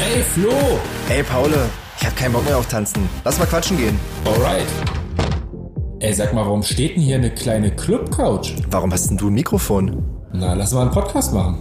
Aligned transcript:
Ey, 0.00 0.22
Flo! 0.22 0.50
Ey, 1.08 1.22
Paul, 1.22 1.50
ich 1.98 2.06
hab 2.06 2.16
keinen 2.16 2.32
Bock 2.32 2.44
mehr 2.44 2.58
auf 2.58 2.66
Tanzen. 2.68 3.08
Lass 3.24 3.38
mal 3.38 3.46
quatschen 3.46 3.76
gehen. 3.76 3.98
Alright. 4.24 4.66
Ey, 6.00 6.12
sag 6.12 6.34
mal, 6.34 6.44
warum 6.44 6.62
steht 6.62 6.96
denn 6.96 7.02
hier 7.02 7.16
eine 7.16 7.30
kleine 7.30 7.70
Club-Couch? 7.74 8.52
Warum 8.70 8.92
hast 8.92 9.08
denn 9.08 9.16
du 9.16 9.28
ein 9.28 9.34
Mikrofon? 9.34 10.04
Na, 10.32 10.52
lass 10.54 10.72
mal 10.72 10.82
einen 10.82 10.90
Podcast 10.90 11.32
machen. 11.32 11.56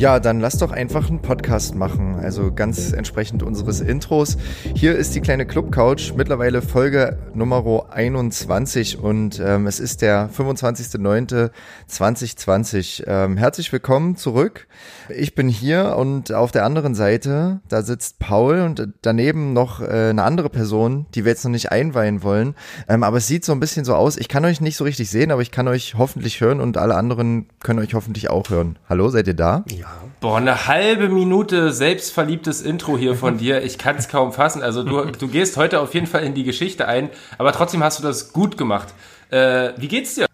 Ja, 0.00 0.18
dann 0.18 0.40
lass 0.40 0.56
doch 0.56 0.72
einfach 0.72 1.10
einen 1.10 1.20
Podcast 1.20 1.74
machen. 1.74 2.14
Also 2.14 2.54
ganz 2.54 2.92
entsprechend 2.92 3.42
unseres 3.42 3.82
Intros. 3.82 4.38
Hier 4.74 4.96
ist 4.96 5.14
die 5.14 5.20
kleine 5.20 5.44
Club 5.44 5.70
Couch, 5.72 6.14
mittlerweile 6.16 6.62
Folge 6.62 7.18
Nummer 7.34 7.90
21 7.90 8.98
und 8.98 9.38
ähm, 9.44 9.66
es 9.66 9.78
ist 9.78 10.00
der 10.00 10.30
25.09.2020. 10.30 13.04
Ähm, 13.06 13.36
herzlich 13.36 13.70
willkommen 13.72 14.16
zurück. 14.16 14.68
Ich 15.10 15.34
bin 15.34 15.50
hier 15.50 15.96
und 15.98 16.32
auf 16.32 16.50
der 16.50 16.64
anderen 16.64 16.94
Seite, 16.94 17.60
da 17.68 17.82
sitzt 17.82 18.20
Paul 18.20 18.60
und 18.60 18.88
daneben 19.02 19.52
noch 19.52 19.82
äh, 19.82 20.08
eine 20.08 20.22
andere 20.22 20.48
Person, 20.48 21.04
die 21.14 21.26
wir 21.26 21.32
jetzt 21.32 21.44
noch 21.44 21.50
nicht 21.50 21.72
einweihen 21.72 22.22
wollen. 22.22 22.54
Ähm, 22.88 23.02
aber 23.02 23.18
es 23.18 23.26
sieht 23.26 23.44
so 23.44 23.52
ein 23.52 23.60
bisschen 23.60 23.84
so 23.84 23.94
aus. 23.94 24.16
Ich 24.16 24.28
kann 24.28 24.46
euch 24.46 24.62
nicht 24.62 24.78
so 24.78 24.84
richtig 24.84 25.10
sehen, 25.10 25.30
aber 25.30 25.42
ich 25.42 25.50
kann 25.50 25.68
euch 25.68 25.96
hoffentlich 25.98 26.40
hören 26.40 26.62
und 26.62 26.78
alle 26.78 26.94
anderen 26.94 27.50
können 27.62 27.80
euch 27.80 27.92
hoffentlich 27.92 28.30
auch 28.30 28.48
hören. 28.48 28.78
Hallo, 28.88 29.10
seid 29.10 29.26
ihr 29.26 29.34
da? 29.34 29.62
Ja. 29.68 29.89
Boah, 30.20 30.36
eine 30.38 30.66
halbe 30.66 31.08
Minute 31.08 31.72
selbstverliebtes 31.72 32.60
Intro 32.62 32.98
hier 32.98 33.14
von 33.14 33.38
dir. 33.38 33.62
Ich 33.62 33.78
kann 33.78 33.96
es 33.96 34.08
kaum 34.08 34.32
fassen. 34.32 34.62
Also 34.62 34.82
du, 34.82 35.04
du 35.06 35.28
gehst 35.28 35.56
heute 35.56 35.80
auf 35.80 35.94
jeden 35.94 36.06
Fall 36.06 36.24
in 36.24 36.34
die 36.34 36.44
Geschichte 36.44 36.86
ein, 36.86 37.10
aber 37.38 37.52
trotzdem 37.52 37.82
hast 37.82 37.98
du 37.98 38.02
das 38.02 38.32
gut 38.32 38.58
gemacht. 38.58 38.88
Äh, 39.30 39.72
wie 39.76 39.88
geht's 39.88 40.14
dir? 40.16 40.26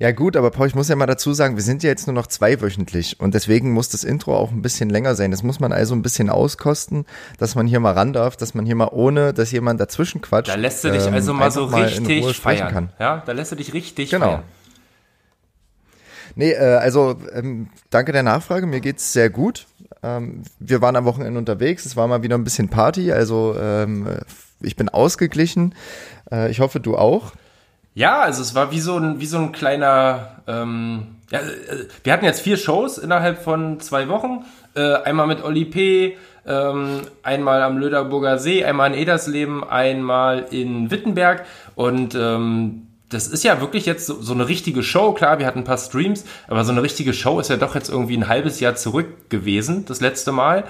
Ja 0.00 0.10
gut, 0.10 0.36
aber 0.36 0.50
Paul, 0.50 0.66
ich 0.66 0.74
muss 0.74 0.88
ja 0.88 0.96
mal 0.96 1.06
dazu 1.06 1.32
sagen, 1.34 1.54
wir 1.56 1.62
sind 1.62 1.82
ja 1.84 1.88
jetzt 1.88 2.06
nur 2.06 2.14
noch 2.14 2.26
zweiwöchentlich 2.26 3.20
und 3.20 3.32
deswegen 3.32 3.72
muss 3.72 3.88
das 3.90 4.02
Intro 4.02 4.36
auch 4.36 4.50
ein 4.50 4.60
bisschen 4.60 4.90
länger 4.90 5.14
sein. 5.14 5.30
Das 5.30 5.42
muss 5.44 5.60
man 5.60 5.72
also 5.72 5.94
ein 5.94 6.02
bisschen 6.02 6.30
auskosten, 6.30 7.06
dass 7.38 7.54
man 7.54 7.66
hier 7.66 7.78
mal 7.80 7.92
ran 7.92 8.12
darf, 8.12 8.36
dass 8.36 8.54
man 8.54 8.66
hier 8.66 8.74
mal 8.74 8.88
ohne, 8.90 9.32
dass 9.32 9.52
jemand 9.52 9.80
dazwischen 9.80 10.20
quatscht. 10.20 10.50
Da 10.50 10.56
lässt 10.56 10.82
du 10.82 10.90
dich 10.90 11.06
ähm, 11.06 11.14
also 11.14 11.32
mal 11.32 11.50
so 11.50 11.66
richtig 11.66 12.36
feiern. 12.38 12.72
Kann. 12.72 12.88
Ja, 12.98 13.22
da 13.24 13.32
lässt 13.32 13.52
du 13.52 13.56
dich 13.56 13.72
richtig 13.72 14.10
Genau. 14.10 14.26
feiern. 14.26 14.42
Nee, 16.36 16.52
äh, 16.52 16.76
also 16.76 17.16
ähm, 17.32 17.68
danke 17.90 18.12
der 18.12 18.22
Nachfrage, 18.22 18.66
mir 18.66 18.80
geht's 18.80 19.12
sehr 19.12 19.30
gut. 19.30 19.66
Ähm, 20.02 20.42
wir 20.58 20.82
waren 20.82 20.96
am 20.96 21.04
Wochenende 21.04 21.38
unterwegs, 21.38 21.86
es 21.86 21.96
war 21.96 22.06
mal 22.08 22.22
wieder 22.22 22.36
ein 22.36 22.44
bisschen 22.44 22.68
Party, 22.68 23.12
also 23.12 23.56
ähm, 23.58 24.06
ich 24.60 24.76
bin 24.76 24.88
ausgeglichen. 24.88 25.74
Äh, 26.30 26.50
ich 26.50 26.60
hoffe, 26.60 26.80
du 26.80 26.96
auch. 26.96 27.32
Ja, 27.94 28.20
also 28.22 28.42
es 28.42 28.54
war 28.54 28.72
wie 28.72 28.80
so 28.80 28.98
ein, 28.98 29.20
wie 29.20 29.26
so 29.26 29.38
ein 29.38 29.52
kleiner, 29.52 30.42
ähm, 30.48 31.16
ja, 31.30 31.38
äh, 31.38 31.86
wir 32.02 32.12
hatten 32.12 32.24
jetzt 32.24 32.40
vier 32.40 32.56
Shows 32.56 32.98
innerhalb 32.98 33.42
von 33.42 33.80
zwei 33.80 34.08
Wochen. 34.08 34.44
Äh, 34.74 34.94
einmal 35.02 35.26
mit 35.26 35.44
Oli 35.44 35.64
P., 35.64 36.16
ähm, 36.46 37.02
einmal 37.22 37.62
am 37.62 37.78
Löderburger 37.78 38.38
See, 38.38 38.64
einmal 38.64 38.92
in 38.92 38.98
Edersleben, 38.98 39.64
einmal 39.64 40.46
in 40.50 40.90
Wittenberg 40.90 41.46
und 41.74 42.14
ähm, 42.14 42.88
das 43.14 43.28
ist 43.28 43.44
ja 43.44 43.60
wirklich 43.60 43.86
jetzt 43.86 44.06
so, 44.06 44.20
so 44.20 44.34
eine 44.34 44.48
richtige 44.48 44.82
Show. 44.82 45.12
Klar, 45.12 45.38
wir 45.38 45.46
hatten 45.46 45.60
ein 45.60 45.64
paar 45.64 45.78
Streams, 45.78 46.24
aber 46.48 46.64
so 46.64 46.72
eine 46.72 46.82
richtige 46.82 47.12
Show 47.12 47.40
ist 47.40 47.48
ja 47.48 47.56
doch 47.56 47.74
jetzt 47.74 47.88
irgendwie 47.88 48.16
ein 48.16 48.28
halbes 48.28 48.60
Jahr 48.60 48.74
zurück 48.74 49.30
gewesen, 49.30 49.84
das 49.86 50.00
letzte 50.00 50.32
Mal. 50.32 50.64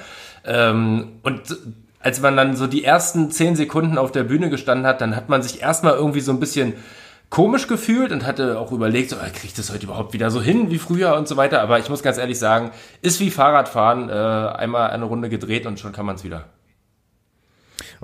Ähm, 0.44 1.20
und 1.22 1.40
als 2.00 2.20
man 2.20 2.36
dann 2.36 2.54
so 2.54 2.66
die 2.66 2.84
ersten 2.84 3.30
zehn 3.30 3.56
Sekunden 3.56 3.96
auf 3.96 4.12
der 4.12 4.24
Bühne 4.24 4.50
gestanden 4.50 4.86
hat, 4.86 5.00
dann 5.00 5.16
hat 5.16 5.30
man 5.30 5.42
sich 5.42 5.62
erstmal 5.62 5.94
irgendwie 5.94 6.20
so 6.20 6.32
ein 6.32 6.40
bisschen 6.40 6.74
komisch 7.30 7.66
gefühlt 7.66 8.12
und 8.12 8.26
hatte 8.26 8.58
auch 8.58 8.70
überlegt, 8.70 9.10
so, 9.10 9.16
kriege 9.16 9.46
ich 9.46 9.54
das 9.54 9.72
heute 9.72 9.86
überhaupt 9.86 10.12
wieder 10.12 10.30
so 10.30 10.42
hin 10.42 10.70
wie 10.70 10.78
früher 10.78 11.16
und 11.16 11.26
so 11.26 11.36
weiter. 11.36 11.62
Aber 11.62 11.78
ich 11.78 11.88
muss 11.88 12.02
ganz 12.02 12.18
ehrlich 12.18 12.38
sagen, 12.38 12.70
ist 13.00 13.20
wie 13.20 13.30
Fahrradfahren, 13.30 14.10
äh, 14.10 14.12
einmal 14.12 14.90
eine 14.90 15.04
Runde 15.04 15.30
gedreht 15.30 15.66
und 15.66 15.80
schon 15.80 15.92
kann 15.92 16.06
man 16.06 16.16
es 16.16 16.24
wieder. 16.24 16.44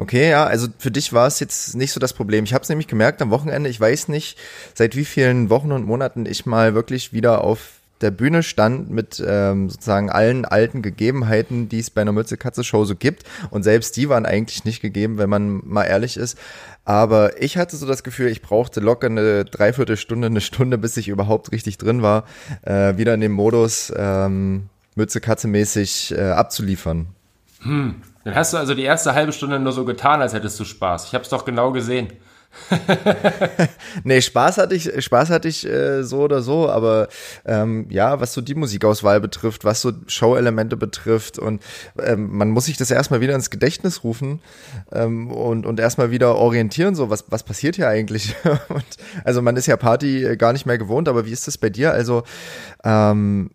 Okay, 0.00 0.30
ja, 0.30 0.46
also 0.46 0.68
für 0.78 0.90
dich 0.90 1.12
war 1.12 1.26
es 1.26 1.40
jetzt 1.40 1.76
nicht 1.76 1.92
so 1.92 2.00
das 2.00 2.14
Problem. 2.14 2.44
Ich 2.44 2.54
habe 2.54 2.62
es 2.62 2.70
nämlich 2.70 2.86
gemerkt 2.86 3.20
am 3.20 3.28
Wochenende, 3.28 3.68
ich 3.68 3.78
weiß 3.78 4.08
nicht, 4.08 4.38
seit 4.72 4.96
wie 4.96 5.04
vielen 5.04 5.50
Wochen 5.50 5.72
und 5.72 5.84
Monaten 5.84 6.24
ich 6.24 6.46
mal 6.46 6.74
wirklich 6.74 7.12
wieder 7.12 7.44
auf 7.44 7.72
der 8.00 8.10
Bühne 8.10 8.42
stand 8.42 8.88
mit 8.88 9.22
ähm, 9.22 9.68
sozusagen 9.68 10.08
allen 10.08 10.46
alten 10.46 10.80
Gegebenheiten, 10.80 11.68
die 11.68 11.80
es 11.80 11.90
bei 11.90 12.00
einer 12.00 12.12
Mütze-Katze-Show 12.12 12.86
so 12.86 12.96
gibt. 12.96 13.24
Und 13.50 13.62
selbst 13.62 13.94
die 13.98 14.08
waren 14.08 14.24
eigentlich 14.24 14.64
nicht 14.64 14.80
gegeben, 14.80 15.18
wenn 15.18 15.28
man 15.28 15.60
mal 15.66 15.84
ehrlich 15.84 16.16
ist. 16.16 16.38
Aber 16.86 17.42
ich 17.42 17.58
hatte 17.58 17.76
so 17.76 17.86
das 17.86 18.02
Gefühl, 18.02 18.28
ich 18.28 18.40
brauchte 18.40 18.80
locker 18.80 19.08
eine 19.08 19.44
Dreiviertelstunde, 19.44 20.28
eine 20.28 20.40
Stunde, 20.40 20.78
bis 20.78 20.96
ich 20.96 21.08
überhaupt 21.08 21.52
richtig 21.52 21.76
drin 21.76 22.00
war, 22.00 22.24
äh, 22.62 22.96
wieder 22.96 23.12
in 23.12 23.20
dem 23.20 23.32
Modus 23.32 23.92
ähm, 23.94 24.70
Mütze-Katze-mäßig 24.94 26.16
äh, 26.16 26.30
abzuliefern. 26.30 27.08
Hm. 27.60 27.96
Dann 28.24 28.34
hast 28.34 28.52
du 28.52 28.58
also 28.58 28.74
die 28.74 28.82
erste 28.82 29.14
halbe 29.14 29.32
Stunde 29.32 29.58
nur 29.58 29.72
so 29.72 29.84
getan, 29.84 30.20
als 30.20 30.34
hättest 30.34 30.60
du 30.60 30.64
Spaß. 30.64 31.06
Ich 31.06 31.14
habe 31.14 31.24
es 31.24 31.30
doch 31.30 31.44
genau 31.44 31.72
gesehen. 31.72 32.12
nee, 34.04 34.20
Spaß 34.20 34.58
hatte 34.58 34.74
ich, 34.74 35.04
Spaß 35.04 35.30
hatte 35.30 35.46
ich 35.46 35.64
äh, 35.64 36.02
so 36.02 36.18
oder 36.22 36.42
so, 36.42 36.68
aber 36.68 37.08
ähm, 37.44 37.86
ja, 37.90 38.20
was 38.20 38.34
so 38.34 38.40
die 38.40 38.56
Musikauswahl 38.56 39.20
betrifft, 39.20 39.64
was 39.64 39.80
so 39.80 39.92
Show-Elemente 40.08 40.76
betrifft 40.76 41.38
und 41.38 41.62
ähm, 42.02 42.36
man 42.36 42.50
muss 42.50 42.64
sich 42.64 42.76
das 42.76 42.90
erstmal 42.90 43.20
wieder 43.20 43.36
ins 43.36 43.50
Gedächtnis 43.50 44.02
rufen 44.02 44.40
ähm, 44.90 45.30
und, 45.30 45.64
und 45.64 45.78
erstmal 45.78 46.10
wieder 46.10 46.34
orientieren, 46.34 46.96
so 46.96 47.08
was, 47.08 47.24
was 47.28 47.44
passiert 47.44 47.76
hier 47.76 47.88
eigentlich? 47.88 48.34
und, 48.68 48.84
also 49.24 49.42
man 49.42 49.56
ist 49.56 49.66
ja 49.66 49.76
Party 49.76 50.36
gar 50.36 50.52
nicht 50.52 50.66
mehr 50.66 50.78
gewohnt, 50.78 51.08
aber 51.08 51.26
wie 51.26 51.32
ist 51.32 51.46
das 51.46 51.56
bei 51.56 51.70
dir? 51.70 51.92
Also 51.92 52.24
ähm, 52.82 53.50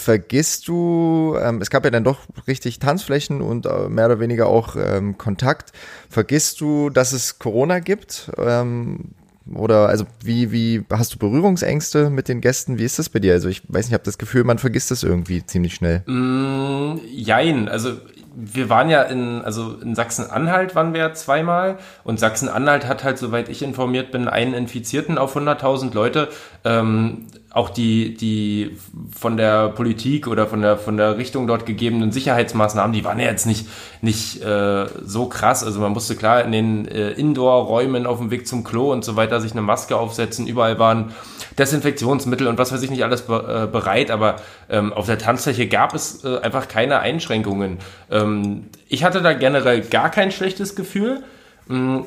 vergisst 0.00 0.66
du, 0.66 1.36
ähm, 1.40 1.60
es 1.60 1.70
gab 1.70 1.84
ja 1.84 1.90
dann 1.90 2.04
doch 2.04 2.20
richtig 2.48 2.78
Tanzflächen 2.78 3.42
und 3.42 3.66
äh, 3.66 3.88
mehr 3.88 4.06
oder 4.06 4.20
weniger 4.20 4.46
auch 4.46 4.76
ähm, 4.76 5.18
Kontakt. 5.18 5.72
Vergisst 6.08 6.60
du, 6.60 6.90
dass 6.90 7.12
es 7.12 7.38
Corona 7.38 7.78
gibt? 7.78 8.30
Ähm, 8.38 9.12
oder 9.54 9.88
also 9.88 10.06
wie, 10.22 10.52
wie 10.52 10.84
hast 10.90 11.14
du 11.14 11.18
Berührungsängste 11.18 12.08
mit 12.08 12.28
den 12.28 12.40
Gästen? 12.40 12.78
Wie 12.78 12.84
ist 12.84 12.98
das 12.98 13.08
bei 13.08 13.18
dir? 13.18 13.32
Also 13.32 13.48
ich 13.48 13.62
weiß 13.68 13.86
nicht, 13.86 13.90
ich 13.90 13.94
habe 13.94 14.04
das 14.04 14.18
Gefühl, 14.18 14.44
man 14.44 14.58
vergisst 14.58 14.90
das 14.90 15.02
irgendwie 15.02 15.44
ziemlich 15.44 15.74
schnell. 15.74 16.02
Mm, 16.06 17.00
jein, 17.10 17.68
also 17.68 17.92
wir 18.34 18.68
waren 18.68 18.88
ja 18.90 19.02
in, 19.02 19.42
also 19.42 19.74
in 19.82 19.94
Sachsen-Anhalt 19.94 20.74
waren 20.74 20.94
wir 20.94 21.12
zweimal 21.14 21.78
und 22.04 22.20
Sachsen-Anhalt 22.20 22.86
hat 22.86 23.04
halt, 23.04 23.18
soweit 23.18 23.48
ich 23.48 23.62
informiert 23.62 24.12
bin, 24.12 24.28
einen 24.28 24.54
Infizierten 24.54 25.18
auf 25.18 25.36
100.000 25.36 25.92
Leute. 25.94 26.28
Ähm, 26.64 27.26
auch 27.52 27.68
die, 27.68 28.14
die 28.14 28.76
von 29.18 29.36
der 29.36 29.70
Politik 29.70 30.28
oder 30.28 30.46
von 30.46 30.62
der, 30.62 30.76
von 30.76 30.96
der 30.96 31.18
Richtung 31.18 31.48
dort 31.48 31.66
gegebenen 31.66 32.12
Sicherheitsmaßnahmen, 32.12 32.92
die 32.92 33.04
waren 33.04 33.18
ja 33.18 33.26
jetzt 33.26 33.44
nicht, 33.44 33.66
nicht 34.02 34.40
äh, 34.42 34.86
so 35.04 35.26
krass. 35.26 35.64
Also 35.64 35.80
man 35.80 35.90
musste 35.90 36.14
klar 36.14 36.44
in 36.44 36.52
den 36.52 36.86
äh, 36.86 37.10
Indoor-Räumen 37.10 38.06
auf 38.06 38.18
dem 38.18 38.30
Weg 38.30 38.46
zum 38.46 38.62
Klo 38.62 38.92
und 38.92 39.04
so 39.04 39.16
weiter 39.16 39.40
sich 39.40 39.50
eine 39.50 39.62
Maske 39.62 39.96
aufsetzen. 39.96 40.46
Überall 40.46 40.78
waren 40.78 41.12
Desinfektionsmittel 41.58 42.46
und 42.46 42.56
was 42.56 42.70
weiß 42.70 42.82
ich 42.82 42.90
nicht 42.90 43.02
alles 43.02 43.22
be 43.22 43.64
äh, 43.64 43.66
bereit, 43.66 44.12
aber 44.12 44.36
ähm, 44.68 44.92
auf 44.92 45.06
der 45.06 45.18
Tanzfläche 45.18 45.66
gab 45.66 45.92
es 45.92 46.24
äh, 46.24 46.38
einfach 46.38 46.68
keine 46.68 47.00
Einschränkungen. 47.00 47.78
Ähm, 48.12 48.66
ich 48.88 49.02
hatte 49.02 49.22
da 49.22 49.32
generell 49.32 49.80
gar 49.80 50.10
kein 50.10 50.30
schlechtes 50.30 50.76
Gefühl. 50.76 51.24
Ähm, 51.68 52.04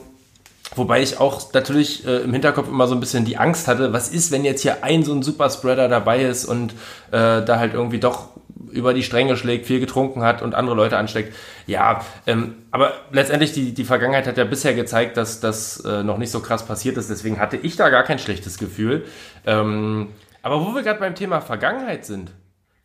Wobei 0.76 1.02
ich 1.02 1.20
auch 1.20 1.54
natürlich 1.54 2.06
äh, 2.08 2.22
im 2.22 2.34
Hinterkopf 2.34 2.68
immer 2.68 2.88
so 2.88 2.96
ein 2.96 3.00
bisschen 3.00 3.26
die 3.26 3.38
Angst 3.38 3.68
hatte, 3.68 3.94
was 3.94 4.10
ist, 4.10 4.32
wenn 4.32 4.44
jetzt 4.44 4.62
hier 4.62 4.84
ein 4.84 5.04
so 5.04 5.14
ein 5.14 5.22
Superspreader 5.22 5.88
dabei 5.88 6.24
ist 6.24 6.46
und 6.46 6.74
äh, 7.12 7.44
da 7.44 7.60
halt 7.60 7.74
irgendwie 7.74 8.00
doch 8.00 8.30
über 8.72 8.94
die 8.94 9.04
Stränge 9.04 9.38
schlägt, 9.38 9.68
viel 9.68 9.80
getrunken 9.80 10.24
hat 10.24 10.42
und 10.42 10.56
andere 10.56 10.76
Leute 10.76 10.98
ansteckt. 10.98 11.36
Ja, 11.68 12.04
ähm, 12.26 12.56
aber 12.72 12.94
letztendlich 13.12 13.54
die, 13.54 13.74
die 13.74 13.84
Vergangenheit 13.84 14.26
hat 14.26 14.38
ja 14.38 14.46
bisher 14.46 14.74
gezeigt, 14.74 15.16
dass 15.18 15.40
das 15.40 15.80
äh, 15.86 16.04
noch 16.04 16.18
nicht 16.18 16.32
so 16.32 16.40
krass 16.40 16.66
passiert 16.66 16.98
ist. 16.98 17.10
Deswegen 17.10 17.40
hatte 17.40 17.58
ich 17.58 17.76
da 17.76 17.90
gar 17.90 18.04
kein 18.04 18.20
schlechtes 18.20 18.58
Gefühl. 18.58 19.06
Ähm, 19.46 20.10
aber 20.42 20.62
wo 20.62 20.74
wir 20.74 20.82
gerade 20.82 21.00
beim 21.00 21.16
Thema 21.16 21.40
Vergangenheit 21.40 22.06
sind, 22.06 22.32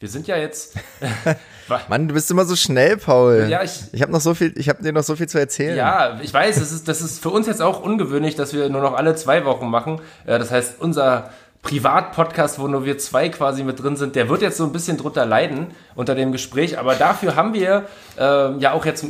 wir 0.00 0.08
sind 0.08 0.26
ja 0.28 0.36
jetzt. 0.36 0.74
Mann, 1.88 2.08
du 2.08 2.14
bist 2.14 2.30
immer 2.30 2.44
so 2.44 2.56
schnell, 2.56 2.96
Paul. 2.96 3.46
Ja, 3.50 3.62
ich, 3.62 3.72
ich 3.92 4.00
habe 4.00 4.12
noch 4.12 4.20
so 4.20 4.34
viel, 4.34 4.52
ich 4.56 4.68
habe 4.68 4.82
dir 4.82 4.92
noch 4.92 5.02
so 5.02 5.16
viel 5.16 5.28
zu 5.28 5.38
erzählen. 5.38 5.76
Ja, 5.76 6.18
ich 6.22 6.32
weiß, 6.32 6.58
das 6.58 6.72
ist, 6.72 6.88
das 6.88 7.00
ist 7.00 7.20
für 7.20 7.30
uns 7.30 7.46
jetzt 7.46 7.60
auch 7.60 7.82
ungewöhnlich, 7.82 8.36
dass 8.36 8.52
wir 8.54 8.68
nur 8.68 8.80
noch 8.80 8.94
alle 8.94 9.16
zwei 9.16 9.44
Wochen 9.44 9.68
machen. 9.68 10.00
Äh, 10.24 10.38
Das 10.38 10.50
heißt, 10.50 10.76
unser 10.80 11.30
Privat-Podcast, 11.62 12.58
wo 12.60 12.68
nur 12.68 12.84
wir 12.84 12.98
zwei 12.98 13.28
quasi 13.28 13.64
mit 13.64 13.82
drin 13.82 13.96
sind, 13.96 14.14
der 14.16 14.28
wird 14.28 14.42
jetzt 14.42 14.56
so 14.56 14.64
ein 14.64 14.72
bisschen 14.72 14.96
drunter 14.96 15.26
leiden 15.26 15.68
unter 15.96 16.14
dem 16.14 16.32
Gespräch. 16.32 16.78
Aber 16.78 16.94
dafür 16.94 17.34
haben 17.36 17.52
wir 17.52 17.84
äh, 18.16 18.56
ja 18.58 18.72
auch 18.72 18.86
jetzt 18.86 19.04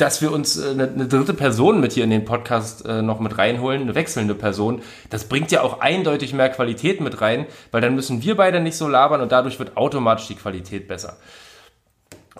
dass 0.00 0.22
wir 0.22 0.32
uns 0.32 0.56
äh, 0.56 0.70
eine, 0.70 0.88
eine, 0.88 1.08
dritte 1.08 1.34
Person 1.34 1.80
mit 1.80 1.92
hier 1.92 2.04
in 2.04 2.10
den 2.10 2.24
Podcast 2.24 2.86
äh, 2.86 3.02
noch 3.02 3.20
mit 3.20 3.38
reinholen, 3.38 3.82
eine 3.82 3.94
wechselnde 3.94 4.34
Person, 4.34 4.82
das 5.10 5.24
bringt 5.24 5.50
ja 5.50 5.62
auch 5.62 5.80
eindeutig 5.80 6.32
mehr 6.32 6.48
Qualität 6.48 7.00
mit 7.00 7.20
rein, 7.20 7.46
weil 7.70 7.80
dann 7.80 7.94
müssen 7.94 8.22
wir 8.22 8.36
beide 8.36 8.60
nicht 8.60 8.76
so 8.76 8.88
labern 8.88 9.20
und 9.20 9.32
dadurch 9.32 9.58
wird 9.58 9.76
automatisch 9.76 10.28
die 10.28 10.36
Qualität 10.36 10.88
besser. 10.88 11.16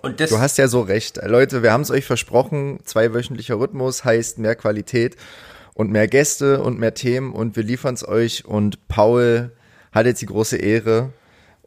Und 0.03 0.19
du 0.21 0.39
hast 0.39 0.57
ja 0.57 0.67
so 0.69 0.81
recht. 0.81 1.21
Leute, 1.27 1.63
wir 1.63 1.73
haben 1.73 1.83
es 1.83 1.91
euch 1.91 2.07
versprochen, 2.07 2.81
zweiwöchentlicher 2.85 3.59
Rhythmus 3.59 4.05
heißt 4.05 4.39
mehr 4.39 4.55
Qualität 4.55 5.17
und 5.75 5.91
mehr 5.91 6.09
Gäste 6.09 6.63
und 6.63 6.79
mehr 6.79 6.95
Themen 6.95 7.33
und 7.33 7.57
wir 7.57 7.65
liefern 7.65 7.95
es 7.95 8.07
euch 8.07 8.45
und 8.45 8.89
Paul 8.89 9.51
hat 9.93 10.07
jetzt 10.07 10.23
die 10.23 10.27
große 10.27 10.57
Ehre 10.57 11.13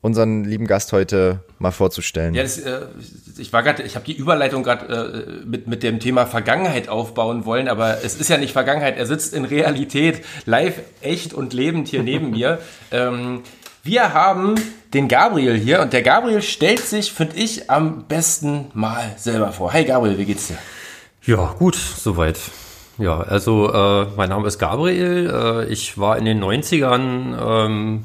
unseren 0.04 0.44
lieben 0.44 0.68
Gast 0.68 0.92
heute 0.92 1.40
mal 1.60 1.72
vorzustellen. 1.72 2.36
Ja, 2.36 2.44
das, 2.44 2.60
äh, 2.60 2.82
ich 3.38 3.54
war 3.54 3.64
gerade, 3.64 3.84
ich 3.84 3.96
habe 3.96 4.06
die 4.06 4.16
Überleitung 4.16 4.62
gerade 4.62 5.34
äh, 5.44 5.46
mit, 5.46 5.68
mit 5.68 5.82
dem 5.82 6.02
Thema 6.02 6.26
Vergangenheit 6.26 6.90
aufbauen 6.90 7.46
wollen, 7.46 7.70
aber 7.70 8.04
es 8.04 8.16
ist 8.16 8.30
ja 8.30 8.38
nicht 8.38 8.52
Vergangenheit, 8.52 8.98
er 8.98 9.06
sitzt 9.06 9.34
in 9.34 9.46
Realität, 9.46 10.24
live, 10.46 10.82
echt 11.02 11.34
und 11.34 11.54
lebend 11.54 11.88
hier 11.88 12.04
neben 12.04 12.30
mir. 12.32 12.60
Ähm, 12.92 13.42
wir 13.82 14.14
haben 14.14 14.56
den 14.94 15.08
Gabriel 15.08 15.58
hier 15.58 15.82
und 15.82 15.94
der 15.94 16.04
Gabriel 16.04 16.44
stellt 16.44 16.82
sich, 16.82 17.12
finde 17.12 17.38
ich, 17.38 17.72
am 17.72 18.04
besten 18.04 18.70
mal 18.74 19.14
selber 19.18 19.52
vor. 19.52 19.74
Hey 19.74 19.84
Gabriel, 19.84 20.18
wie 20.20 20.26
geht's 20.26 20.50
dir? 20.50 20.58
Ja, 21.24 21.56
gut, 21.58 21.76
soweit. 21.76 22.38
Ja, 23.00 23.20
also 23.22 23.74
äh, 23.74 24.08
mein 24.16 24.30
Name 24.30 24.48
ist 24.48 24.60
Gabriel. 24.60 25.30
Äh, 25.34 25.72
ich 25.72 25.98
war 25.98 26.18
in 26.18 26.26
den 26.26 26.44
90ern 26.44 27.66
ähm, 27.66 28.04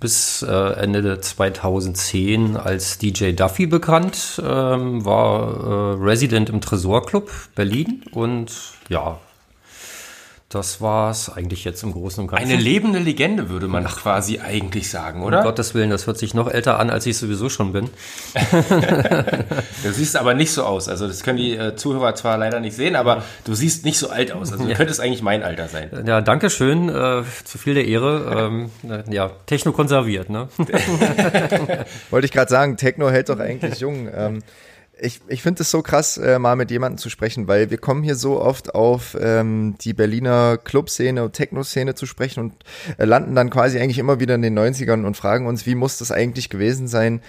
bis 0.00 0.42
äh, 0.42 0.52
Ende 0.52 1.20
2010 1.20 2.56
als 2.56 2.98
DJ 2.98 3.32
Duffy 3.32 3.66
bekannt, 3.66 4.42
ähm, 4.44 5.04
war 5.04 5.96
äh, 5.98 6.02
Resident 6.02 6.50
im 6.50 6.60
Tresorclub 6.60 7.30
Berlin 7.54 8.02
und 8.12 8.52
ja, 8.88 9.18
das 10.54 10.80
war 10.80 11.10
es 11.10 11.28
eigentlich 11.28 11.64
jetzt 11.64 11.82
im 11.82 11.92
Großen 11.92 12.22
und 12.22 12.28
Ganzen. 12.28 12.44
Eine 12.44 12.56
lebende 12.56 12.98
Legende, 12.98 13.48
würde 13.48 13.66
man 13.66 13.84
Ach, 13.86 13.96
quasi 13.96 14.38
eigentlich 14.38 14.88
sagen, 14.88 15.22
oder? 15.22 15.38
Um 15.38 15.44
Gottes 15.44 15.74
Willen, 15.74 15.90
das 15.90 16.06
hört 16.06 16.18
sich 16.18 16.32
noch 16.32 16.48
älter 16.48 16.78
an, 16.78 16.90
als 16.90 17.06
ich 17.06 17.16
sowieso 17.16 17.48
schon 17.48 17.72
bin. 17.72 17.90
du 19.82 19.92
siehst 19.92 20.16
aber 20.16 20.34
nicht 20.34 20.52
so 20.52 20.62
aus. 20.62 20.88
Also 20.88 21.08
das 21.08 21.22
können 21.22 21.38
die 21.38 21.56
äh, 21.56 21.74
Zuhörer 21.74 22.14
zwar 22.14 22.38
leider 22.38 22.60
nicht 22.60 22.76
sehen, 22.76 22.94
aber 22.94 23.24
du 23.44 23.54
siehst 23.54 23.84
nicht 23.84 23.98
so 23.98 24.10
alt 24.10 24.32
aus. 24.32 24.52
Also 24.52 24.64
du 24.64 24.70
ja. 24.70 24.76
könntest 24.76 25.00
eigentlich 25.00 25.22
mein 25.22 25.42
Alter 25.42 25.68
sein. 25.68 25.90
Ja, 26.06 26.20
danke 26.20 26.50
schön. 26.50 26.88
Äh, 26.88 27.22
zu 27.44 27.58
viel 27.58 27.74
der 27.74 27.86
Ehre. 27.86 28.70
Ähm, 28.84 29.04
ja, 29.10 29.30
Techno 29.46 29.72
konserviert, 29.72 30.30
ne? 30.30 30.48
Wollte 32.10 32.26
ich 32.26 32.32
gerade 32.32 32.50
sagen, 32.50 32.76
Techno 32.76 33.10
hält 33.10 33.28
doch 33.28 33.40
eigentlich 33.40 33.80
jung. 33.80 34.08
Ähm, 34.14 34.42
ich, 35.00 35.20
ich 35.26 35.42
finde 35.42 35.62
es 35.62 35.70
so 35.70 35.82
krass, 35.82 36.18
äh, 36.18 36.38
mal 36.38 36.56
mit 36.56 36.70
jemandem 36.70 36.98
zu 36.98 37.10
sprechen, 37.10 37.48
weil 37.48 37.70
wir 37.70 37.78
kommen 37.78 38.02
hier 38.02 38.14
so 38.14 38.40
oft 38.40 38.74
auf 38.74 39.16
ähm, 39.20 39.74
die 39.80 39.92
Berliner 39.92 40.56
Clubszene 40.56 41.24
und 41.24 41.32
Techno-Szene 41.32 41.94
zu 41.94 42.06
sprechen 42.06 42.40
und 42.40 42.54
äh, 42.98 43.04
landen 43.04 43.34
dann 43.34 43.50
quasi 43.50 43.78
eigentlich 43.78 43.98
immer 43.98 44.20
wieder 44.20 44.34
in 44.36 44.42
den 44.42 44.58
90ern 44.58 45.04
und 45.04 45.16
fragen 45.16 45.46
uns, 45.46 45.66
wie 45.66 45.74
muss 45.74 45.98
das 45.98 46.12
eigentlich 46.12 46.48
gewesen 46.48 46.86
sein, 46.86 47.20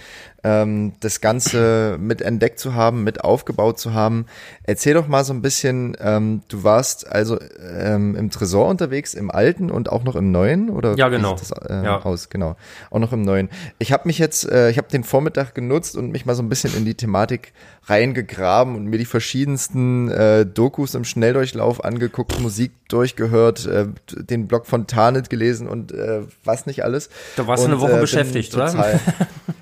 ähm, 0.46 0.92
das 1.00 1.20
Ganze 1.20 1.96
mit 1.98 2.22
entdeckt 2.22 2.60
zu 2.60 2.74
haben, 2.74 3.02
mit 3.02 3.24
aufgebaut 3.24 3.80
zu 3.80 3.94
haben. 3.94 4.26
Erzähl 4.62 4.94
doch 4.94 5.08
mal 5.08 5.24
so 5.24 5.32
ein 5.32 5.42
bisschen, 5.42 5.96
ähm, 6.00 6.42
du 6.46 6.62
warst 6.62 7.10
also 7.10 7.36
ähm, 7.76 8.14
im 8.14 8.30
Tresor 8.30 8.68
unterwegs, 8.68 9.14
im 9.14 9.32
Alten 9.32 9.72
und 9.72 9.90
auch 9.90 10.04
noch 10.04 10.14
im 10.14 10.30
Neuen, 10.30 10.70
oder? 10.70 10.96
Ja, 10.96 11.08
genau. 11.08 11.34
Das, 11.34 11.50
äh, 11.50 11.84
ja. 11.84 12.00
Aus? 12.00 12.28
Genau, 12.28 12.54
auch 12.90 13.00
noch 13.00 13.12
im 13.12 13.22
Neuen. 13.22 13.50
Ich 13.80 13.90
habe 13.90 14.06
mich 14.06 14.18
jetzt, 14.18 14.48
äh, 14.48 14.70
ich 14.70 14.78
habe 14.78 14.88
den 14.88 15.02
Vormittag 15.02 15.52
genutzt 15.54 15.96
und 15.96 16.12
mich 16.12 16.26
mal 16.26 16.36
so 16.36 16.44
ein 16.44 16.48
bisschen 16.48 16.72
in 16.76 16.84
die 16.84 16.94
Thematik 16.94 17.52
reingegraben 17.88 18.74
und 18.74 18.86
mir 18.86 18.98
die 18.98 19.04
verschiedensten 19.04 20.10
äh, 20.10 20.44
Dokus 20.44 20.94
im 20.94 21.04
Schnelldurchlauf 21.04 21.84
angeguckt, 21.84 22.40
Musik 22.40 22.72
durchgehört, 22.88 23.66
äh, 23.66 23.86
den 24.16 24.48
Blog 24.48 24.66
von 24.66 24.88
Tarnet 24.88 25.30
gelesen 25.30 25.68
und 25.68 25.92
äh, 25.92 26.22
was 26.44 26.66
nicht 26.66 26.84
alles. 26.84 27.10
Da 27.36 27.46
warst 27.46 27.62
du 27.62 27.68
eine 27.68 27.80
Woche 27.80 27.96
äh, 27.96 28.00
beschäftigt, 28.00 28.52
total, 28.52 29.00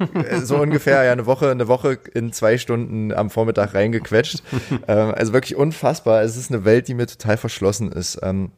oder? 0.01 0.31
Äh, 0.31 0.41
so 0.41 0.57
ungefähr, 0.57 1.05
ja, 1.05 1.13
eine 1.13 1.27
Woche, 1.27 1.51
eine 1.51 1.69
Woche 1.69 1.99
in 2.15 2.33
zwei 2.33 2.57
Stunden 2.59 3.13
am 3.13 3.31
Vormittag 3.31 3.75
reingequetscht. 3.75 4.43
ähm, 4.89 5.15
also 5.15 5.33
wirklich 5.33 5.57
unfassbar. 5.57 6.23
Es 6.23 6.37
ist 6.37 6.51
eine 6.51 6.65
Welt, 6.65 6.89
die 6.89 6.95
mir 6.95 7.07
total 7.07 7.37
verschlossen 7.37 7.93
ist. 7.93 8.19
Ähm, 8.23 8.51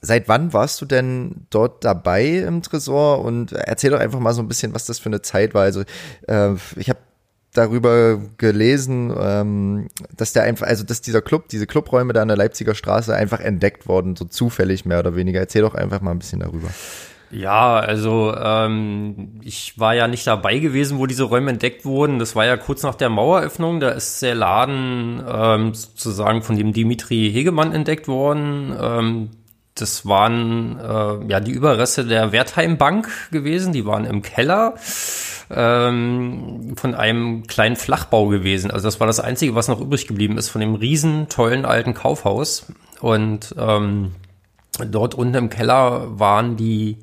Seit 0.00 0.28
wann 0.28 0.52
warst 0.52 0.82
du 0.82 0.84
denn 0.84 1.46
dort 1.48 1.82
dabei 1.82 2.26
im 2.26 2.60
Tresor? 2.60 3.24
Und 3.24 3.52
erzähl 3.52 3.90
doch 3.90 4.00
einfach 4.00 4.20
mal 4.20 4.34
so 4.34 4.42
ein 4.42 4.48
bisschen, 4.48 4.74
was 4.74 4.84
das 4.84 4.98
für 4.98 5.06
eine 5.06 5.22
Zeit 5.22 5.54
war. 5.54 5.62
Also 5.62 5.82
äh, 6.28 6.50
ich 6.76 6.90
habe 6.90 6.98
darüber 7.54 8.20
gelesen, 8.36 9.14
ähm, 9.18 9.88
dass 10.16 10.32
der 10.32 10.42
einfach, 10.42 10.66
also 10.66 10.84
dass 10.84 11.00
dieser 11.00 11.22
Club, 11.22 11.48
diese 11.48 11.66
Clubräume 11.66 12.12
da 12.12 12.22
an 12.22 12.28
der 12.28 12.36
Leipziger 12.36 12.74
Straße 12.74 13.14
einfach 13.14 13.40
entdeckt 13.40 13.88
wurden, 13.88 14.16
so 14.16 14.26
zufällig 14.26 14.84
mehr 14.84 14.98
oder 14.98 15.16
weniger. 15.16 15.40
Erzähl 15.40 15.62
doch 15.62 15.74
einfach 15.74 16.00
mal 16.00 16.10
ein 16.10 16.18
bisschen 16.18 16.40
darüber. 16.40 16.68
Ja, 17.30 17.80
also 17.80 18.32
ähm, 18.36 19.40
ich 19.42 19.78
war 19.78 19.94
ja 19.94 20.06
nicht 20.06 20.26
dabei 20.26 20.58
gewesen, 20.58 20.98
wo 20.98 21.06
diese 21.06 21.24
Räume 21.24 21.50
entdeckt 21.50 21.84
wurden. 21.84 22.20
Das 22.20 22.36
war 22.36 22.44
ja 22.44 22.56
kurz 22.56 22.82
nach 22.84 22.94
der 22.94 23.08
Maueröffnung. 23.08 23.80
Da 23.80 23.88
ist 23.90 24.22
der 24.22 24.36
Laden 24.36 25.20
ähm, 25.26 25.74
sozusagen 25.74 26.42
von 26.42 26.56
dem 26.56 26.72
Dimitri 26.72 27.30
Hegemann 27.32 27.72
entdeckt 27.72 28.06
worden. 28.06 28.72
Ähm, 28.80 29.30
das 29.74 30.06
waren 30.06 30.78
äh, 30.78 31.30
ja 31.30 31.40
die 31.40 31.50
Überreste 31.50 32.04
der 32.04 32.32
Wertheim 32.32 32.78
Bank 32.78 33.08
gewesen. 33.32 33.72
Die 33.72 33.84
waren 33.84 34.04
im 34.04 34.22
Keller 34.22 34.74
ähm, 35.50 36.74
von 36.76 36.94
einem 36.94 37.46
kleinen 37.46 37.76
Flachbau 37.76 38.28
gewesen. 38.28 38.70
Also 38.70 38.86
das 38.86 39.00
war 39.00 39.06
das 39.06 39.20
Einzige, 39.20 39.54
was 39.54 39.68
noch 39.68 39.80
übrig 39.80 40.06
geblieben 40.06 40.38
ist 40.38 40.48
von 40.48 40.60
dem 40.60 40.74
riesen 40.74 41.28
tollen 41.28 41.64
alten 41.64 41.92
Kaufhaus. 41.92 42.66
Und 43.00 43.54
ähm, 43.58 44.12
dort 44.78 45.14
unten 45.14 45.34
im 45.34 45.50
Keller 45.50 46.18
waren 46.18 46.56
die 46.56 46.98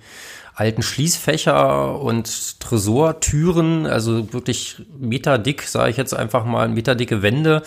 alten 0.54 0.82
Schließfächer 0.82 2.00
und 2.00 2.60
Tresortüren, 2.60 3.86
also 3.86 4.34
wirklich 4.34 4.84
meterdick, 5.00 5.64
sage 5.64 5.92
ich 5.92 5.98
jetzt 5.98 6.14
einfach 6.14 6.46
mal, 6.46 6.68
meterdicke 6.70 7.22
Wände 7.22 7.64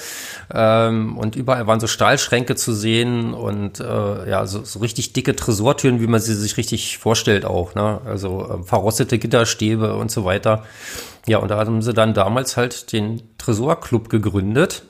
ähm, 0.52 1.16
und 1.16 1.34
überall 1.36 1.66
waren 1.66 1.80
so 1.80 1.86
Stahlschränke 1.86 2.56
zu 2.56 2.72
sehen 2.72 3.34
und 3.34 3.80
äh, 3.80 4.30
ja, 4.30 4.46
so, 4.46 4.64
so 4.64 4.80
richtig 4.80 5.12
dicke 5.12 5.34
Tresortüren, 5.34 6.00
wie 6.00 6.06
man 6.06 6.20
sie 6.20 6.34
sich 6.34 6.56
richtig 6.56 6.98
vorstellt 6.98 7.44
auch, 7.44 7.74
ne? 7.74 8.00
also 8.04 8.60
äh, 8.60 8.62
verrostete 8.64 9.18
Gitterstäbe 9.18 9.96
und 9.96 10.10
so 10.10 10.24
weiter. 10.24 10.64
Ja, 11.26 11.38
und 11.38 11.48
da 11.48 11.56
haben 11.56 11.80
sie 11.80 11.94
dann 11.94 12.12
damals 12.12 12.58
halt 12.58 12.92
den 12.92 13.22
Tresorclub 13.38 14.10
gegründet 14.10 14.84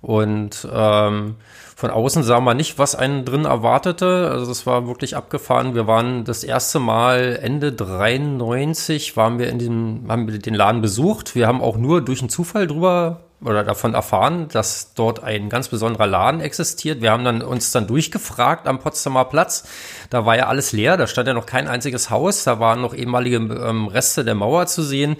und 0.00 0.68
ähm, 0.72 1.36
von 1.76 1.90
außen 1.90 2.22
sah 2.22 2.40
man 2.40 2.56
nicht, 2.56 2.78
was 2.78 2.94
einen 2.94 3.26
drin 3.26 3.44
erwartete. 3.44 4.30
Also 4.30 4.46
das 4.46 4.66
war 4.66 4.86
wirklich 4.86 5.14
abgefahren. 5.14 5.74
Wir 5.74 5.86
waren 5.86 6.24
das 6.24 6.42
erste 6.42 6.78
Mal 6.78 7.38
Ende 7.42 7.70
93 7.72 9.14
waren 9.16 9.38
wir 9.38 9.50
in 9.50 9.58
dem, 9.58 10.04
haben 10.08 10.26
wir 10.26 10.38
den 10.38 10.54
Laden 10.54 10.80
besucht. 10.80 11.34
Wir 11.34 11.46
haben 11.46 11.60
auch 11.60 11.76
nur 11.76 12.02
durch 12.02 12.20
einen 12.20 12.30
Zufall 12.30 12.66
drüber 12.66 13.25
oder 13.42 13.64
davon 13.64 13.94
erfahren, 13.94 14.48
dass 14.48 14.94
dort 14.94 15.22
ein 15.22 15.50
ganz 15.50 15.68
besonderer 15.68 16.06
Laden 16.06 16.40
existiert. 16.40 17.02
Wir 17.02 17.10
haben 17.10 17.24
dann 17.24 17.42
uns 17.42 17.70
dann 17.70 17.86
durchgefragt 17.86 18.66
am 18.66 18.78
Potsdamer 18.78 19.26
Platz. 19.26 19.68
Da 20.08 20.24
war 20.24 20.36
ja 20.36 20.46
alles 20.46 20.72
leer, 20.72 20.96
da 20.96 21.06
stand 21.06 21.28
ja 21.28 21.34
noch 21.34 21.46
kein 21.46 21.68
einziges 21.68 22.08
Haus, 22.08 22.44
da 22.44 22.60
waren 22.60 22.80
noch 22.80 22.94
ehemalige 22.94 23.36
ähm, 23.36 23.88
Reste 23.88 24.24
der 24.24 24.34
Mauer 24.34 24.66
zu 24.66 24.82
sehen. 24.82 25.16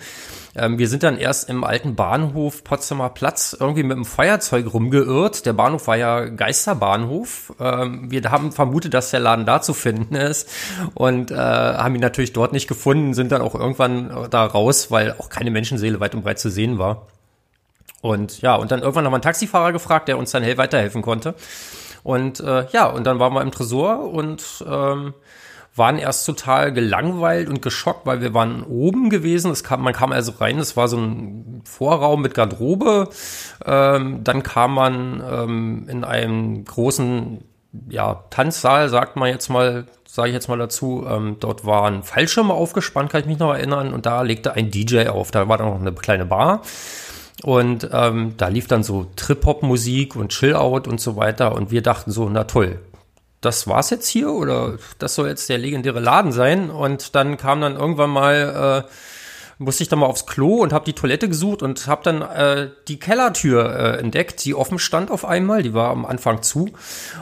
Ähm, 0.55 0.79
wir 0.79 0.89
sind 0.89 1.03
dann 1.03 1.19
erst 1.19 1.51
im 1.51 1.63
alten 1.63 1.95
Bahnhof 1.95 2.65
Potsdamer 2.65 3.11
Platz 3.11 3.55
irgendwie 3.59 3.83
mit 3.83 3.97
dem 3.97 4.07
Feuerzeug 4.07 4.73
rumgeirrt. 4.73 5.45
Der 5.45 5.53
Bahnhof 5.53 5.87
war 5.87 5.97
ja 5.97 6.25
Geisterbahnhof. 6.25 7.53
Ähm, 7.61 8.11
wir 8.11 8.23
haben 8.31 8.51
vermutet, 8.51 8.95
dass 8.95 9.11
der 9.11 9.21
Laden 9.21 9.45
da 9.45 9.61
zu 9.61 9.75
finden 9.75 10.15
ist 10.15 10.49
und 10.95 11.31
äh, 11.31 11.35
haben 11.37 11.95
ihn 11.95 12.01
natürlich 12.01 12.33
dort 12.33 12.55
nicht 12.55 12.67
gefunden, 12.67 13.13
sind 13.13 13.31
dann 13.31 13.43
auch 13.43 13.55
irgendwann 13.55 14.29
da 14.31 14.47
raus, 14.47 14.91
weil 14.91 15.15
auch 15.19 15.29
keine 15.29 15.51
Menschenseele 15.51 16.01
weit 16.01 16.15
und 16.15 16.23
breit 16.23 16.39
zu 16.39 16.49
sehen 16.49 16.79
war. 16.79 17.07
Und 18.03 18.41
ja, 18.43 18.55
und 18.55 18.71
dann 18.71 18.81
irgendwann 18.81 19.05
haben 19.05 19.13
wir 19.13 19.17
einen 19.17 19.23
Taxifahrer 19.23 19.73
gefragt, 19.73 20.09
der 20.09 20.19
uns 20.19 20.31
dann 20.31 20.43
hell 20.43 20.59
weiterhelfen 20.59 21.03
konnte. 21.03 21.35
Und 22.03 22.41
äh, 22.41 22.67
ja, 22.71 22.87
und 22.87 23.05
dann 23.05 23.19
waren 23.19 23.33
wir 23.33 23.43
im 23.43 23.51
Tresor 23.51 24.13
und 24.13 24.65
ähm, 24.69 25.15
waren 25.77 25.99
erst 25.99 26.25
total 26.25 26.73
gelangweilt 26.73 27.49
und 27.49 27.61
geschockt, 27.63 28.07
weil 28.07 28.21
wir 28.21 28.33
waren 28.33 28.63
oben 28.63 29.11
gewesen. 29.11 29.51
Es 29.51 29.63
kam, 29.63 29.83
man 29.83 29.93
kam 29.93 30.13
also 30.13 30.33
rein, 30.33 30.59
es 30.59 30.77
war 30.77 30.89
so 30.89 30.97
ein 30.97 31.63
Vorraum 31.65 32.23
mit 32.23 32.35
Garderobe. 32.35 33.09
Ähm, 33.65 34.25
dann 34.25 34.43
kam 34.43 34.75
man 34.75 35.23
ähm, 35.29 35.87
in 35.89 36.05
einem 36.05 36.65
großen 36.65 37.45
ja, 37.91 38.25
Tanzsaal, 38.31 38.89
sagt 38.89 39.17
man 39.17 39.29
jetzt 39.29 39.49
mal, 39.49 39.87
sage 40.07 40.29
ich 40.29 40.35
jetzt 40.35 40.49
mal 40.49 40.59
dazu. 40.59 41.05
Ähm, 41.09 41.37
dort 41.41 41.67
waren 41.67 42.03
Fallschirme 42.03 42.55
aufgespannt, 42.55 43.11
kann 43.11 43.21
ich 43.21 43.27
mich 43.27 43.39
noch 43.39 43.53
erinnern, 43.53 43.93
und 43.93 44.07
da 44.07 44.23
legte 44.23 44.55
ein 44.55 44.71
DJ 44.71 45.09
auf. 45.09 45.31
Da 45.31 45.49
war 45.49 45.59
dann 45.59 45.69
noch 45.69 45.81
eine 45.81 45.93
kleine 45.93 46.25
Bar. 46.25 46.63
Und 47.43 47.89
ähm, 47.93 48.35
da 48.37 48.49
lief 48.49 48.67
dann 48.67 48.83
so 48.83 49.07
Trip-Hop-Musik 49.17 50.17
und 50.17 50.31
Chill-Out 50.31 50.89
und 50.89 51.01
so 51.01 51.17
weiter. 51.17 51.55
Und 51.55 51.71
wir 51.71 51.83
dachten 51.83 52.11
so, 52.11 52.29
na 52.29 52.45
toll, 52.45 52.81
das 53.41 53.67
war's 53.69 53.91
jetzt 53.91 54.09
hier 54.09 54.31
oder 54.31 54.77
das 54.99 55.15
soll 55.15 55.29
jetzt 55.29 55.49
der 55.49 55.59
legendäre 55.59 56.01
Laden 56.01 56.33
sein. 56.33 56.71
Und 56.71 57.15
dann 57.15 57.37
kam 57.37 57.61
dann 57.61 57.77
irgendwann 57.77 58.11
mal, 58.11 58.85
äh, 58.87 58.91
musste 59.59 59.83
ich 59.83 59.89
dann 59.89 59.99
mal 59.99 60.07
aufs 60.07 60.27
Klo 60.27 60.63
und 60.63 60.73
habe 60.73 60.85
die 60.85 60.95
Toilette 60.95 61.29
gesucht 61.29 61.63
und 61.63 61.87
habe 61.87 62.03
dann 62.05 62.23
äh, 62.23 62.71
die 62.89 62.99
Kellertür 62.99 63.75
äh, 63.75 63.99
entdeckt, 63.99 64.45
die 64.45 64.55
offen 64.55 64.79
stand 64.79 65.11
auf 65.11 65.25
einmal. 65.25 65.63
Die 65.63 65.75
war 65.75 65.91
am 65.91 66.07
Anfang 66.07 66.43
zu. 66.43 66.71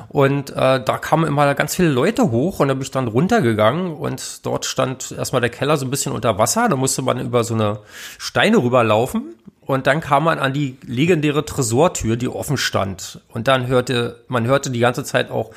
Und 0.09 0.50
äh, 0.50 0.83
da 0.83 0.99
kamen 0.99 1.26
immer 1.26 1.54
ganz 1.54 1.75
viele 1.75 1.90
Leute 1.90 2.30
hoch 2.30 2.61
und 2.61 2.68
da 2.68 2.75
bin 2.75 2.83
ich 2.83 2.90
dann 2.90 3.09
runtergegangen 3.09 3.92
und 3.92 4.47
dort 4.47 4.64
stand 4.64 5.12
erstmal 5.12 5.40
der 5.40 5.50
Keller 5.50 5.76
so 5.76 5.85
ein 5.85 5.90
bisschen 5.90 6.12
unter 6.12 6.38
Wasser. 6.38 6.68
Da 6.68 6.76
musste 6.76 7.02
man 7.02 7.21
über 7.21 7.44
so 7.44 7.54
eine 7.54 7.80
Steine 8.18 8.59
rüberlaufen. 8.59 9.35
Und 9.66 9.87
dann 9.87 10.00
kam 10.00 10.25
man 10.25 10.38
an 10.38 10.52
die 10.52 10.76
legendäre 10.87 11.44
Tresortür, 11.44 12.16
die 12.16 12.28
offen 12.28 12.56
stand. 12.56 13.21
Und 13.28 13.49
dann 13.49 13.66
hörte, 13.66 14.25
man 14.28 14.47
hörte 14.47 14.71
die 14.71 14.80
ganze 14.80 15.04
Zeit 15.04 15.30
auch 15.30 15.50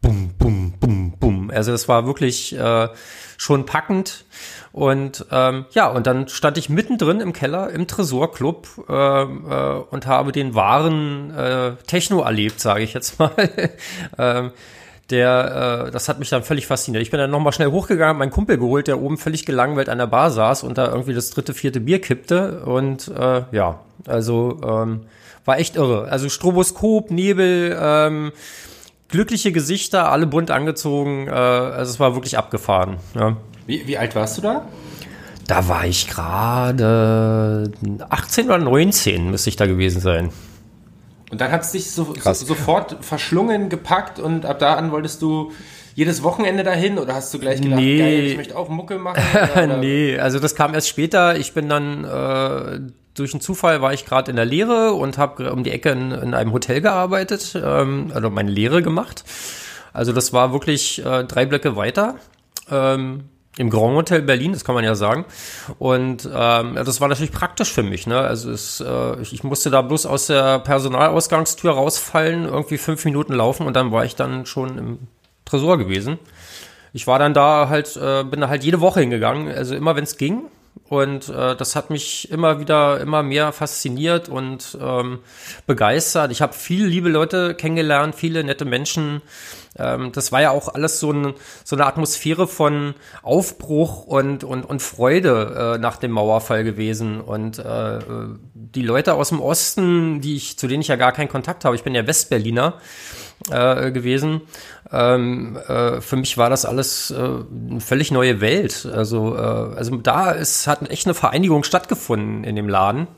bum, 0.00 0.34
bum, 0.38 0.74
bum, 0.78 1.12
bum, 1.18 1.50
Also 1.50 1.72
es 1.72 1.88
war 1.88 2.06
wirklich 2.06 2.56
äh, 2.56 2.88
schon 3.36 3.66
packend. 3.66 4.24
Und 4.72 5.24
ähm, 5.30 5.64
ja, 5.70 5.88
und 5.88 6.06
dann 6.06 6.28
stand 6.28 6.58
ich 6.58 6.68
mittendrin 6.68 7.20
im 7.20 7.32
Keller 7.32 7.70
im 7.70 7.86
Tresorclub 7.86 8.68
äh, 8.88 9.22
äh, 9.22 9.82
und 9.90 10.06
habe 10.06 10.32
den 10.32 10.54
wahren 10.54 11.30
äh, 11.34 11.72
Techno 11.86 12.20
erlebt, 12.20 12.60
sage 12.60 12.82
ich 12.82 12.92
jetzt 12.92 13.18
mal. 13.18 13.32
ähm, 14.18 14.50
der, 15.10 15.86
äh, 15.86 15.90
das 15.90 16.08
hat 16.08 16.18
mich 16.18 16.30
dann 16.30 16.42
völlig 16.42 16.66
fasziniert. 16.66 17.02
Ich 17.02 17.10
bin 17.10 17.18
dann 17.18 17.30
nochmal 17.30 17.52
schnell 17.52 17.70
hochgegangen, 17.70 18.18
meinen 18.18 18.30
Kumpel 18.30 18.58
geholt, 18.58 18.88
der 18.88 19.00
oben 19.00 19.18
völlig 19.18 19.46
gelangweilt 19.46 19.88
an 19.88 19.98
der 19.98 20.06
Bar 20.06 20.30
saß 20.30 20.62
und 20.64 20.78
da 20.78 20.88
irgendwie 20.88 21.14
das 21.14 21.30
dritte, 21.30 21.54
vierte 21.54 21.80
Bier 21.80 22.00
kippte. 22.00 22.60
Und 22.64 23.08
äh, 23.08 23.42
ja, 23.52 23.80
also 24.06 24.60
ähm, 24.64 25.02
war 25.44 25.58
echt 25.58 25.76
irre. 25.76 26.08
Also 26.10 26.28
Stroboskop, 26.28 27.10
Nebel, 27.10 27.76
ähm, 27.80 28.32
glückliche 29.08 29.52
Gesichter, 29.52 30.10
alle 30.10 30.26
bunt 30.26 30.50
angezogen. 30.50 31.28
Äh, 31.28 31.30
also 31.30 31.90
es 31.90 32.00
war 32.00 32.14
wirklich 32.14 32.36
abgefahren. 32.36 32.96
Ja. 33.14 33.36
Wie, 33.66 33.86
wie 33.86 33.98
alt 33.98 34.14
warst 34.16 34.38
du 34.38 34.42
da? 34.42 34.66
Da 35.46 35.68
war 35.68 35.86
ich 35.86 36.08
gerade 36.08 37.70
18 38.08 38.46
oder 38.46 38.58
19, 38.58 39.30
müsste 39.30 39.50
ich 39.50 39.56
da 39.56 39.66
gewesen 39.66 40.00
sein. 40.00 40.30
Und 41.30 41.40
dann 41.40 41.50
hat 41.50 41.62
es 41.62 41.72
dich 41.72 41.90
so, 41.90 42.14
so, 42.14 42.32
sofort 42.32 42.98
verschlungen, 43.00 43.68
gepackt 43.68 44.18
und 44.18 44.46
ab 44.46 44.58
da 44.60 44.74
an 44.74 44.92
wolltest 44.92 45.22
du 45.22 45.52
jedes 45.94 46.22
Wochenende 46.22 46.62
dahin 46.62 46.98
oder 46.98 47.14
hast 47.14 47.32
du 47.34 47.38
gleich 47.38 47.60
gedacht, 47.60 47.80
Nee. 47.80 47.98
geil, 47.98 48.20
ich 48.26 48.36
möchte 48.36 48.56
auch 48.56 48.68
Mucke 48.68 48.98
machen? 48.98 49.22
Oder, 49.34 49.64
oder? 49.64 49.76
nee, 49.78 50.18
also 50.18 50.38
das 50.38 50.54
kam 50.54 50.74
erst 50.74 50.88
später. 50.88 51.36
Ich 51.38 51.54
bin 51.54 51.68
dann 51.70 52.04
äh, 52.04 52.80
durch 53.14 53.32
einen 53.32 53.40
Zufall 53.40 53.80
war 53.80 53.94
ich 53.94 54.04
gerade 54.04 54.30
in 54.30 54.36
der 54.36 54.44
Lehre 54.44 54.92
und 54.92 55.16
habe 55.16 55.50
um 55.52 55.64
die 55.64 55.70
Ecke 55.70 55.90
in, 55.90 56.12
in 56.12 56.34
einem 56.34 56.52
Hotel 56.52 56.82
gearbeitet, 56.82 57.58
ähm, 57.60 58.12
also 58.14 58.28
meine 58.30 58.50
Lehre 58.50 58.82
gemacht. 58.82 59.24
Also 59.94 60.12
das 60.12 60.34
war 60.34 60.52
wirklich 60.52 61.04
äh, 61.04 61.24
drei 61.24 61.46
Blöcke 61.46 61.76
weiter. 61.76 62.16
Ähm, 62.70 63.24
im 63.58 63.70
Grand 63.70 63.94
Hotel 63.94 64.22
Berlin, 64.22 64.52
das 64.52 64.64
kann 64.64 64.74
man 64.74 64.84
ja 64.84 64.94
sagen. 64.94 65.24
Und 65.78 66.28
ähm, 66.32 66.74
das 66.74 67.00
war 67.00 67.08
natürlich 67.08 67.32
praktisch 67.32 67.72
für 67.72 67.82
mich. 67.82 68.06
Ne? 68.06 68.18
Also 68.18 68.50
es, 68.50 68.80
äh, 68.80 69.20
ich, 69.20 69.32
ich 69.32 69.44
musste 69.44 69.70
da 69.70 69.82
bloß 69.82 70.06
aus 70.06 70.26
der 70.26 70.58
Personalausgangstür 70.58 71.72
rausfallen, 71.72 72.44
irgendwie 72.44 72.78
fünf 72.78 73.04
Minuten 73.04 73.32
laufen 73.32 73.66
und 73.66 73.74
dann 73.74 73.92
war 73.92 74.04
ich 74.04 74.14
dann 74.14 74.46
schon 74.46 74.78
im 74.78 74.98
Tresor 75.44 75.78
gewesen. 75.78 76.18
Ich 76.92 77.06
war 77.06 77.18
dann 77.18 77.34
da 77.34 77.68
halt, 77.68 77.96
äh, 77.96 78.24
bin 78.24 78.40
da 78.40 78.48
halt 78.48 78.64
jede 78.64 78.80
Woche 78.80 79.00
hingegangen, 79.00 79.54
also 79.54 79.74
immer 79.74 79.96
wenn 79.96 80.04
es 80.04 80.16
ging. 80.16 80.42
Und 80.88 81.28
äh, 81.30 81.56
das 81.56 81.74
hat 81.74 81.90
mich 81.90 82.30
immer 82.30 82.60
wieder, 82.60 83.00
immer 83.00 83.22
mehr 83.22 83.52
fasziniert 83.52 84.28
und 84.28 84.78
ähm, 84.80 85.18
begeistert. 85.66 86.30
Ich 86.30 86.42
habe 86.42 86.52
viele 86.52 86.86
liebe 86.86 87.08
Leute 87.08 87.54
kennengelernt, 87.54 88.14
viele 88.14 88.44
nette 88.44 88.64
Menschen. 88.64 89.22
Ähm, 89.78 90.12
das 90.12 90.32
war 90.32 90.40
ja 90.40 90.50
auch 90.50 90.74
alles 90.74 91.00
so, 91.00 91.12
ein, 91.12 91.34
so 91.64 91.76
eine 91.76 91.86
Atmosphäre 91.86 92.46
von 92.46 92.94
Aufbruch 93.22 94.04
und, 94.04 94.44
und, 94.44 94.64
und 94.64 94.82
Freude 94.82 95.74
äh, 95.76 95.78
nach 95.78 95.96
dem 95.96 96.12
Mauerfall 96.12 96.64
gewesen. 96.64 97.20
Und 97.20 97.58
äh, 97.58 97.98
die 98.54 98.82
Leute 98.82 99.14
aus 99.14 99.30
dem 99.30 99.40
Osten, 99.40 100.20
die 100.20 100.36
ich, 100.36 100.58
zu 100.58 100.66
denen 100.66 100.80
ich 100.80 100.88
ja 100.88 100.96
gar 100.96 101.12
keinen 101.12 101.28
Kontakt 101.28 101.64
habe, 101.64 101.76
ich 101.76 101.82
bin 101.82 101.94
ja 101.94 102.06
Westberliner 102.06 102.74
äh, 103.50 103.90
gewesen. 103.90 104.42
Ähm, 104.92 105.56
äh, 105.68 106.00
für 106.00 106.16
mich 106.16 106.38
war 106.38 106.50
das 106.50 106.64
alles 106.64 107.10
äh, 107.10 107.14
eine 107.16 107.80
völlig 107.80 108.10
neue 108.10 108.40
Welt. 108.40 108.88
Also, 108.92 109.36
äh, 109.36 109.40
also 109.40 109.96
da 109.96 110.30
ist, 110.30 110.66
hat 110.66 110.88
echt 110.90 111.06
eine 111.06 111.14
Vereinigung 111.14 111.64
stattgefunden 111.64 112.44
in 112.44 112.56
dem 112.56 112.68
Laden. 112.68 113.08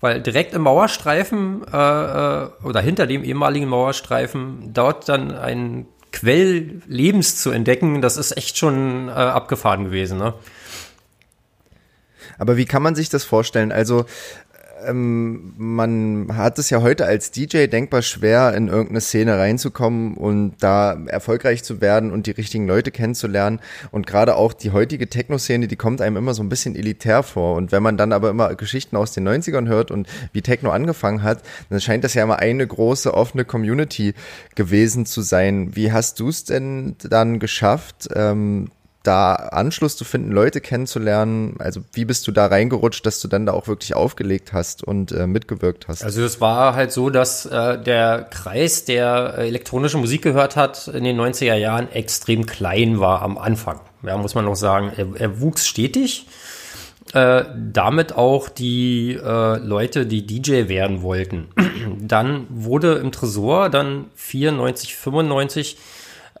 Weil 0.00 0.20
direkt 0.20 0.52
im 0.52 0.62
Mauerstreifen 0.62 1.62
äh, 1.72 1.76
äh, 1.76 2.48
oder 2.62 2.80
hinter 2.80 3.06
dem 3.06 3.24
ehemaligen 3.24 3.68
Mauerstreifen 3.68 4.74
dort 4.74 5.08
dann 5.08 5.30
ein 5.30 5.86
Quell 6.14 6.80
Lebens 6.86 7.42
zu 7.42 7.50
entdecken, 7.50 8.00
das 8.00 8.16
ist 8.16 8.36
echt 8.36 8.56
schon 8.56 9.08
äh, 9.08 9.12
abgefahren 9.12 9.84
gewesen. 9.84 10.16
Ne? 10.16 10.32
Aber 12.38 12.56
wie 12.56 12.66
kann 12.66 12.84
man 12.84 12.94
sich 12.94 13.08
das 13.08 13.24
vorstellen? 13.24 13.72
Also 13.72 14.06
ähm, 14.86 15.54
man 15.56 16.36
hat 16.36 16.58
es 16.58 16.70
ja 16.70 16.82
heute 16.82 17.06
als 17.06 17.30
DJ 17.30 17.66
denkbar 17.66 18.02
schwer, 18.02 18.54
in 18.54 18.68
irgendeine 18.68 19.00
Szene 19.00 19.38
reinzukommen 19.38 20.16
und 20.16 20.54
da 20.60 20.92
erfolgreich 21.06 21.64
zu 21.64 21.80
werden 21.80 22.12
und 22.12 22.26
die 22.26 22.32
richtigen 22.32 22.66
Leute 22.66 22.90
kennenzulernen. 22.90 23.60
Und 23.90 24.06
gerade 24.06 24.36
auch 24.36 24.52
die 24.52 24.70
heutige 24.70 25.08
Techno-Szene, 25.08 25.68
die 25.68 25.76
kommt 25.76 26.00
einem 26.00 26.16
immer 26.16 26.34
so 26.34 26.42
ein 26.42 26.48
bisschen 26.48 26.76
elitär 26.76 27.22
vor. 27.22 27.56
Und 27.56 27.72
wenn 27.72 27.82
man 27.82 27.96
dann 27.96 28.12
aber 28.12 28.30
immer 28.30 28.54
Geschichten 28.54 28.96
aus 28.96 29.12
den 29.12 29.28
90ern 29.28 29.68
hört 29.68 29.90
und 29.90 30.08
wie 30.32 30.42
Techno 30.42 30.70
angefangen 30.70 31.22
hat, 31.22 31.42
dann 31.70 31.80
scheint 31.80 32.04
das 32.04 32.14
ja 32.14 32.22
immer 32.22 32.38
eine 32.38 32.66
große 32.66 33.12
offene 33.14 33.44
Community 33.44 34.14
gewesen 34.54 35.06
zu 35.06 35.22
sein. 35.22 35.74
Wie 35.74 35.92
hast 35.92 36.20
du 36.20 36.28
es 36.28 36.44
denn 36.44 36.96
dann 36.98 37.38
geschafft, 37.38 38.08
ähm, 38.14 38.70
da 39.04 39.34
Anschluss 39.34 39.96
zu 39.96 40.04
finden, 40.04 40.32
Leute 40.32 40.60
kennenzulernen? 40.60 41.56
Also 41.58 41.82
wie 41.92 42.04
bist 42.04 42.26
du 42.26 42.32
da 42.32 42.46
reingerutscht, 42.46 43.06
dass 43.06 43.20
du 43.20 43.28
dann 43.28 43.46
da 43.46 43.52
auch 43.52 43.68
wirklich 43.68 43.94
aufgelegt 43.94 44.52
hast 44.52 44.82
und 44.82 45.12
äh, 45.12 45.26
mitgewirkt 45.26 45.86
hast? 45.86 46.02
Also 46.02 46.22
es 46.22 46.40
war 46.40 46.74
halt 46.74 46.90
so, 46.90 47.10
dass 47.10 47.46
äh, 47.46 47.80
der 47.80 48.26
Kreis, 48.30 48.84
der 48.84 49.34
äh, 49.38 49.46
elektronische 49.48 49.98
Musik 49.98 50.22
gehört 50.22 50.56
hat, 50.56 50.88
in 50.88 51.04
den 51.04 51.20
90er 51.20 51.54
Jahren 51.54 51.92
extrem 51.92 52.46
klein 52.46 52.98
war 52.98 53.22
am 53.22 53.38
Anfang. 53.38 53.80
Ja, 54.02 54.16
muss 54.16 54.34
man 54.34 54.46
noch 54.46 54.56
sagen. 54.56 54.90
Er, 54.96 55.06
er 55.20 55.40
wuchs 55.40 55.66
stetig. 55.66 56.26
Äh, 57.12 57.44
damit 57.54 58.14
auch 58.14 58.48
die 58.48 59.12
äh, 59.12 59.58
Leute, 59.58 60.06
die 60.06 60.26
DJ 60.26 60.68
werden 60.68 61.02
wollten. 61.02 61.48
dann 62.00 62.46
wurde 62.48 62.94
im 62.94 63.12
Tresor 63.12 63.68
dann 63.68 64.06
94, 64.16 64.96
95 64.96 65.76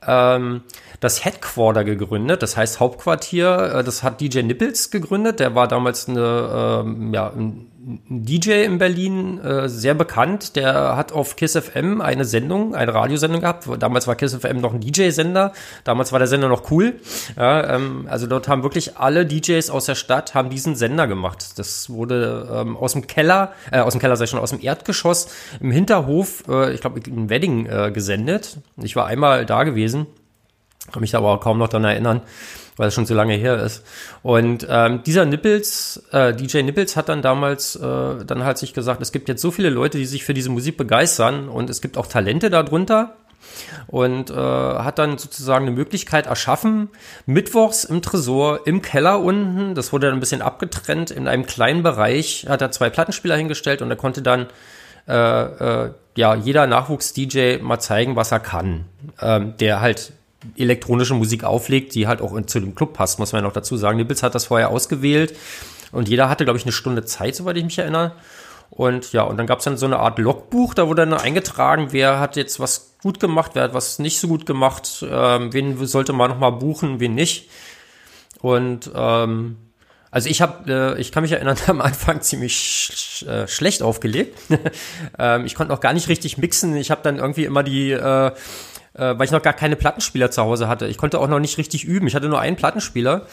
ähm, 0.06 0.62
das 1.04 1.24
Headquarter 1.24 1.84
gegründet, 1.84 2.42
das 2.42 2.56
heißt 2.56 2.80
Hauptquartier. 2.80 3.74
Äh, 3.76 3.84
das 3.84 4.02
hat 4.02 4.20
DJ 4.20 4.40
Nippels 4.40 4.90
gegründet. 4.90 5.38
Der 5.38 5.54
war 5.54 5.68
damals 5.68 6.08
eine, 6.08 6.82
ähm, 6.84 7.14
ja, 7.14 7.28
ein 7.28 7.70
DJ 8.08 8.64
in 8.64 8.78
Berlin, 8.78 9.38
äh, 9.40 9.68
sehr 9.68 9.94
bekannt. 9.94 10.56
Der 10.56 10.96
hat 10.96 11.12
auf 11.12 11.36
Kiss 11.36 11.54
FM 11.56 12.00
eine 12.00 12.24
Sendung, 12.24 12.74
eine 12.74 12.94
Radiosendung 12.94 13.42
gehabt. 13.42 13.68
Damals 13.78 14.06
war 14.06 14.16
Kiss 14.16 14.34
FM 14.34 14.60
noch 14.60 14.72
ein 14.72 14.80
DJ-Sender. 14.80 15.52
Damals 15.84 16.10
war 16.10 16.18
der 16.18 16.28
Sender 16.28 16.48
noch 16.48 16.70
cool. 16.70 16.94
Ja, 17.36 17.74
ähm, 17.74 18.06
also 18.08 18.26
dort 18.26 18.48
haben 18.48 18.62
wirklich 18.62 18.96
alle 18.96 19.26
DJs 19.26 19.68
aus 19.68 19.84
der 19.84 19.96
Stadt 19.96 20.34
haben 20.34 20.48
diesen 20.48 20.76
Sender 20.76 21.06
gemacht. 21.06 21.58
Das 21.58 21.90
wurde 21.90 22.48
ähm, 22.50 22.76
aus 22.76 22.92
dem 22.92 23.06
Keller, 23.06 23.52
äh, 23.70 23.80
aus 23.80 23.92
dem 23.92 24.00
Keller 24.00 24.16
sei 24.16 24.26
schon, 24.26 24.38
aus 24.38 24.50
dem 24.50 24.62
Erdgeschoss 24.62 25.28
im 25.60 25.70
Hinterhof, 25.70 26.44
äh, 26.48 26.72
ich 26.72 26.80
glaube 26.80 27.00
in 27.06 27.28
Wedding 27.28 27.66
äh, 27.66 27.90
gesendet. 27.92 28.58
Ich 28.78 28.96
war 28.96 29.06
einmal 29.06 29.44
da 29.44 29.64
gewesen. 29.64 30.06
Kann 30.92 31.00
mich 31.00 31.14
aber 31.14 31.30
auch 31.32 31.40
kaum 31.40 31.58
noch 31.58 31.68
daran 31.68 31.84
erinnern, 31.84 32.20
weil 32.76 32.88
es 32.88 32.94
schon 32.94 33.06
so 33.06 33.14
lange 33.14 33.34
her 33.34 33.62
ist. 33.62 33.84
Und 34.22 34.66
ähm, 34.68 35.02
dieser 35.04 35.24
Nippels, 35.24 36.02
äh, 36.12 36.34
DJ 36.34 36.62
Nippels 36.62 36.96
hat 36.96 37.08
dann 37.08 37.22
damals 37.22 37.76
äh, 37.76 38.24
dann 38.24 38.44
halt 38.44 38.58
sich 38.58 38.74
gesagt, 38.74 39.00
es 39.00 39.12
gibt 39.12 39.28
jetzt 39.28 39.40
so 39.40 39.50
viele 39.50 39.70
Leute, 39.70 39.98
die 39.98 40.06
sich 40.06 40.24
für 40.24 40.34
diese 40.34 40.50
Musik 40.50 40.76
begeistern 40.76 41.48
und 41.48 41.70
es 41.70 41.80
gibt 41.80 41.96
auch 41.96 42.06
Talente 42.06 42.50
darunter. 42.50 43.16
Und 43.86 44.30
äh, 44.30 44.34
hat 44.34 44.98
dann 44.98 45.18
sozusagen 45.18 45.66
eine 45.66 45.76
Möglichkeit 45.76 46.26
erschaffen, 46.26 46.88
mittwochs 47.26 47.84
im 47.84 48.00
Tresor, 48.00 48.66
im 48.66 48.80
Keller 48.80 49.20
unten, 49.20 49.74
das 49.74 49.92
wurde 49.92 50.06
dann 50.06 50.16
ein 50.16 50.20
bisschen 50.20 50.40
abgetrennt, 50.40 51.10
in 51.10 51.28
einem 51.28 51.44
kleinen 51.44 51.82
Bereich, 51.82 52.46
hat 52.48 52.62
er 52.62 52.70
zwei 52.70 52.88
Plattenspieler 52.88 53.36
hingestellt 53.36 53.82
und 53.82 53.90
er 53.90 53.96
konnte 53.96 54.22
dann 54.22 54.46
äh, 55.06 55.84
äh, 55.84 55.90
ja, 56.16 56.34
jeder 56.34 56.66
Nachwuchs-DJ 56.66 57.58
mal 57.60 57.78
zeigen, 57.78 58.16
was 58.16 58.32
er 58.32 58.40
kann. 58.40 58.86
Ähm, 59.20 59.54
der 59.58 59.80
halt 59.80 60.12
elektronische 60.56 61.14
Musik 61.14 61.44
auflegt, 61.44 61.94
die 61.94 62.06
halt 62.06 62.20
auch 62.20 62.34
in, 62.34 62.48
zu 62.48 62.60
dem 62.60 62.74
Club 62.74 62.92
passt, 62.92 63.18
muss 63.18 63.32
man 63.32 63.42
ja 63.42 63.48
noch 63.48 63.54
dazu 63.54 63.76
sagen. 63.76 63.96
Nibbles 63.96 64.22
hat 64.22 64.34
das 64.34 64.46
vorher 64.46 64.70
ausgewählt 64.70 65.34
und 65.92 66.08
jeder 66.08 66.28
hatte, 66.28 66.44
glaube 66.44 66.58
ich, 66.58 66.64
eine 66.64 66.72
Stunde 66.72 67.04
Zeit, 67.04 67.36
soweit 67.36 67.56
ich 67.56 67.64
mich 67.64 67.78
erinnere. 67.78 68.12
Und 68.70 69.12
ja, 69.12 69.22
und 69.22 69.36
dann 69.36 69.46
gab 69.46 69.58
es 69.58 69.64
dann 69.64 69.76
so 69.76 69.86
eine 69.86 69.98
Art 69.98 70.18
Logbuch, 70.18 70.74
da 70.74 70.88
wurde 70.88 71.06
dann 71.06 71.14
eingetragen, 71.14 71.88
wer 71.90 72.18
hat 72.18 72.36
jetzt 72.36 72.58
was 72.58 72.94
gut 73.02 73.20
gemacht, 73.20 73.52
wer 73.54 73.64
hat 73.64 73.74
was 73.74 73.98
nicht 73.98 74.18
so 74.18 74.26
gut 74.26 74.46
gemacht, 74.46 75.04
ähm, 75.08 75.52
wen 75.52 75.86
sollte 75.86 76.12
man 76.12 76.30
nochmal 76.30 76.52
buchen, 76.52 76.98
wen 76.98 77.14
nicht. 77.14 77.48
Und 78.40 78.90
ähm, 78.94 79.56
also 80.10 80.28
ich 80.28 80.40
habe, 80.42 80.94
äh, 80.96 81.00
ich 81.00 81.10
kann 81.10 81.22
mich 81.22 81.32
erinnern, 81.32 81.56
am 81.66 81.80
Anfang 81.80 82.20
ziemlich 82.20 82.56
sch 82.56 83.22
äh, 83.24 83.48
schlecht 83.48 83.82
aufgelegt. 83.82 84.38
ähm, 85.18 85.44
ich 85.44 85.54
konnte 85.54 85.74
auch 85.74 85.80
gar 85.80 85.92
nicht 85.92 86.08
richtig 86.08 86.38
mixen. 86.38 86.76
Ich 86.76 86.90
habe 86.90 87.02
dann 87.02 87.18
irgendwie 87.18 87.44
immer 87.44 87.62
die 87.62 87.90
äh, 87.90 88.30
äh, 88.94 89.18
weil 89.18 89.24
ich 89.24 89.30
noch 89.30 89.42
gar 89.42 89.52
keine 89.52 89.76
Plattenspieler 89.76 90.30
zu 90.30 90.42
Hause 90.42 90.68
hatte. 90.68 90.86
Ich 90.86 90.98
konnte 90.98 91.18
auch 91.20 91.28
noch 91.28 91.40
nicht 91.40 91.58
richtig 91.58 91.84
üben. 91.84 92.06
Ich 92.06 92.14
hatte 92.14 92.28
nur 92.28 92.40
einen 92.40 92.56
Plattenspieler. 92.56 93.26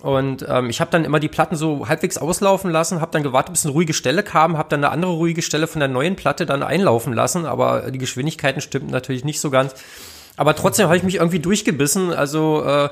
Und 0.00 0.44
ähm, 0.48 0.68
ich 0.68 0.80
habe 0.80 0.90
dann 0.90 1.04
immer 1.04 1.20
die 1.20 1.28
Platten 1.28 1.54
so 1.54 1.88
halbwegs 1.88 2.18
auslaufen 2.18 2.72
lassen, 2.72 3.00
habe 3.00 3.12
dann 3.12 3.22
gewartet, 3.22 3.52
bis 3.52 3.64
eine 3.64 3.72
ruhige 3.72 3.92
Stelle 3.92 4.24
kam, 4.24 4.58
habe 4.58 4.68
dann 4.68 4.82
eine 4.82 4.92
andere 4.92 5.12
ruhige 5.12 5.42
Stelle 5.42 5.68
von 5.68 5.78
der 5.78 5.88
neuen 5.88 6.16
Platte 6.16 6.44
dann 6.44 6.64
einlaufen 6.64 7.12
lassen, 7.12 7.46
aber 7.46 7.92
die 7.92 7.98
Geschwindigkeiten 7.98 8.60
stimmten 8.60 8.90
natürlich 8.90 9.24
nicht 9.24 9.38
so 9.38 9.50
ganz. 9.50 9.74
Aber 10.36 10.56
trotzdem 10.56 10.86
habe 10.86 10.96
ich 10.96 11.04
mich 11.04 11.16
irgendwie 11.16 11.38
durchgebissen, 11.38 12.12
also 12.12 12.64
äh, 12.64 12.88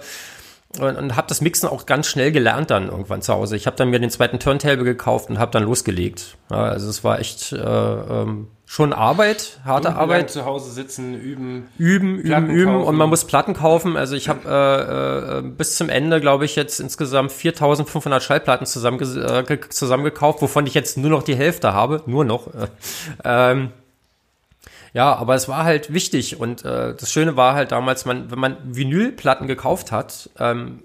und, 0.79 0.97
und 0.97 1.17
habe 1.17 1.27
das 1.27 1.41
Mixen 1.41 1.69
auch 1.69 1.85
ganz 1.87 2.07
schnell 2.07 2.31
gelernt 2.31 2.71
dann 2.71 2.91
irgendwann 2.91 3.23
zu 3.23 3.33
Hause. 3.33 3.57
Ich 3.57 3.67
habe 3.67 3.77
dann 3.77 3.91
mir 3.91 3.99
den 3.99 4.11
zweiten 4.11 4.39
Turntable 4.39 4.85
gekauft 4.85 5.29
und 5.29 5.41
habe 5.41 5.51
dann 5.51 5.65
losgelegt. 5.65 6.37
Ja, 6.49 6.63
also 6.63 6.89
es 6.89 7.03
war 7.03 7.19
echt 7.19 7.53
äh, 7.53 7.59
ähm, 7.59 8.47
schon 8.73 8.93
Arbeit, 8.93 9.59
harte 9.65 9.97
Arbeit. 9.97 10.31
zu 10.31 10.45
Hause 10.45 10.71
sitzen, 10.71 11.15
üben. 11.21 11.67
Üben, 11.77 12.19
üben, 12.19 12.23
Platten 12.23 12.51
üben 12.51 12.73
kaufen. 12.75 12.87
und 12.87 12.95
man 12.95 13.09
muss 13.09 13.25
Platten 13.25 13.55
kaufen. 13.55 13.97
Also 13.97 14.15
ich 14.15 14.29
habe 14.29 14.49
äh, 14.49 15.39
äh, 15.39 15.43
bis 15.43 15.75
zum 15.75 15.89
Ende, 15.89 16.21
glaube 16.21 16.45
ich, 16.45 16.55
jetzt 16.55 16.79
insgesamt 16.79 17.33
4.500 17.33 18.21
Schallplatten 18.21 18.67
zusammenge 18.67 19.03
äh, 19.05 19.43
ge- 19.43 19.69
zusammengekauft, 19.71 20.41
wovon 20.41 20.69
ich 20.69 20.75
jetzt 20.75 20.97
nur 20.99 21.11
noch 21.11 21.25
die 21.25 21.35
Hälfte 21.35 21.73
habe, 21.75 22.03
nur 22.07 22.25
noch. 22.25 22.47
Äh, 22.47 22.69
ähm, 23.25 23.71
ja, 24.93 25.15
aber 25.17 25.35
es 25.35 25.49
war 25.49 25.65
halt 25.65 25.93
wichtig 25.93 26.39
und 26.39 26.65
äh, 26.65 26.95
das 26.95 27.11
Schöne 27.13 27.37
war 27.37 27.55
halt 27.55 27.73
damals, 27.73 28.05
man, 28.05 28.31
wenn 28.31 28.39
man 28.39 28.57
Vinylplatten 28.63 29.49
gekauft 29.49 29.91
hat, 29.91 30.31
ähm, 30.39 30.79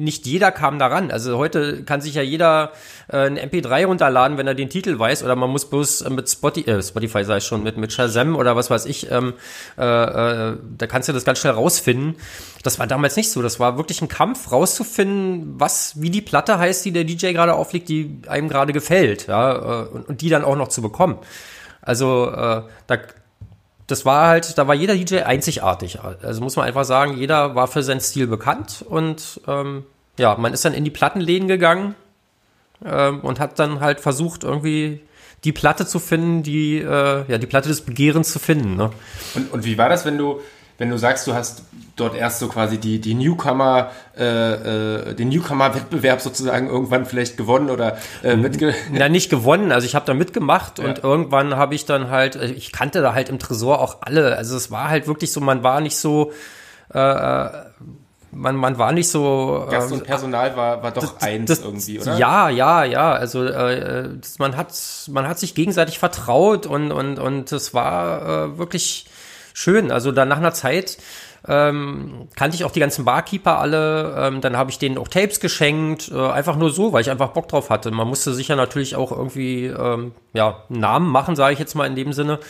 nicht 0.00 0.26
jeder 0.26 0.50
kam 0.50 0.78
daran. 0.78 1.10
Also 1.10 1.38
heute 1.38 1.84
kann 1.84 2.00
sich 2.00 2.14
ja 2.14 2.22
jeder 2.22 2.72
äh, 3.08 3.26
ein 3.26 3.38
MP3 3.38 3.86
runterladen, 3.86 4.38
wenn 4.38 4.46
er 4.46 4.54
den 4.54 4.70
Titel 4.70 4.98
weiß, 4.98 5.22
oder 5.22 5.36
man 5.36 5.50
muss 5.50 5.68
bloß 5.68 6.02
äh, 6.02 6.10
mit 6.10 6.28
Spotify, 6.28 6.70
äh, 6.70 6.82
Spotify 6.82 7.24
sei 7.24 7.36
es 7.36 7.46
schon, 7.46 7.62
mit, 7.62 7.76
mit 7.76 7.92
Shazam 7.92 8.36
oder 8.36 8.56
was 8.56 8.70
weiß 8.70 8.86
ich, 8.86 9.10
ähm, 9.10 9.34
äh, 9.78 9.82
äh, 9.82 10.56
da 10.78 10.86
kannst 10.86 11.08
du 11.08 11.12
das 11.12 11.24
ganz 11.24 11.38
schnell 11.38 11.52
rausfinden. 11.52 12.16
Das 12.62 12.78
war 12.78 12.86
damals 12.86 13.16
nicht 13.16 13.30
so. 13.30 13.42
Das 13.42 13.60
war 13.60 13.76
wirklich 13.76 14.02
ein 14.02 14.08
Kampf, 14.08 14.50
rauszufinden, 14.50 15.60
was, 15.60 16.00
wie 16.00 16.10
die 16.10 16.22
Platte 16.22 16.58
heißt, 16.58 16.84
die 16.84 16.92
der 16.92 17.04
DJ 17.04 17.32
gerade 17.32 17.54
auflegt, 17.54 17.88
die 17.88 18.20
einem 18.26 18.48
gerade 18.48 18.72
gefällt, 18.72 19.26
ja, 19.28 19.84
äh, 19.84 19.88
und, 19.88 20.08
und 20.08 20.20
die 20.20 20.28
dann 20.28 20.44
auch 20.44 20.56
noch 20.56 20.68
zu 20.68 20.82
bekommen. 20.82 21.18
Also 21.82 22.30
äh, 22.30 22.62
da, 22.86 22.98
das 23.90 24.04
war 24.04 24.28
halt, 24.28 24.56
da 24.58 24.68
war 24.68 24.74
jeder 24.74 24.94
DJ 24.94 25.20
einzigartig. 25.20 25.98
Also 26.00 26.40
muss 26.40 26.56
man 26.56 26.66
einfach 26.66 26.84
sagen, 26.84 27.16
jeder 27.16 27.54
war 27.54 27.68
für 27.68 27.82
seinen 27.82 28.00
Stil 28.00 28.26
bekannt 28.26 28.84
und 28.88 29.40
ähm, 29.46 29.84
ja, 30.18 30.36
man 30.36 30.52
ist 30.52 30.64
dann 30.64 30.74
in 30.74 30.84
die 30.84 30.90
Plattenläden 30.90 31.48
gegangen 31.48 31.94
ähm, 32.84 33.20
und 33.20 33.40
hat 33.40 33.58
dann 33.58 33.80
halt 33.80 34.00
versucht, 34.00 34.44
irgendwie 34.44 35.00
die 35.44 35.52
Platte 35.52 35.86
zu 35.86 35.98
finden, 35.98 36.42
die, 36.42 36.78
äh, 36.78 37.24
ja, 37.26 37.38
die 37.38 37.46
Platte 37.46 37.68
des 37.68 37.80
Begehrens 37.80 38.32
zu 38.32 38.38
finden. 38.38 38.76
Ne? 38.76 38.90
Und, 39.34 39.52
und 39.52 39.64
wie 39.64 39.78
war 39.78 39.88
das, 39.88 40.04
wenn 40.04 40.18
du, 40.18 40.40
wenn 40.80 40.88
du 40.88 40.96
sagst, 40.98 41.26
du 41.26 41.34
hast 41.34 41.62
dort 41.96 42.14
erst 42.16 42.38
so 42.38 42.48
quasi 42.48 42.78
die, 42.78 43.00
die 43.02 43.12
Newcomer, 43.14 43.90
äh, 44.18 44.24
äh, 45.10 45.14
den 45.14 45.28
Newcomer-Wettbewerb 45.28 46.22
sozusagen 46.22 46.68
irgendwann 46.70 47.04
vielleicht 47.04 47.36
gewonnen 47.36 47.68
oder 47.68 47.98
äh, 48.22 48.34
mitge 48.34 48.74
Na, 48.90 49.10
nicht 49.10 49.28
gewonnen. 49.28 49.72
Also 49.72 49.84
ich 49.86 49.94
habe 49.94 50.06
da 50.06 50.14
mitgemacht 50.14 50.78
Ja. 50.78 50.86
und 50.86 51.04
irgendwann 51.04 51.54
habe 51.56 51.74
ich 51.74 51.84
dann 51.84 52.08
halt, 52.10 52.36
äh, 52.36 52.46
ich 52.46 52.72
kannte 52.72 53.02
da 53.02 53.12
halt 53.12 53.28
im 53.28 53.38
Tresor 53.38 53.78
auch 53.80 53.98
alle. 54.00 54.36
Also 54.36 54.56
es 54.56 54.70
war 54.70 54.88
halt 54.88 55.06
wirklich 55.06 55.30
so, 55.32 55.40
man 55.42 55.62
war 55.62 55.82
nicht 55.82 55.98
so, 55.98 56.32
äh, 56.94 57.48
man, 58.32 58.56
man 58.56 58.78
war 58.78 58.92
nicht 58.92 59.08
so. 59.10 59.64
äh, 59.68 59.70
Gast 59.70 59.92
und 59.92 60.04
Personal 60.04 60.56
war, 60.56 60.82
war 60.82 60.92
doch 60.92 61.20
eins 61.20 61.48
das- 61.50 61.60
irgendwie, 61.60 62.00
oder? 62.00 62.16
Ja, 62.16 62.48
ja, 62.48 62.84
ja. 62.84 63.12
Also 63.12 63.44
äh, 63.44 64.08
das, 64.20 64.38
man 64.38 64.56
hat 64.56 64.72
man 65.10 65.28
hat 65.28 65.38
sich 65.38 65.54
gegenseitig 65.54 65.98
vertraut 65.98 66.64
und 66.66 66.92
und 66.92 67.18
und 67.18 67.52
es 67.52 67.74
war 67.74 68.22
äh, 68.54 68.58
wirklich 68.58 69.06
schön. 69.54 69.90
Also 69.90 70.12
dann 70.12 70.28
nach 70.28 70.38
einer 70.38 70.52
Zeit 70.52 70.98
ähm, 71.48 72.28
kannte 72.36 72.54
ich 72.54 72.64
auch 72.64 72.70
die 72.70 72.80
ganzen 72.80 73.04
Barkeeper 73.04 73.58
alle. 73.58 74.14
Ähm, 74.18 74.40
dann 74.40 74.56
habe 74.56 74.70
ich 74.70 74.78
denen 74.78 74.98
auch 74.98 75.08
Tapes 75.08 75.40
geschenkt, 75.40 76.10
äh, 76.12 76.30
einfach 76.30 76.56
nur 76.56 76.70
so, 76.70 76.92
weil 76.92 77.00
ich 77.00 77.10
einfach 77.10 77.28
Bock 77.28 77.48
drauf 77.48 77.70
hatte. 77.70 77.90
Man 77.90 78.08
musste 78.08 78.34
sich 78.34 78.48
ja 78.48 78.56
natürlich 78.56 78.96
auch 78.96 79.10
irgendwie 79.10 79.66
ähm, 79.66 80.12
ja 80.32 80.64
Namen 80.68 81.08
machen, 81.10 81.36
sage 81.36 81.54
ich 81.54 81.58
jetzt 81.58 81.74
mal 81.74 81.86
in 81.86 81.96
dem 81.96 82.12
Sinne. 82.12 82.40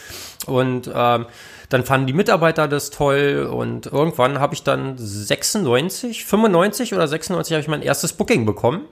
Und 0.47 0.90
ähm, 0.92 1.26
dann 1.69 1.85
fanden 1.85 2.09
die 2.09 2.12
Mitarbeiter 2.12 2.66
das 2.66 2.90
toll 2.90 3.49
und 3.50 3.87
irgendwann 3.87 4.40
habe 4.40 4.54
ich 4.54 4.64
dann 4.64 4.99
96, 4.99 6.25
95 6.25 6.95
oder 6.95 7.07
96 7.07 7.54
habe 7.54 7.62
ich 7.62 7.69
mein 7.69 7.83
erstes 7.83 8.12
Booking 8.12 8.45
bekommen. 8.45 8.87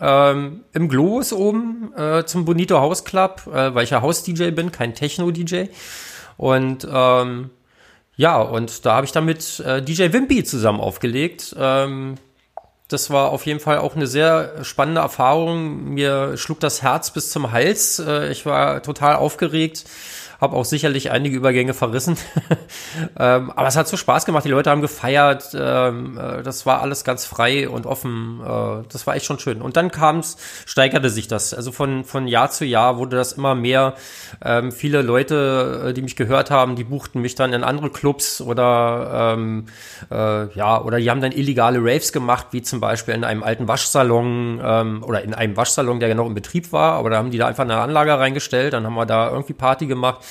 Ähm, 0.00 0.60
Im 0.72 0.88
Globus 0.88 1.32
oben 1.32 1.92
äh, 1.96 2.24
zum 2.24 2.44
Bonito 2.44 2.78
House 2.78 3.04
Club, 3.04 3.42
äh, 3.48 3.74
weil 3.74 3.84
ich 3.84 3.90
ja 3.90 4.00
House-DJ 4.00 4.52
bin, 4.52 4.70
kein 4.72 4.94
Techno-DJ. 4.94 5.66
Und 6.40 6.88
ähm, 6.90 7.50
ja, 8.16 8.40
und 8.40 8.86
da 8.86 8.94
habe 8.94 9.04
ich 9.04 9.12
dann 9.12 9.26
mit 9.26 9.60
äh, 9.60 9.82
DJ 9.82 10.10
Wimpy 10.10 10.42
zusammen 10.42 10.80
aufgelegt. 10.80 11.54
Ähm, 11.58 12.14
das 12.88 13.10
war 13.10 13.28
auf 13.28 13.44
jeden 13.44 13.60
Fall 13.60 13.76
auch 13.76 13.94
eine 13.94 14.06
sehr 14.06 14.64
spannende 14.64 15.02
Erfahrung. 15.02 15.92
Mir 15.92 16.38
schlug 16.38 16.58
das 16.58 16.80
Herz 16.80 17.10
bis 17.10 17.30
zum 17.30 17.52
Hals. 17.52 17.98
Äh, 17.98 18.30
ich 18.30 18.46
war 18.46 18.82
total 18.82 19.16
aufgeregt, 19.16 19.84
habe 20.40 20.56
auch 20.56 20.64
sicherlich 20.64 21.10
einige 21.10 21.36
Übergänge 21.36 21.74
verrissen. 21.74 22.16
ähm, 23.18 23.50
aber 23.50 23.68
es 23.68 23.76
hat 23.76 23.88
so 23.88 23.96
Spaß 23.96 24.24
gemacht. 24.24 24.44
Die 24.44 24.50
Leute 24.50 24.70
haben 24.70 24.80
gefeiert. 24.80 25.54
Ähm, 25.54 26.18
äh, 26.18 26.42
das 26.42 26.64
war 26.66 26.80
alles 26.80 27.04
ganz 27.04 27.24
frei 27.26 27.68
und 27.68 27.86
offen. 27.86 28.40
Äh, 28.42 28.88
das 28.90 29.06
war 29.06 29.16
echt 29.16 29.26
schon 29.26 29.38
schön. 29.38 29.60
Und 29.60 29.76
dann 29.76 29.90
kam's, 29.90 30.38
steigerte 30.66 31.10
sich 31.10 31.28
das. 31.28 31.52
Also 31.52 31.72
von, 31.72 32.04
von 32.04 32.26
Jahr 32.26 32.50
zu 32.50 32.64
Jahr 32.64 32.96
wurde 32.96 33.16
das 33.16 33.34
immer 33.34 33.54
mehr. 33.54 33.94
Ähm, 34.42 34.72
viele 34.72 35.02
Leute, 35.02 35.88
äh, 35.88 35.92
die 35.92 36.02
mich 36.02 36.16
gehört 36.16 36.50
haben, 36.50 36.76
die 36.76 36.84
buchten 36.84 37.20
mich 37.20 37.34
dann 37.34 37.52
in 37.52 37.62
andere 37.62 37.90
Clubs 37.90 38.40
oder 38.40 39.34
ähm, 39.34 39.66
äh, 40.10 40.52
ja, 40.54 40.80
oder 40.80 40.98
die 40.98 41.10
haben 41.10 41.20
dann 41.20 41.32
illegale 41.32 41.78
Raves 41.80 42.12
gemacht, 42.12 42.48
wie 42.52 42.62
zum 42.62 42.80
Beispiel 42.80 43.14
in 43.14 43.24
einem 43.24 43.42
alten 43.42 43.68
Waschsalon 43.68 44.60
ähm, 44.62 45.02
oder 45.04 45.22
in 45.22 45.34
einem 45.34 45.56
Waschsalon, 45.56 46.00
der 46.00 46.08
ja 46.08 46.14
noch 46.14 46.26
in 46.26 46.34
Betrieb 46.34 46.72
war, 46.72 46.94
aber 46.94 47.10
da 47.10 47.18
haben 47.18 47.30
die 47.30 47.38
da 47.38 47.46
einfach 47.46 47.64
eine 47.64 47.76
Anlage 47.76 48.18
reingestellt, 48.18 48.72
dann 48.72 48.86
haben 48.86 48.94
wir 48.94 49.06
da 49.06 49.30
irgendwie 49.30 49.52
Party 49.52 49.86
gemacht. 49.86 50.24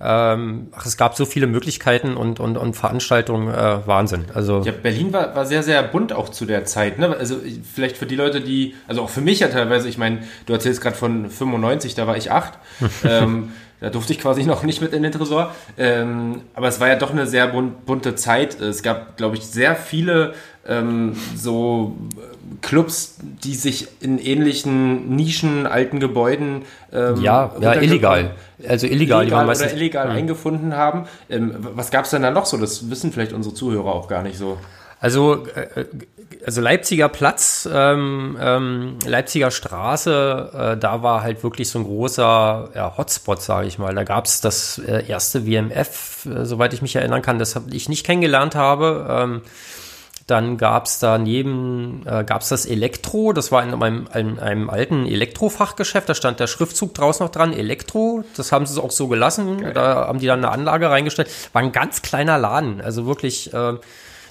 Ähm, 0.00 0.68
ach, 0.72 0.86
es 0.86 0.96
gab 0.96 1.16
so 1.16 1.24
viele 1.24 1.46
Möglichkeiten 1.46 2.16
und, 2.16 2.40
und, 2.40 2.56
und 2.56 2.74
Veranstaltungen, 2.74 3.52
äh, 3.52 3.86
Wahnsinn. 3.86 4.26
Also 4.34 4.62
Ja, 4.64 4.72
Berlin 4.72 5.12
war, 5.12 5.34
war 5.34 5.46
sehr, 5.46 5.62
sehr 5.62 5.82
bunt 5.82 6.12
auch 6.12 6.28
zu 6.28 6.46
der 6.46 6.64
Zeit. 6.64 6.98
Ne? 6.98 7.16
Also 7.16 7.36
vielleicht 7.74 7.96
für 7.96 8.06
die 8.06 8.16
Leute, 8.16 8.40
die, 8.40 8.74
also 8.88 9.02
auch 9.02 9.10
für 9.10 9.20
mich 9.20 9.40
ja 9.40 9.48
teilweise, 9.48 9.88
ich 9.88 9.98
meine, 9.98 10.20
du 10.46 10.52
erzählst 10.52 10.80
gerade 10.80 10.96
von 10.96 11.30
95, 11.30 11.94
da 11.94 12.06
war 12.06 12.16
ich 12.16 12.30
acht. 12.30 12.54
ähm, 13.04 13.52
da 13.80 13.90
durfte 13.90 14.14
ich 14.14 14.18
quasi 14.18 14.44
noch 14.44 14.62
nicht 14.62 14.80
mit 14.80 14.94
in 14.94 15.02
den 15.02 15.12
Tresor. 15.12 15.54
Ähm, 15.76 16.42
aber 16.54 16.68
es 16.68 16.80
war 16.80 16.88
ja 16.88 16.96
doch 16.96 17.10
eine 17.10 17.26
sehr 17.26 17.48
bunt, 17.48 17.84
bunte 17.84 18.14
Zeit. 18.14 18.58
Es 18.60 18.82
gab, 18.82 19.16
glaube 19.16 19.36
ich, 19.36 19.44
sehr 19.46 19.76
viele 19.76 20.34
ähm, 20.66 21.16
so 21.36 21.96
Clubs, 22.62 23.16
die 23.22 23.54
sich 23.54 23.88
in 24.00 24.18
ähnlichen 24.18 25.14
Nischen, 25.14 25.66
alten 25.66 26.00
Gebäuden 26.00 26.62
ähm, 26.92 27.20
ja, 27.20 27.52
ja, 27.60 27.74
illegal. 27.74 28.30
Also 28.66 28.86
illegal, 28.86 29.26
die 29.26 29.32
waren 29.32 29.40
illegal 29.40 29.46
meistens. 29.46 29.72
oder 29.72 29.76
illegal 29.80 30.08
eingefunden 30.08 30.76
haben. 30.76 31.06
Ähm, 31.28 31.54
was 31.74 31.90
gab 31.90 32.04
es 32.04 32.10
denn 32.10 32.22
da 32.22 32.30
noch 32.30 32.46
so? 32.46 32.56
Das 32.56 32.88
wissen 32.90 33.12
vielleicht 33.12 33.32
unsere 33.32 33.54
Zuhörer 33.54 33.92
auch 33.94 34.08
gar 34.08 34.22
nicht 34.22 34.38
so. 34.38 34.58
Also, 35.00 35.46
äh, 35.54 35.84
also 36.46 36.60
Leipziger 36.62 37.10
Platz, 37.10 37.68
ähm, 37.70 38.38
ähm, 38.40 38.98
Leipziger 39.04 39.50
Straße, 39.50 40.50
äh, 40.54 40.76
da 40.78 41.02
war 41.02 41.22
halt 41.22 41.42
wirklich 41.42 41.68
so 41.68 41.80
ein 41.80 41.84
großer 41.84 42.70
ja, 42.74 42.96
Hotspot, 42.96 43.42
sage 43.42 43.66
ich 43.66 43.78
mal. 43.78 43.94
Da 43.94 44.04
gab's 44.04 44.40
das 44.40 44.78
äh, 44.78 45.06
erste 45.06 45.46
WMF, 45.46 46.26
äh, 46.26 46.46
soweit 46.46 46.72
ich 46.72 46.80
mich 46.80 46.96
erinnern 46.96 47.20
kann, 47.20 47.38
das 47.38 47.54
hab 47.54 47.72
ich 47.72 47.88
nicht 47.88 48.06
kennengelernt 48.06 48.54
habe. 48.54 49.06
Ähm, 49.10 49.42
dann 50.26 50.56
gab's 50.56 50.98
daneben 50.98 52.02
äh, 52.06 52.24
gab's 52.24 52.48
das 52.48 52.66
Elektro, 52.66 53.32
das 53.32 53.52
war 53.52 53.62
in 53.62 53.74
einem, 53.74 54.08
in 54.14 54.38
einem 54.38 54.70
alten 54.70 55.06
Elektrofachgeschäft, 55.06 56.08
da 56.08 56.14
stand 56.14 56.40
der 56.40 56.46
Schriftzug 56.46 56.94
draußen 56.94 57.24
noch 57.24 57.32
dran, 57.32 57.52
Elektro, 57.52 58.24
das 58.36 58.52
haben 58.52 58.66
sie 58.66 58.82
auch 58.82 58.90
so 58.90 59.08
gelassen, 59.08 59.72
da 59.74 60.06
haben 60.06 60.18
die 60.18 60.26
dann 60.26 60.44
eine 60.44 60.52
Anlage 60.52 60.88
reingestellt. 60.90 61.28
War 61.52 61.62
ein 61.62 61.72
ganz 61.72 62.02
kleiner 62.02 62.38
Laden, 62.38 62.80
also 62.80 63.06
wirklich 63.06 63.52
äh, 63.52 63.74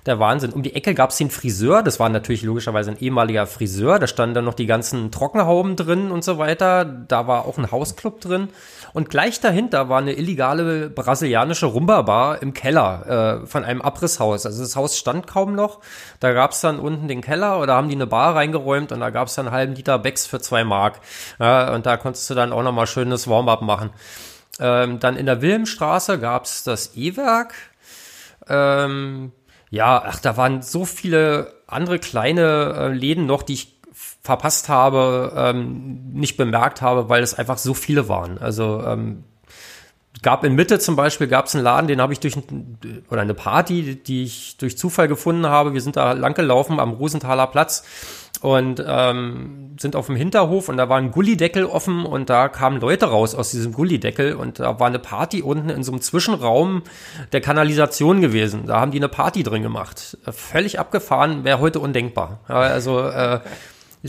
der 0.06 0.20
Wahnsinn. 0.20 0.52
Um 0.52 0.64
die 0.64 0.76
Ecke 0.76 0.94
gab's 0.94 1.18
den 1.18 1.30
Friseur, 1.30 1.84
das 1.84 2.00
war 2.00 2.10
natürlich 2.10 2.44
logischerweise 2.44 2.92
ein 2.92 3.00
ehemaliger 3.00 3.48
Friseur, 3.48 4.00
da 4.00 4.08
standen 4.08 4.36
dann 4.36 4.46
noch 4.46 4.54
die 4.54 4.66
ganzen 4.66 5.12
Trockenhauben 5.12 5.76
drin 5.76 6.12
und 6.12 6.24
so 6.24 6.38
weiter, 6.38 6.86
da 6.86 7.28
war 7.28 7.46
auch 7.46 7.58
ein 7.58 7.72
Hausclub 7.72 8.22
drin 8.22 8.50
und 8.94 9.10
gleich 9.10 9.40
dahinter 9.40 9.90
war 9.90 10.00
eine 10.00 10.14
illegale 10.14 10.90
brasilianische 10.90 11.66
Rumba-Bar 11.66 12.42
im 12.44 12.54
Keller 12.54 13.42
äh, 13.44 13.48
von 13.48 13.66
einem 13.66 13.82
Abrisshaus. 13.82 14.46
Also 14.46 14.62
das 14.62 14.76
Haus 14.76 14.98
stand 14.98 15.26
kaum 15.26 15.56
noch. 15.56 15.80
Da 16.20 16.32
gab's 16.34 16.62
dann 16.62 16.80
unten 16.80 17.08
den 17.08 17.22
Keller 17.22 17.60
oder 17.60 17.74
haben 17.74 17.90
die 17.90 17.96
eine 17.96 18.06
Bar 18.06 18.36
reingeräumt 18.36 18.92
und 18.92 19.00
da 19.00 19.10
gab's 19.10 19.34
dann 19.34 19.48
einen 19.48 19.56
halben 19.56 19.74
Liter 19.74 19.98
Becks 19.98 20.28
für 20.28 20.40
zwei 20.40 20.64
Mark. 20.64 21.00
Ja, 21.40 21.74
und 21.74 21.88
da 21.88 21.98
konntest 21.98 22.30
du 22.30 22.36
dann 22.36 22.54
auch 22.54 22.62
nochmal 22.62 22.86
schönes 22.86 23.28
Warm-up 23.28 23.64
machen. 23.64 23.90
Ähm, 24.60 25.00
dann 25.00 25.18
in 25.18 25.26
der 25.26 25.42
Wilhelmstraße 25.42 26.20
gab's 26.20 26.64
das 26.64 26.96
E-Werk. 26.96 27.56
Ähm, 28.48 29.32
ja, 29.74 30.04
ach, 30.06 30.20
da 30.20 30.38
waren 30.38 30.62
so 30.62 30.86
viele 30.86 31.52
andere 31.66 31.98
kleine 31.98 32.76
äh, 32.78 32.88
Läden 32.90 33.26
noch, 33.26 33.42
die 33.42 33.54
ich 33.54 33.82
verpasst 34.22 34.70
habe, 34.70 35.34
ähm, 35.36 36.14
nicht 36.14 36.38
bemerkt 36.38 36.84
habe, 36.84 37.10
weil 37.10 37.24
es 37.24 37.34
einfach 37.34 37.58
so 37.58 37.74
viele 37.74 38.08
waren. 38.08 38.38
Also 38.38 38.84
ähm, 38.86 39.24
gab 40.22 40.44
in 40.44 40.54
Mitte 40.54 40.78
zum 40.78 40.96
Beispiel 40.96 41.26
gab 41.26 41.48
es 41.48 41.56
einen 41.56 41.64
Laden, 41.64 41.88
den 41.88 42.02
habe 42.02 42.14
ich 42.14 42.20
durch 42.20 42.38
oder 43.10 43.22
eine 43.22 43.34
Party, 43.34 43.96
die 43.96 44.22
ich 44.26 44.58
durch 44.58 44.78
Zufall 44.78 45.08
gefunden 45.08 45.48
habe. 45.48 45.74
Wir 45.74 45.82
sind 45.82 45.96
da 45.96 46.12
lang 46.12 46.36
gelaufen 46.36 46.80
am 46.80 46.92
Rosenthaler 46.92 47.48
Platz 47.48 47.84
und 48.44 48.84
ähm, 48.86 49.78
sind 49.80 49.96
auf 49.96 50.08
dem 50.08 50.18
Hinterhof 50.18 50.68
und 50.68 50.76
da 50.76 50.90
war 50.90 50.98
ein 50.98 51.12
Gullideckel 51.12 51.66
offen 51.66 52.06
und 52.06 52.30
da 52.30 52.50
kamen 52.50 52.82
Leute 52.82 53.06
raus 53.06 53.36
aus 53.36 53.52
diesem 53.52 53.72
Gullideckel 53.72 54.36
und 54.36 54.60
da 54.60 54.82
war 54.82 54.88
eine 54.88 55.00
Party 55.00 55.42
unten 55.42 55.70
in 55.70 55.82
so 55.82 55.94
einem 55.94 56.02
Zwischenraum 56.02 56.84
der 57.32 57.40
Kanalisation 57.40 58.20
gewesen. 58.20 58.66
Da 58.66 58.82
haben 58.82 58.92
die 58.92 58.98
eine 58.98 59.08
Party 59.08 59.44
drin 59.44 59.64
gemacht. 59.64 60.18
Völlig 60.30 60.78
abgefahren, 60.78 61.46
wäre 61.46 61.60
heute 61.60 61.80
undenkbar. 61.80 62.42
Also 62.48 63.00
äh, 63.08 63.40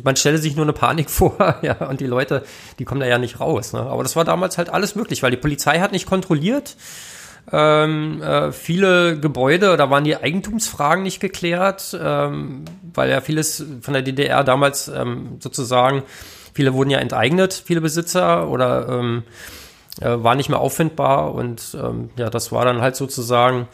man 0.02 0.16
stelle 0.16 0.38
sich 0.38 0.56
nur 0.56 0.64
eine 0.64 0.72
Panik 0.72 1.10
vor, 1.12 1.58
ja, 1.62 1.86
und 1.86 2.00
die 2.00 2.06
Leute, 2.08 2.44
die 2.80 2.84
kommen 2.84 3.00
da 3.00 3.06
ja 3.06 3.18
nicht 3.18 3.38
raus. 3.38 3.72
Ne? 3.72 3.82
Aber 3.82 4.02
das 4.02 4.16
war 4.16 4.24
damals 4.24 4.58
halt 4.58 4.68
alles 4.68 4.96
möglich, 4.96 5.22
weil 5.22 5.30
die 5.30 5.36
Polizei 5.36 5.78
hat 5.78 5.92
nicht 5.92 6.06
kontrolliert. 6.06 6.76
Ähm, 7.52 8.22
äh, 8.22 8.52
viele 8.52 9.18
Gebäude, 9.18 9.76
da 9.76 9.90
waren 9.90 10.04
die 10.04 10.16
Eigentumsfragen 10.16 11.02
nicht 11.02 11.20
geklärt, 11.20 11.96
ähm, 12.00 12.64
weil 12.94 13.10
ja 13.10 13.20
vieles 13.20 13.64
von 13.82 13.92
der 13.92 14.02
DDR 14.02 14.44
damals 14.44 14.88
ähm, 14.88 15.36
sozusagen, 15.40 16.02
viele 16.54 16.72
wurden 16.72 16.90
ja 16.90 16.98
enteignet, 16.98 17.52
viele 17.52 17.82
Besitzer 17.82 18.48
oder 18.48 18.88
ähm, 18.88 19.24
äh, 20.00 20.08
war 20.16 20.34
nicht 20.34 20.48
mehr 20.48 20.60
auffindbar 20.60 21.34
und 21.34 21.76
ähm, 21.80 22.10
ja, 22.16 22.30
das 22.30 22.50
war 22.50 22.64
dann 22.64 22.80
halt 22.80 22.96
sozusagen 22.96 23.68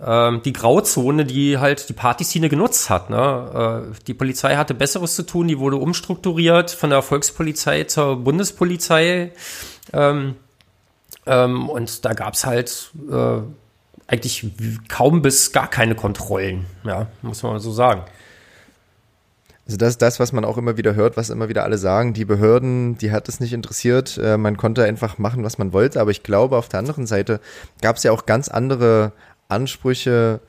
ähm, 0.00 0.40
die 0.44 0.52
Grauzone, 0.52 1.24
die 1.24 1.58
halt 1.58 1.88
die 1.88 1.92
Partyszene 1.92 2.48
genutzt 2.48 2.90
hat. 2.90 3.10
Ne? 3.10 3.90
Äh, 3.92 4.02
die 4.06 4.14
Polizei 4.14 4.56
hatte 4.56 4.74
Besseres 4.74 5.16
zu 5.16 5.24
tun, 5.24 5.48
die 5.48 5.58
wurde 5.58 5.76
umstrukturiert 5.76 6.70
von 6.70 6.90
der 6.90 7.02
Volkspolizei 7.02 7.84
zur 7.84 8.16
Bundespolizei. 8.16 9.32
Ähm, 9.92 10.36
ähm, 11.26 11.68
und 11.68 12.04
da 12.04 12.12
gab's 12.12 12.46
halt 12.46 12.92
äh, 13.10 13.40
eigentlich 14.06 14.50
kaum 14.88 15.22
bis 15.22 15.52
gar 15.52 15.68
keine 15.68 15.94
Kontrollen, 15.94 16.66
ja, 16.84 17.06
muss 17.22 17.42
man 17.42 17.58
so 17.60 17.72
sagen. 17.72 18.02
Also 19.66 19.78
das 19.78 19.90
ist 19.90 20.02
das, 20.02 20.18
was 20.18 20.32
man 20.32 20.44
auch 20.44 20.58
immer 20.58 20.76
wieder 20.76 20.96
hört, 20.96 21.16
was 21.16 21.30
immer 21.30 21.48
wieder 21.48 21.62
alle 21.62 21.78
sagen. 21.78 22.12
Die 22.12 22.24
Behörden, 22.24 22.98
die 22.98 23.12
hat 23.12 23.28
es 23.28 23.38
nicht 23.38 23.52
interessiert. 23.52 24.18
Äh, 24.18 24.36
man 24.36 24.56
konnte 24.56 24.82
einfach 24.82 25.18
machen, 25.18 25.44
was 25.44 25.58
man 25.58 25.72
wollte. 25.72 26.00
Aber 26.00 26.10
ich 26.10 26.24
glaube, 26.24 26.56
auf 26.56 26.68
der 26.68 26.80
anderen 26.80 27.06
Seite 27.06 27.38
gab 27.80 27.94
es 27.94 28.02
ja 28.02 28.10
auch 28.10 28.26
ganz 28.26 28.48
andere 28.48 29.12
Ansprüche 29.48 30.40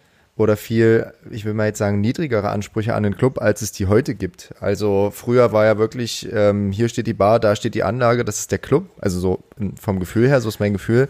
oder 0.42 0.58
viel, 0.58 1.14
ich 1.30 1.46
will 1.46 1.54
mal 1.54 1.68
jetzt 1.68 1.78
sagen, 1.78 2.02
niedrigere 2.02 2.50
Ansprüche 2.50 2.96
an 2.96 3.04
den 3.04 3.16
Club, 3.16 3.40
als 3.40 3.62
es 3.62 3.72
die 3.72 3.86
heute 3.86 4.16
gibt. 4.16 4.54
Also 4.60 5.12
früher 5.14 5.54
war 5.54 5.66
ja 5.66 5.78
wirklich, 5.78 6.28
ähm, 6.34 6.72
hier 6.72 6.90
steht 6.90 7.08
die 7.08 7.14
Bar, 7.14 7.40
da 7.40 7.56
steht 7.56 7.76
die 7.76 7.84
Anlage, 7.84 8.26
das 8.26 8.40
ist 8.40 8.52
der 8.52 8.60
Club. 8.60 8.90
Also 9.00 9.20
so 9.20 9.44
vom 9.80 10.00
Gefühl 10.00 10.28
her, 10.28 10.42
so 10.42 10.50
ist 10.50 10.60
mein 10.60 10.74
Gefühl. 10.74 11.08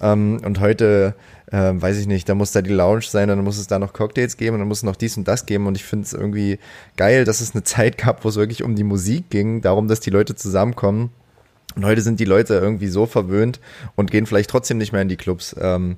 Ähm, 0.00 0.40
und 0.44 0.60
heute, 0.60 1.14
äh, 1.50 1.72
weiß 1.74 1.98
ich 1.98 2.06
nicht, 2.06 2.28
da 2.28 2.34
muss 2.34 2.52
da 2.52 2.62
die 2.62 2.72
Lounge 2.72 3.02
sein, 3.02 3.28
dann 3.28 3.42
muss 3.42 3.58
es 3.58 3.66
da 3.66 3.78
noch 3.78 3.92
Cocktails 3.92 4.36
geben 4.36 4.54
und 4.54 4.60
dann 4.60 4.68
muss 4.68 4.78
es 4.78 4.84
noch 4.84 4.96
dies 4.96 5.16
und 5.16 5.26
das 5.26 5.46
geben. 5.46 5.66
Und 5.66 5.74
ich 5.76 5.84
finde 5.84 6.04
es 6.04 6.12
irgendwie 6.12 6.58
geil, 6.96 7.24
dass 7.24 7.40
es 7.40 7.54
eine 7.54 7.62
Zeit 7.64 7.98
gab, 7.98 8.24
wo 8.24 8.28
es 8.28 8.36
wirklich 8.36 8.62
um 8.62 8.76
die 8.76 8.84
Musik 8.84 9.30
ging, 9.30 9.62
darum, 9.62 9.88
dass 9.88 10.00
die 10.00 10.10
Leute 10.10 10.34
zusammenkommen. 10.34 11.10
Und 11.74 11.84
heute 11.84 12.00
sind 12.00 12.20
die 12.20 12.24
Leute 12.24 12.54
irgendwie 12.54 12.88
so 12.88 13.06
verwöhnt 13.06 13.60
und 13.96 14.10
gehen 14.10 14.26
vielleicht 14.26 14.50
trotzdem 14.50 14.78
nicht 14.78 14.92
mehr 14.92 15.02
in 15.02 15.08
die 15.08 15.16
Clubs. 15.16 15.54
Ähm, 15.60 15.96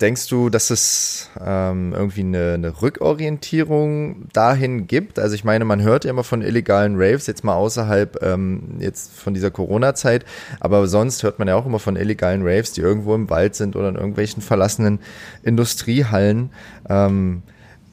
Denkst 0.00 0.28
du, 0.28 0.50
dass 0.50 0.70
es 0.70 1.30
ähm, 1.44 1.92
irgendwie 1.92 2.20
eine, 2.20 2.54
eine, 2.54 2.80
Rückorientierung 2.80 4.28
dahin 4.32 4.86
gibt? 4.86 5.18
Also 5.18 5.34
ich 5.34 5.42
meine, 5.42 5.64
man 5.64 5.82
hört 5.82 6.04
ja 6.04 6.10
immer 6.10 6.22
von 6.22 6.42
illegalen 6.42 6.94
Raves, 6.96 7.26
jetzt 7.26 7.42
mal 7.42 7.54
außerhalb 7.54 8.22
ähm, 8.22 8.76
jetzt 8.78 9.12
von 9.12 9.34
dieser 9.34 9.50
Corona-Zeit, 9.50 10.24
aber 10.60 10.86
sonst 10.86 11.24
hört 11.24 11.38
man 11.38 11.48
ja 11.48 11.56
auch 11.56 11.66
immer 11.66 11.80
von 11.80 11.96
illegalen 11.96 12.42
Raves, 12.44 12.72
die 12.72 12.80
irgendwo 12.80 13.14
im 13.14 13.28
Wald 13.28 13.56
sind 13.56 13.74
oder 13.74 13.88
in 13.88 13.96
irgendwelchen 13.96 14.42
verlassenen 14.42 15.00
Industriehallen. 15.42 16.50
Ähm, 16.88 17.42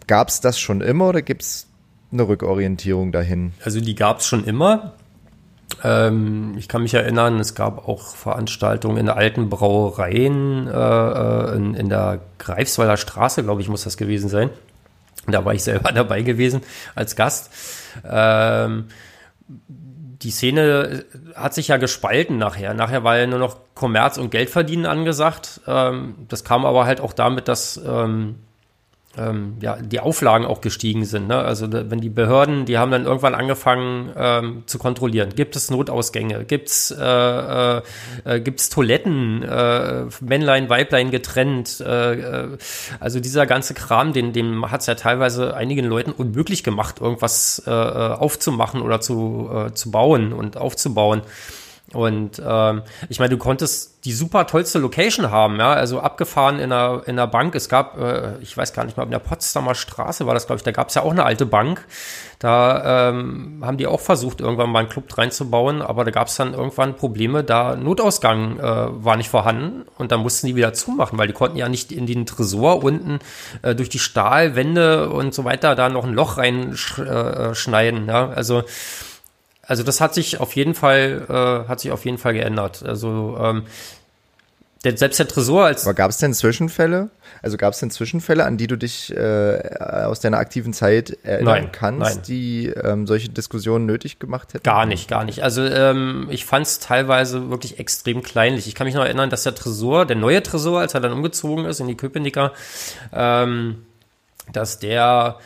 gab 0.05 0.29
es 0.29 0.39
das 0.39 0.59
schon 0.59 0.81
immer 0.81 1.09
oder 1.09 1.23
gibt 1.23 1.41
es 1.41 1.67
eine 2.11 2.27
Rückorientierung 2.27 3.11
dahin? 3.11 3.53
Also 3.63 3.81
die 3.81 3.95
gab 3.95 4.19
es 4.19 4.27
schon 4.27 4.45
immer. 4.45 4.93
Ähm, 5.83 6.55
ich 6.57 6.67
kann 6.67 6.83
mich 6.83 6.93
erinnern, 6.93 7.39
es 7.39 7.55
gab 7.55 7.87
auch 7.87 8.15
Veranstaltungen 8.15 8.97
in 8.97 9.09
alten 9.09 9.49
Brauereien 9.49 10.67
äh, 10.67 10.71
äh, 10.71 11.55
in, 11.55 11.73
in, 11.73 11.89
der 11.89 12.19
Greifswalder 12.37 12.97
Straße, 12.97 13.43
glaube 13.43 13.61
ich, 13.61 13.69
muss 13.69 13.83
das 13.83 13.97
gewesen 13.97 14.29
sein. 14.29 14.49
Da 15.27 15.45
war 15.45 15.53
ich 15.53 15.63
selber 15.63 15.91
dabei 15.95 16.21
gewesen 16.21 16.61
als 16.95 17.15
Gast. 17.15 17.51
Ähm, 18.09 18.85
die 19.47 20.31
Szene 20.31 21.05
hat 21.35 21.53
sich 21.53 21.67
ja 21.67 21.77
gespalten 21.77 22.37
nachher. 22.37 22.73
Nachher 22.73 23.03
war 23.03 23.17
ja 23.17 23.27
nur 23.27 23.39
noch 23.39 23.57
Kommerz 23.75 24.17
und 24.17 24.31
Geldverdienen 24.31 24.85
angesagt. 24.85 25.61
Ähm, 25.67 26.15
das 26.29 26.43
kam 26.43 26.65
aber 26.65 26.85
halt 26.85 27.01
auch 27.01 27.13
damit, 27.13 27.47
dass 27.47 27.77
ähm, 27.85 28.35
ähm, 29.17 29.57
ja, 29.61 29.77
die 29.77 29.99
Auflagen 29.99 30.45
auch 30.45 30.61
gestiegen 30.61 31.05
sind. 31.05 31.27
Ne? 31.27 31.37
Also 31.37 31.67
wenn 31.71 32.01
die 32.01 32.09
Behörden, 32.09 32.65
die 32.65 32.77
haben 32.77 32.91
dann 32.91 33.05
irgendwann 33.05 33.35
angefangen 33.35 34.11
ähm, 34.15 34.63
zu 34.65 34.79
kontrollieren. 34.79 35.29
Gibt 35.35 35.55
es 35.55 35.69
Notausgänge? 35.69 36.45
Gibt 36.45 36.69
es 36.69 36.91
äh, 36.91 37.03
äh, 37.03 37.81
äh, 38.25 38.39
gibt's 38.39 38.69
Toiletten, 38.69 39.43
äh, 39.43 40.05
Männlein, 40.21 40.69
Weiblein 40.69 41.11
getrennt? 41.11 41.79
Äh, 41.79 42.13
äh, 42.13 42.57
also 42.99 43.19
dieser 43.19 43.45
ganze 43.45 43.73
Kram, 43.73 44.13
den, 44.13 44.33
dem 44.33 44.71
hat 44.71 44.81
es 44.81 44.87
ja 44.87 44.95
teilweise 44.95 45.55
einigen 45.55 45.85
Leuten 45.85 46.11
unmöglich 46.11 46.63
gemacht, 46.63 46.99
irgendwas 46.99 47.61
äh, 47.67 47.69
aufzumachen 47.69 48.81
oder 48.81 48.99
zu, 49.01 49.49
zu 49.73 49.91
bauen 49.91 50.33
und 50.33 50.57
aufzubauen. 50.57 51.21
Und 51.93 52.41
ähm, 52.45 52.81
ich 53.09 53.19
meine, 53.19 53.29
du 53.29 53.37
konntest 53.37 54.03
die 54.05 54.11
super 54.11 54.45
tollste 54.47 54.79
Location 54.79 55.31
haben, 55.31 55.57
ja, 55.57 55.71
also 55.71 55.99
abgefahren 55.99 56.59
in 56.59 56.71
einer, 56.71 57.03
in 57.05 57.17
einer 57.17 57.27
Bank. 57.27 57.55
Es 57.55 57.69
gab, 57.69 57.97
äh, 57.97 58.37
ich 58.41 58.57
weiß 58.57 58.73
gar 58.73 58.83
nicht 58.83 58.97
mal, 58.97 59.03
in 59.03 59.11
der 59.11 59.19
Potsdamer 59.19 59.75
Straße 59.75 60.27
war 60.27 60.33
das, 60.33 60.47
glaube 60.47 60.57
ich, 60.57 60.63
da 60.63 60.71
gab 60.71 60.89
es 60.89 60.95
ja 60.95 61.03
auch 61.03 61.11
eine 61.11 61.23
alte 61.23 61.45
Bank. 61.45 61.85
Da 62.39 63.09
ähm, 63.09 63.63
haben 63.63 63.77
die 63.77 63.87
auch 63.87 64.01
versucht, 64.01 64.41
irgendwann 64.41 64.69
mal 64.69 64.79
einen 64.79 64.89
Club 64.89 65.17
reinzubauen, 65.17 65.81
aber 65.81 66.03
da 66.03 66.11
gab 66.11 66.27
es 66.27 66.35
dann 66.35 66.53
irgendwann 66.53 66.97
Probleme, 66.97 67.43
da 67.45 67.77
Notausgang 67.77 68.59
äh, 68.59 68.63
war 68.63 69.15
nicht 69.15 69.29
vorhanden 69.29 69.85
und 69.97 70.11
da 70.11 70.17
mussten 70.17 70.47
die 70.47 70.57
wieder 70.57 70.73
zumachen, 70.73 71.17
weil 71.17 71.27
die 71.27 71.33
konnten 71.33 71.55
ja 71.55 71.69
nicht 71.69 71.93
in 71.93 72.05
den 72.05 72.25
Tresor 72.25 72.83
unten 72.83 73.19
äh, 73.61 73.75
durch 73.75 73.87
die 73.87 73.99
Stahlwände 73.99 75.09
und 75.09 75.33
so 75.33 75.45
weiter 75.45 75.75
da 75.75 75.87
noch 75.87 76.03
ein 76.03 76.13
Loch 76.13 76.37
reinschneiden, 76.37 78.09
äh, 78.09 78.11
ja, 78.11 78.29
also 78.29 78.63
also 79.73 79.81
das 79.81 79.99
hat 80.01 80.13
sich 80.13 80.39
auf 80.39 80.55
jeden 80.55 80.75
Fall, 80.75 81.25
äh, 81.27 81.67
hat 81.67 81.79
sich 81.79 81.91
auf 81.91 82.05
jeden 82.05 82.19
Fall 82.19 82.33
geändert. 82.35 82.83
Also 82.85 83.35
ähm, 83.39 83.63
der, 84.83 84.95
selbst 84.95 85.17
der 85.17 85.27
Tresor 85.27 85.65
als. 85.65 85.83
Aber 85.83 85.95
gab 85.95 86.11
es 86.11 86.17
denn 86.17 86.31
Zwischenfälle? 86.31 87.09
Also 87.41 87.57
gab 87.57 87.73
es 87.73 87.79
denn 87.79 87.89
Zwischenfälle, 87.89 88.45
an 88.45 88.57
die 88.57 88.67
du 88.67 88.77
dich 88.77 89.11
äh, 89.17 89.79
aus 89.79 90.19
deiner 90.19 90.37
aktiven 90.37 90.73
Zeit 90.73 91.17
erinnern 91.23 91.53
nein, 91.55 91.71
kannst, 91.71 92.17
nein. 92.17 92.23
die 92.27 92.67
ähm, 92.67 93.07
solche 93.07 93.29
Diskussionen 93.29 93.87
nötig 93.87 94.19
gemacht 94.19 94.53
hätten? 94.53 94.61
Gar 94.61 94.85
nicht, 94.85 95.09
gar 95.09 95.23
nicht. 95.23 95.41
Also 95.41 95.63
ähm, 95.63 96.27
ich 96.29 96.45
fand 96.45 96.67
es 96.67 96.77
teilweise 96.77 97.49
wirklich 97.49 97.79
extrem 97.79 98.21
kleinlich. 98.21 98.67
Ich 98.67 98.75
kann 98.75 98.85
mich 98.85 98.93
noch 98.93 99.05
erinnern, 99.05 99.31
dass 99.31 99.41
der 99.41 99.55
Tresor, 99.55 100.05
der 100.05 100.17
neue 100.17 100.43
Tresor, 100.43 100.81
als 100.81 100.93
er 100.93 100.99
dann 100.99 101.13
umgezogen 101.13 101.65
ist 101.65 101.79
in 101.79 101.87
die 101.87 101.97
Köpenicker, 101.97 102.53
ähm, 103.11 103.87
dass 104.51 104.77
der, 104.77 105.39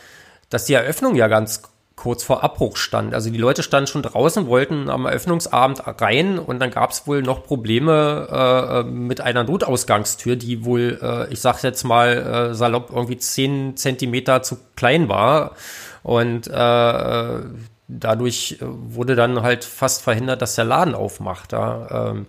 dass 0.50 0.66
die 0.66 0.74
Eröffnung 0.74 1.14
ja 1.16 1.28
ganz 1.28 1.62
kurz 1.98 2.22
vor 2.22 2.44
Abbruch 2.44 2.76
stand. 2.76 3.12
Also 3.12 3.28
die 3.30 3.38
Leute 3.38 3.62
standen 3.64 3.88
schon 3.88 4.02
draußen, 4.02 4.46
wollten 4.46 4.88
am 4.88 5.04
Eröffnungsabend 5.04 5.82
rein 6.00 6.38
und 6.38 6.60
dann 6.60 6.70
gab 6.70 6.92
es 6.92 7.06
wohl 7.08 7.22
noch 7.22 7.42
Probleme 7.42 8.28
äh, 8.30 8.82
mit 8.88 9.20
einer 9.20 9.42
Notausgangstür, 9.42 10.36
die 10.36 10.64
wohl, 10.64 10.98
äh, 11.02 11.32
ich 11.32 11.40
sag 11.40 11.62
jetzt 11.64 11.82
mal 11.82 12.50
äh, 12.50 12.54
salopp, 12.54 12.90
irgendwie 12.90 13.18
zehn 13.18 13.76
Zentimeter 13.76 14.42
zu 14.42 14.58
klein 14.76 15.08
war. 15.08 15.56
Und 16.04 16.46
äh, 16.46 17.40
dadurch 17.88 18.58
wurde 18.60 19.16
dann 19.16 19.42
halt 19.42 19.64
fast 19.64 20.02
verhindert, 20.02 20.40
dass 20.40 20.54
der 20.54 20.64
Laden 20.64 20.94
aufmacht. 20.94 21.52
Ja. 21.52 22.10
Ähm, 22.10 22.26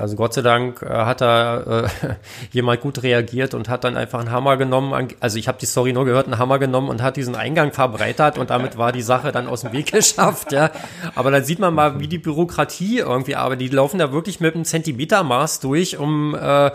also 0.00 0.16
Gott 0.16 0.32
sei 0.32 0.42
Dank 0.42 0.82
äh, 0.82 0.88
hat 0.88 1.20
da 1.20 1.84
äh, 1.84 1.88
jemand 2.52 2.80
gut 2.80 3.02
reagiert 3.02 3.52
und 3.54 3.68
hat 3.68 3.84
dann 3.84 3.96
einfach 3.96 4.20
einen 4.20 4.30
Hammer 4.30 4.56
genommen. 4.56 5.08
Also 5.20 5.38
ich 5.38 5.46
habe 5.46 5.58
die 5.60 5.66
Story 5.66 5.92
nur 5.92 6.06
gehört, 6.06 6.26
einen 6.26 6.38
Hammer 6.38 6.58
genommen 6.58 6.88
und 6.88 7.02
hat 7.02 7.16
diesen 7.16 7.34
Eingang 7.34 7.72
verbreitert 7.72 8.38
und 8.38 8.50
damit 8.50 8.78
war 8.78 8.92
die 8.92 9.02
Sache 9.02 9.30
dann 9.30 9.46
aus 9.46 9.60
dem 9.60 9.72
Weg 9.72 9.92
geschafft. 9.92 10.52
Ja. 10.52 10.70
Aber 11.14 11.30
dann 11.30 11.44
sieht 11.44 11.58
man 11.58 11.74
mal, 11.74 12.00
wie 12.00 12.08
die 12.08 12.18
Bürokratie 12.18 12.98
irgendwie 12.98 13.36
arbeitet. 13.36 13.60
Die 13.60 13.68
laufen 13.68 13.98
da 13.98 14.12
wirklich 14.12 14.40
mit 14.40 14.54
einem 14.54 14.64
Zentimetermaß 14.64 15.60
durch, 15.60 15.98
um 15.98 16.34
äh, 16.34 16.68
äh, 16.68 16.72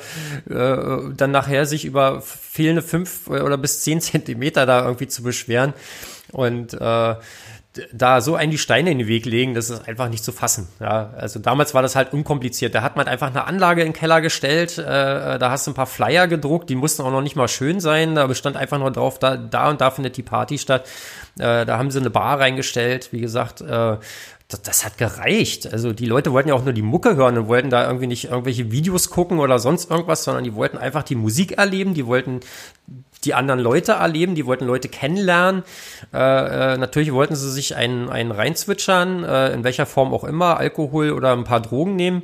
dann 1.16 1.32
nachher 1.32 1.66
sich 1.66 1.86
über 1.86 2.22
fehlende 2.22 2.82
fünf 2.82 3.28
oder 3.28 3.58
bis 3.58 3.82
zehn 3.82 4.02
Zentimeter 4.02 4.66
da 4.66 4.86
irgendwie 4.86 5.08
zu 5.08 5.24
beschweren. 5.24 5.74
Und 6.32 6.74
äh, 6.74 7.16
da 7.94 8.22
so 8.22 8.36
ein 8.36 8.52
die 8.52 8.58
Steine 8.58 8.92
in 8.92 9.00
den 9.00 9.08
Weg 9.08 9.26
legen, 9.26 9.54
das 9.54 9.70
ist 9.70 9.88
einfach 9.88 10.10
nicht 10.10 10.24
zu 10.24 10.32
fassen. 10.32 10.68
Ja, 10.80 11.12
also 11.18 11.40
damals 11.40 11.74
war 11.74 11.82
das 11.82 11.96
halt 11.96 12.14
unkompliziert. 12.14 12.74
Da 12.74 12.82
hat 12.82 12.96
man 12.96 13.08
einfach 13.08 13.28
eine 13.28 13.46
Anlage 13.46 13.82
in 13.82 13.88
den 13.88 13.94
Keller 13.94 14.22
gestellt, 14.22 14.78
äh, 14.78 14.84
da 15.38 15.52
hast 15.52 15.68
du 15.68 15.72
ein 15.72 15.76
paar 15.76 15.86
Flyer 15.86 16.28
gedruckt, 16.28 16.70
die 16.70 16.76
mussten 16.76 17.02
auch 17.04 17.12
noch 17.12 17.22
nicht 17.22 17.36
mal 17.36 17.48
schön 17.48 17.80
sein, 17.80 18.16
da 18.16 18.28
bestand 18.28 18.58
einfach 18.58 18.80
nur 18.80 18.92
drauf, 18.92 19.20
da, 19.20 19.38
da 19.38 19.70
und 19.70 19.82
da 19.82 19.92
findet 19.92 20.18
die 20.18 20.24
Party 20.24 20.58
statt. 20.58 20.86
Äh, 21.38 21.66
da 21.66 21.78
haben 21.78 21.92
sie 21.92 22.00
eine 22.00 22.10
Bar 22.10 22.40
reingestellt, 22.40 23.10
wie 23.12 23.20
gesagt, 23.20 23.62
äh, 23.62 23.98
das, 24.48 24.62
das, 24.62 24.86
hat 24.86 24.98
gereicht. 24.98 25.72
Also 25.72 25.92
die 25.92 26.06
Leute 26.06 26.32
wollten 26.32 26.50
ja 26.50 26.56
auch 26.56 26.64
nur 26.64 26.74
die 26.74 26.84
Mucke 26.84 27.16
hören 27.16 27.38
und 27.38 27.48
wollten 27.48 27.70
da 27.70 27.86
irgendwie 27.86 28.08
nicht 28.08 28.26
irgendwelche 28.26 28.72
Videos 28.72 29.10
gucken 29.10 29.40
oder 29.40 29.60
sonst 29.60 29.90
irgendwas, 29.90 30.24
sondern 30.24 30.44
die 30.44 30.54
wollten 30.54 30.78
einfach 30.78 31.04
die 31.04 31.16
Musik 31.16 31.54
erleben, 31.58 31.94
die 31.94 32.06
wollten 32.06 32.42
die 33.26 33.34
anderen 33.34 33.60
Leute 33.60 33.94
erleben, 33.94 34.36
die 34.36 34.46
wollten 34.46 34.66
Leute 34.66 34.88
kennenlernen. 34.88 35.64
Äh, 36.14 36.74
äh, 36.74 36.78
natürlich 36.78 37.12
wollten 37.12 37.36
sie 37.36 37.52
sich 37.52 37.76
einen, 37.76 38.10
einen 38.10 38.32
reinzwitschern, 38.32 39.24
äh, 39.24 39.54
in 39.54 39.64
welcher 39.64 39.86
Form 39.86 40.14
auch 40.14 40.24
immer, 40.24 40.58
Alkohol 40.58 41.12
oder 41.12 41.34
ein 41.34 41.44
paar 41.44 41.60
Drogen 41.60 41.96
nehmen, 41.96 42.24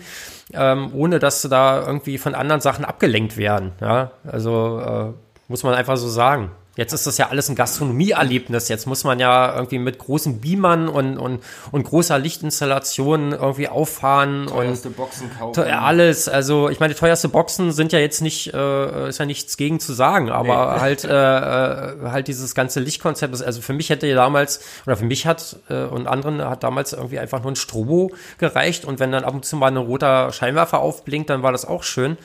ähm, 0.54 0.92
ohne 0.94 1.20
dass 1.20 1.42
sie 1.42 1.50
da 1.50 1.86
irgendwie 1.86 2.18
von 2.18 2.36
anderen 2.36 2.62
Sachen 2.62 2.86
abgelenkt 2.86 3.38
werden. 3.38 3.74
Ja? 3.82 4.12
Also 4.26 4.80
äh, 4.80 5.50
muss 5.50 5.64
man 5.64 5.74
einfach 5.74 5.98
so 5.98 6.08
sagen. 6.08 6.52
Jetzt 6.82 6.94
ist 6.94 7.06
das 7.06 7.20
ja 7.20 7.30
alles 7.30 7.48
ein 7.48 7.54
Gastronomieerlebnis. 7.56 8.68
Jetzt 8.68 8.88
muss 8.88 9.04
man 9.04 9.20
ja 9.20 9.54
irgendwie 9.56 9.78
mit 9.78 10.00
großen 10.00 10.42
Beamern 10.42 10.90
und, 10.90 11.20
und, 11.20 11.42
und 11.72 11.84
großer 11.84 12.18
Lichtinstallation 12.18 13.34
irgendwie 13.34 13.68
auffahren 13.68 14.48
Teuerste 14.48 14.88
und 14.90 14.98
Boxen 14.98 15.30
kaufen. 15.38 15.54
alles. 15.64 16.28
Also 16.28 16.70
ich 16.70 16.80
meine, 16.80 16.94
die 16.94 17.00
teuerste 17.00 17.30
Boxen 17.30 17.72
sind 17.72 17.92
ja 17.92 18.00
jetzt 18.00 18.22
nicht, 18.22 18.54
äh, 18.54 19.10
ist 19.10 19.20
ja 19.20 19.26
nichts 19.26 19.58
gegen 19.58 19.80
zu 19.80 19.94
sagen, 19.94 20.32
aber 20.32 20.82
halt, 20.82 21.04
äh, 21.04 21.08
äh, 21.10 22.10
halt 22.10 22.28
dieses 22.28 22.56
ganze 22.56 22.80
Lichtkonzept. 22.80 23.34
ist- 23.34 23.44
Also 23.44 23.62
für 23.62 23.74
mich 23.74 23.90
hätte 23.90 24.08
ja 24.08 24.16
damals, 24.16 24.62
oder 24.88 24.98
für 24.98 25.06
mich 25.06 25.28
hat 25.28 25.58
äh, 25.70 25.84
und 25.84 26.08
anderen 26.08 26.44
hat 26.44 26.64
damals 26.64 26.94
irgendwie 26.94 27.20
einfach 27.20 27.42
nur 27.44 27.52
ein 27.52 27.56
Strobo 27.56 28.12
gereicht 28.40 28.86
und 28.86 29.00
wenn 29.00 29.12
dann 29.12 29.24
ab 29.24 29.34
und 29.36 29.46
zu 29.46 29.56
mal 29.56 29.68
ein 29.68 29.78
roter 29.78 30.32
Scheinwerfer 30.32 30.80
aufblinkt, 30.80 31.30
dann 31.30 31.44
war 31.44 31.52
das 31.52 31.66
auch 31.66 31.84
schön. 31.84 32.18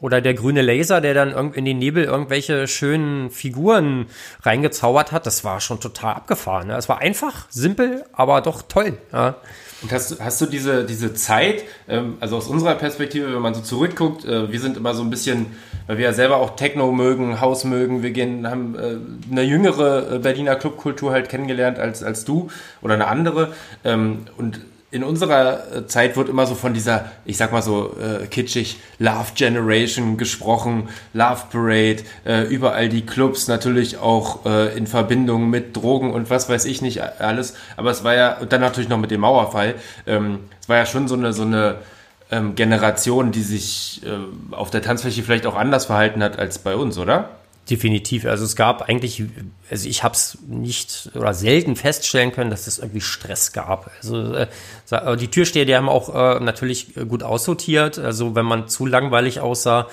Oder 0.00 0.20
der 0.20 0.34
grüne 0.34 0.62
Laser, 0.62 1.00
der 1.00 1.12
dann 1.12 1.52
in 1.54 1.64
den 1.64 1.78
Nebel 1.78 2.04
irgendwelche 2.04 2.68
schönen 2.68 3.30
Figuren 3.30 4.06
reingezaubert 4.42 5.10
hat, 5.10 5.26
das 5.26 5.42
war 5.42 5.60
schon 5.60 5.80
total 5.80 6.14
abgefahren. 6.14 6.68
Ne? 6.68 6.76
Es 6.76 6.88
war 6.88 6.98
einfach, 7.00 7.46
simpel, 7.50 8.04
aber 8.12 8.40
doch 8.40 8.62
toll. 8.62 8.96
Ja. 9.12 9.34
Und 9.82 9.92
hast, 9.92 10.10
du- 10.12 10.18
hast 10.20 10.40
du 10.40 10.46
diese, 10.46 10.84
diese 10.84 11.14
Zeit, 11.14 11.62
ähm, 11.88 12.16
also 12.20 12.36
aus 12.36 12.46
unserer 12.48 12.74
Perspektive, 12.76 13.32
wenn 13.34 13.42
man 13.42 13.54
so 13.54 13.60
zurückguckt, 13.60 14.24
äh, 14.24 14.50
wir 14.52 14.60
sind 14.60 14.76
immer 14.76 14.94
so 14.94 15.02
ein 15.02 15.10
bisschen, 15.10 15.46
weil 15.88 15.98
wir 15.98 16.04
ja 16.06 16.12
selber 16.12 16.36
auch 16.36 16.56
Techno 16.56 16.90
mögen, 16.92 17.40
Haus 17.40 17.64
mögen, 17.64 18.02
wir 18.02 18.10
gehen, 18.10 18.48
haben 18.48 18.76
äh, 18.76 18.96
eine 19.30 19.42
jüngere 19.42 20.14
äh, 20.14 20.18
Berliner 20.18 20.56
Clubkultur 20.56 21.10
halt 21.12 21.28
kennengelernt 21.28 21.78
als, 21.78 22.02
als 22.04 22.24
du 22.24 22.50
oder 22.82 22.94
eine 22.94 23.06
andere. 23.08 23.52
Ähm, 23.84 24.26
und 24.36 24.60
in 24.90 25.04
unserer 25.04 25.76
äh, 25.76 25.86
Zeit 25.86 26.16
wird 26.16 26.28
immer 26.28 26.46
so 26.46 26.54
von 26.54 26.72
dieser, 26.72 27.10
ich 27.24 27.36
sag 27.36 27.52
mal 27.52 27.62
so 27.62 27.94
äh, 28.00 28.26
kitschig, 28.26 28.78
Love 28.98 29.32
Generation 29.34 30.16
gesprochen, 30.16 30.88
Love 31.12 31.42
Parade, 31.50 31.98
äh, 32.24 32.44
überall 32.44 32.88
die 32.88 33.04
Clubs 33.04 33.48
natürlich 33.48 33.98
auch 33.98 34.46
äh, 34.46 34.76
in 34.76 34.86
Verbindung 34.86 35.50
mit 35.50 35.76
Drogen 35.76 36.12
und 36.12 36.30
was 36.30 36.48
weiß 36.48 36.64
ich 36.64 36.80
nicht 36.80 37.02
alles. 37.02 37.54
Aber 37.76 37.90
es 37.90 38.02
war 38.02 38.14
ja, 38.14 38.38
und 38.38 38.52
dann 38.52 38.62
natürlich 38.62 38.88
noch 38.88 38.98
mit 38.98 39.10
dem 39.10 39.20
Mauerfall, 39.20 39.74
ähm, 40.06 40.40
es 40.60 40.68
war 40.68 40.78
ja 40.78 40.86
schon 40.86 41.06
so 41.06 41.16
eine, 41.16 41.34
so 41.34 41.42
eine 41.42 41.76
ähm, 42.30 42.54
Generation, 42.54 43.30
die 43.30 43.42
sich 43.42 44.00
äh, 44.06 44.54
auf 44.54 44.70
der 44.70 44.80
Tanzfläche 44.80 45.22
vielleicht 45.22 45.46
auch 45.46 45.54
anders 45.54 45.86
verhalten 45.86 46.22
hat 46.22 46.38
als 46.38 46.58
bei 46.58 46.74
uns, 46.74 46.96
oder? 46.96 47.30
Definitiv. 47.70 48.24
Also 48.24 48.46
es 48.46 48.56
gab 48.56 48.88
eigentlich, 48.88 49.24
also 49.70 49.88
ich 49.88 50.02
habe 50.02 50.14
es 50.14 50.38
nicht 50.46 51.10
oder 51.14 51.34
selten 51.34 51.76
feststellen 51.76 52.32
können, 52.32 52.50
dass 52.50 52.66
es 52.66 52.78
irgendwie 52.78 53.02
Stress 53.02 53.52
gab. 53.52 53.90
Also 54.02 54.32
äh, 54.32 55.16
die 55.18 55.28
Türsteher, 55.28 55.66
die 55.66 55.76
haben 55.76 55.90
auch 55.90 56.08
äh, 56.14 56.40
natürlich 56.40 56.94
gut 56.94 57.22
aussortiert. 57.22 57.98
Also 57.98 58.34
wenn 58.34 58.46
man 58.46 58.68
zu 58.68 58.86
langweilig 58.86 59.40
aussah, 59.40 59.86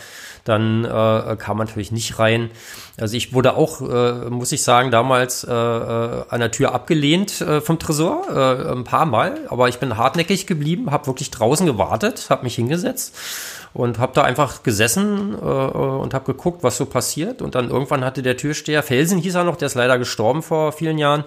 dann 0.45 0.85
äh, 0.85 1.35
kam 1.37 1.57
man 1.57 1.67
natürlich 1.67 1.91
nicht 1.91 2.17
rein. 2.17 2.49
Also 2.97 3.17
ich 3.17 3.33
wurde 3.33 3.57
auch, 3.57 3.81
äh, 3.81 4.29
muss 4.29 4.53
ich 4.53 4.63
sagen, 4.63 4.89
damals 4.91 5.43
äh, 5.43 5.51
äh, 5.51 6.23
an 6.29 6.39
der 6.39 6.51
Tür 6.51 6.73
abgelehnt 6.73 7.41
äh, 7.41 7.59
vom 7.59 7.77
Tresor, 7.77 8.27
äh, 8.29 8.71
ein 8.71 8.85
paar 8.85 9.05
Mal. 9.05 9.39
Aber 9.49 9.67
ich 9.67 9.79
bin 9.79 9.97
hartnäckig 9.97 10.47
geblieben, 10.47 10.91
habe 10.91 11.07
wirklich 11.07 11.31
draußen 11.31 11.65
gewartet, 11.65 12.27
habe 12.29 12.43
mich 12.43 12.55
hingesetzt 12.55 13.15
und 13.75 13.99
habe 13.99 14.13
da 14.15 14.23
einfach 14.23 14.63
gesessen 14.63 15.33
äh, 15.33 15.45
und 15.45 16.13
habe 16.13 16.25
geguckt, 16.25 16.63
was 16.63 16.77
so 16.77 16.85
passiert. 16.85 17.41
Und 17.41 17.55
dann 17.55 17.69
irgendwann 17.69 18.05
hatte 18.05 18.23
der 18.23 18.37
Türsteher, 18.37 18.81
Felsen 18.83 19.19
hieß 19.19 19.35
er 19.35 19.43
noch, 19.43 19.57
der 19.57 19.65
ist 19.65 19.75
leider 19.75 19.99
gestorben 19.99 20.41
vor 20.41 20.71
vielen 20.71 20.97
Jahren, 20.97 21.25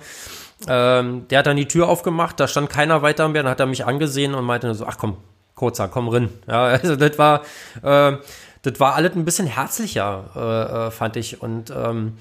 ähm, 0.66 1.28
der 1.28 1.40
hat 1.40 1.46
dann 1.46 1.58
die 1.58 1.68
Tür 1.68 1.88
aufgemacht, 1.90 2.40
da 2.40 2.48
stand 2.48 2.70
keiner 2.70 3.02
weiter 3.02 3.28
mehr, 3.28 3.42
dann 3.42 3.50
hat 3.50 3.61
er 3.61 3.66
mich 3.66 3.84
angesehen 3.84 4.34
und 4.34 4.46
meinte 4.46 4.74
so, 4.74 4.87
ach 4.87 4.96
komm, 4.96 5.18
kurzer, 5.54 5.88
komm 5.88 6.08
rein. 6.08 6.30
Ja, 6.48 6.64
also 6.82 6.96
das 6.96 7.18
war, 7.18 7.42
äh, 7.82 8.16
das 8.62 8.80
war 8.80 8.94
alles 8.94 9.14
ein 9.14 9.26
bisschen 9.26 9.46
herzlicher, 9.46 10.24
äh, 10.34 10.87
äh, 10.87 10.90
fand 10.90 11.16
ich. 11.16 11.42
Und 11.42 11.70
ähm, 11.70 12.14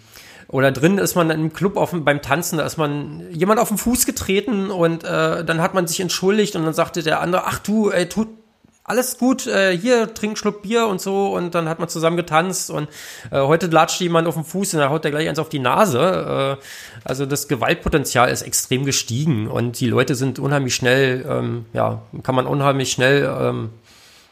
oder 0.50 0.74
drin 0.74 0.98
ist 0.98 1.16
man 1.16 1.30
im 1.30 1.54
Club 1.54 1.78
auf, 1.78 1.92
beim 1.94 2.22
Tanzen, 2.22 2.58
da 2.58 2.66
ist 2.66 2.78
man 2.78 3.32
jemand 3.32 3.62
auf 3.62 3.70
den 3.70 3.78
Fuß 3.78 4.06
getreten 4.06 4.72
und 4.72 5.06
äh, 5.06 5.46
dann 5.46 5.62
hat 5.62 5.74
man 5.74 5.88
sich 5.88 6.02
entschuldigt 6.02 6.58
und 6.58 6.66
dann 6.66 6.74
sagte 6.74 7.02
der 7.02 7.22
andere, 7.22 7.46
ach 7.46 7.60
du, 7.60 7.92
ey, 7.92 8.10
tut 8.10 8.28
alles 8.88 9.18
gut, 9.18 9.46
äh, 9.48 9.78
hier, 9.78 10.14
trink 10.14 10.38
Schluck 10.38 10.62
Bier 10.62 10.88
und 10.88 11.02
so 11.02 11.36
und 11.36 11.54
dann 11.54 11.68
hat 11.68 11.78
man 11.78 11.90
zusammen 11.90 12.16
getanzt 12.16 12.72
und 12.72 12.88
äh, 13.32 13.42
heute 13.42 13.68
latscht 13.68 14.00
jemand 14.00 14.30
auf 14.30 14.36
den 14.36 14.46
Fuß 14.46 14.74
und 14.74 14.80
dann 14.80 14.90
haut 14.90 15.04
der 15.04 15.12
gleich 15.12 15.28
eins 15.28 15.40
auf 15.40 15.50
die 15.50 15.60
Nase. 15.60 16.58
Äh, 16.58 16.64
also 17.04 17.26
das 17.26 17.50
Gewaltpotenzial 17.50 18.30
ist 18.30 18.44
extrem 18.44 18.86
gestiegen 18.86 19.50
und 19.50 19.82
die 19.82 19.88
Leute 19.88 20.16
sind 20.16 20.40
unheimlich 20.40 20.74
schnell, 20.74 21.26
ähm, 21.30 21.66
ja, 21.74 22.02
kann 22.24 22.34
man 22.34 22.48
unheimlich 22.48 22.90
schnell 22.90 23.30
ähm, 23.40 23.72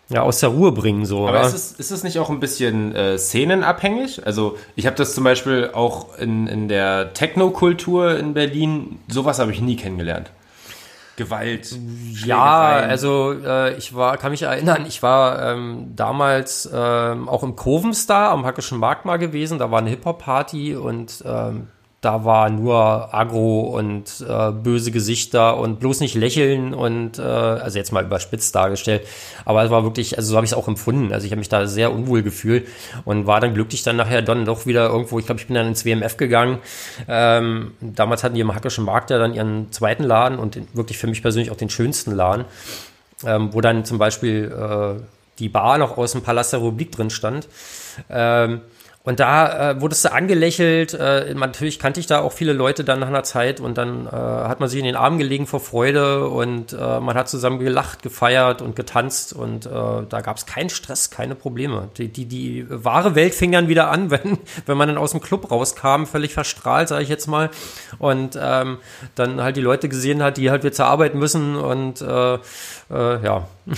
ja, 0.08 0.22
aus 0.22 0.40
der 0.40 0.50
Ruhe 0.50 0.72
bringen. 0.72 1.06
So, 1.06 1.28
Aber 1.28 1.42
ja. 1.42 1.48
ist 1.48 1.54
es, 1.54 1.72
ist 1.74 1.92
es 1.92 2.04
nicht 2.04 2.18
auch 2.20 2.30
ein 2.30 2.40
bisschen 2.40 2.96
äh, 2.96 3.18
szenenabhängig? 3.18 4.26
Also 4.26 4.58
ich 4.78 4.86
habe 4.86 4.96
das 4.96 5.16
zum 5.16 5.26
Beispiel 5.26 5.72
auch 5.74 6.18
in, 6.18 6.48
in 6.48 6.70
der 6.70 7.14
Techno-Kultur 7.14 8.18
in 8.18 8.34
Berlin, 8.34 9.00
sowas 9.10 9.38
habe 9.38 9.52
ich 9.52 9.60
nie 9.60 9.76
kennengelernt. 9.76 10.32
Gewalt. 11.16 11.78
Ja, 12.26 12.72
also 12.72 13.34
äh, 13.34 13.76
ich 13.78 13.96
war, 13.96 14.18
kann 14.18 14.32
mich 14.32 14.44
erinnern, 14.44 14.86
ich 14.88 15.02
war 15.02 15.42
ähm, 15.42 15.94
damals 15.96 16.70
ähm, 16.74 17.30
auch 17.30 17.44
im 17.44 17.56
Kurvenstar 17.56 18.32
am 18.32 18.46
Hackischen 18.46 18.80
Markt 18.80 19.06
mal 19.06 19.18
gewesen, 19.18 19.60
da 19.60 19.72
war 19.72 19.80
eine 19.80 19.90
Hip-Hop-Party 19.92 20.76
und 20.76 21.24
ähm, 21.26 21.68
da 22.02 22.24
war 22.24 22.50
nur 22.50 23.14
Agro 23.14 23.62
und 23.62 24.24
äh, 24.28 24.52
böse 24.52 24.92
Gesichter 24.92 25.58
und 25.58 25.80
bloß 25.80 26.02
nicht 26.02 26.14
lächeln 26.14 26.74
und 26.74 27.18
äh, 27.18 27.22
also 27.22 27.80
jetzt 27.80 27.92
mal 27.92 28.04
überspitzt 28.04 28.54
dargestellt, 28.54 29.08
aber 29.44 29.64
es 29.64 29.72
war 29.72 29.84
wirklich, 29.84 30.18
also 30.18 30.30
so 30.30 30.36
habe 30.36 30.46
ich 30.46 30.52
es 30.52 30.58
auch 30.58 30.68
empfunden. 30.68 31.12
Also 31.12 31.26
ich 31.26 31.32
habe 31.32 31.40
mich 31.40 31.50
da 31.50 31.66
sehr 31.66 31.92
unwohl 31.92 32.22
gefühlt 32.22 32.68
und 33.06 33.26
war 33.26 33.40
dann 33.40 33.56
glücklich 33.56 33.82
dann 33.82 33.96
nachher 33.96 34.22
dann 34.22 34.46
doch 34.46 34.68
wieder 34.68 34.88
irgendwo, 34.88 35.18
ich 35.18 35.26
glaube, 35.26 35.42
ich 35.42 35.48
bin 35.48 35.56
dann 35.56 35.68
ins 35.68 35.84
WMF 35.84 36.18
gegangen. 36.18 36.60
Ähm, 37.08 37.72
damals 37.82 38.24
hatten 38.24 38.36
die 38.36 38.42
im 38.42 38.54
Hackischen 38.54 38.86
Markt 38.86 39.10
ja 39.10 39.18
dann 39.18 39.34
ihren 39.34 39.72
zweiten 39.72 40.04
Laden 40.04 40.38
und 40.38 40.60
wirklich 40.76 41.00
für 41.00 41.08
mich 41.08 41.24
persönlich 41.24 41.50
auch 41.50 41.58
den 41.58 41.72
schönsten 41.72 42.12
Laden, 42.12 42.46
ähm, 43.26 43.50
wo 43.52 43.62
dann 43.62 43.84
zum 43.84 43.98
Beispiel 43.98 44.52
äh, 44.52 45.02
die 45.40 45.50
Bar 45.50 45.78
noch 45.78 45.98
aus 45.98 46.12
dem 46.12 46.22
Palast 46.22 46.54
der 46.54 46.60
Republik 46.60 46.92
drin 46.92 47.10
stand. 47.10 47.48
Ähm, 48.10 48.62
und 49.06 49.20
da 49.20 49.72
äh, 49.72 49.82
wurdest 49.82 50.04
du 50.04 50.12
angelächelt. 50.12 50.96
Äh, 50.96 51.36
natürlich 51.36 51.78
kannte 51.78 52.00
ich 52.00 52.08
da 52.08 52.22
auch 52.22 52.34
viele 52.34 52.54
Leute 52.54 52.84
dann 52.84 53.00
nach 53.00 53.08
einer 53.08 53.22
Zeit 53.22 53.60
und 53.60 53.78
dann 53.78 54.08
äh, 54.08 54.10
hat 54.10 54.60
man 54.60 54.68
sich 54.68 54.80
in 54.80 54.86
den 54.86 54.96
Arm 54.96 55.20
gelegen 55.20 55.46
vor 55.46 55.60
Freude 55.60 56.28
und 56.28 56.74
äh, 56.74 57.00
man 57.00 57.16
hat 57.16 57.30
zusammen 57.30 57.60
gelacht, 57.60 58.02
gefeiert 58.02 58.64
und 58.64 58.76
getanzt 58.76 59.32
und 59.32 59.68
äh, 59.68 59.70
da 59.70 60.22
gab 60.22 60.38
es 60.38 60.48
keinen 60.48 60.72
Stress, 60.72 61.12
keine 61.12 61.36
Probleme. 61.36 61.90
Die, 61.98 62.08
die, 62.08 62.26
die 62.26 62.66
wahre 62.68 63.14
Welt 63.14 63.36
fing 63.36 63.52
dann 63.52 63.68
wieder 63.68 63.92
an, 63.92 64.10
wenn, 64.16 64.40
wenn 64.66 64.78
man 64.78 64.88
dann 64.88 64.98
aus 64.98 65.12
dem 65.12 65.22
Club 65.22 65.52
rauskam, 65.52 66.06
völlig 66.06 66.34
verstrahlt, 66.34 66.88
sage 66.88 67.04
ich 67.04 67.10
jetzt 67.10 67.28
mal. 67.28 67.52
Und 68.00 68.40
ähm, 68.42 68.80
dann 69.14 69.40
halt 69.40 69.56
die 69.56 69.62
Leute 69.62 69.88
gesehen 69.88 70.24
hat, 70.24 70.38
die 70.38 70.50
halt 70.50 70.64
wieder 70.64 70.74
zur 70.74 70.88
Arbeit 70.88 71.14
müssen 71.14 71.56
und 71.56 72.02
äh, 72.02 72.34
äh, 72.34 73.24
ja. 73.24 73.48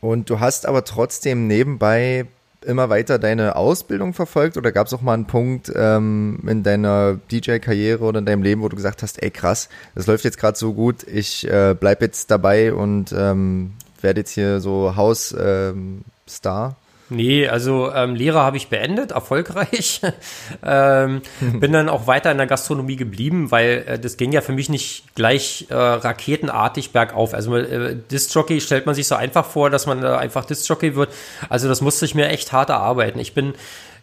Und 0.00 0.28
du 0.28 0.38
hast 0.38 0.66
aber 0.66 0.84
trotzdem 0.84 1.46
nebenbei 1.46 2.26
immer 2.64 2.88
weiter 2.88 3.18
deine 3.18 3.56
Ausbildung 3.56 4.14
verfolgt 4.14 4.56
oder 4.56 4.72
gab 4.72 4.86
es 4.86 4.92
auch 4.94 5.00
mal 5.00 5.14
einen 5.14 5.26
Punkt 5.26 5.72
ähm, 5.74 6.40
in 6.46 6.62
deiner 6.62 7.18
DJ-Karriere 7.30 8.04
oder 8.04 8.18
in 8.18 8.26
deinem 8.26 8.42
Leben, 8.42 8.62
wo 8.62 8.68
du 8.68 8.76
gesagt 8.76 9.02
hast, 9.02 9.22
ey 9.22 9.30
krass, 9.30 9.68
das 9.94 10.06
läuft 10.06 10.24
jetzt 10.24 10.38
gerade 10.38 10.58
so 10.58 10.74
gut, 10.74 11.06
ich 11.06 11.48
äh, 11.48 11.74
bleib 11.78 12.02
jetzt 12.02 12.30
dabei 12.30 12.72
und 12.72 13.12
ähm, 13.16 13.74
werde 14.00 14.20
jetzt 14.20 14.30
hier 14.30 14.60
so 14.60 14.96
Haus-Star? 14.96 16.68
Ähm? 16.68 16.83
Nee, 17.10 17.46
also 17.46 17.92
ähm, 17.92 18.14
Lehre 18.14 18.40
habe 18.40 18.56
ich 18.56 18.68
beendet, 18.68 19.12
erfolgreich. 19.12 20.00
ähm, 20.64 21.20
bin 21.40 21.72
dann 21.72 21.88
auch 21.88 22.06
weiter 22.06 22.30
in 22.30 22.38
der 22.38 22.46
Gastronomie 22.46 22.96
geblieben, 22.96 23.50
weil 23.50 23.84
äh, 23.86 23.98
das 23.98 24.16
ging 24.16 24.32
ja 24.32 24.40
für 24.40 24.52
mich 24.52 24.70
nicht 24.70 25.14
gleich 25.14 25.66
äh, 25.68 25.74
raketenartig 25.74 26.92
bergauf. 26.92 27.34
Also 27.34 27.56
äh, 27.56 27.96
Disc-Jockey 28.10 28.60
stellt 28.60 28.86
man 28.86 28.94
sich 28.94 29.06
so 29.06 29.16
einfach 29.16 29.44
vor, 29.44 29.68
dass 29.68 29.86
man 29.86 30.02
äh, 30.02 30.06
einfach 30.06 30.46
Disc-Jockey 30.46 30.96
wird. 30.96 31.10
Also 31.50 31.68
das 31.68 31.82
musste 31.82 32.06
ich 32.06 32.14
mir 32.14 32.28
echt 32.28 32.52
hart 32.52 32.70
erarbeiten. 32.70 33.18
Ich 33.18 33.34
bin, 33.34 33.54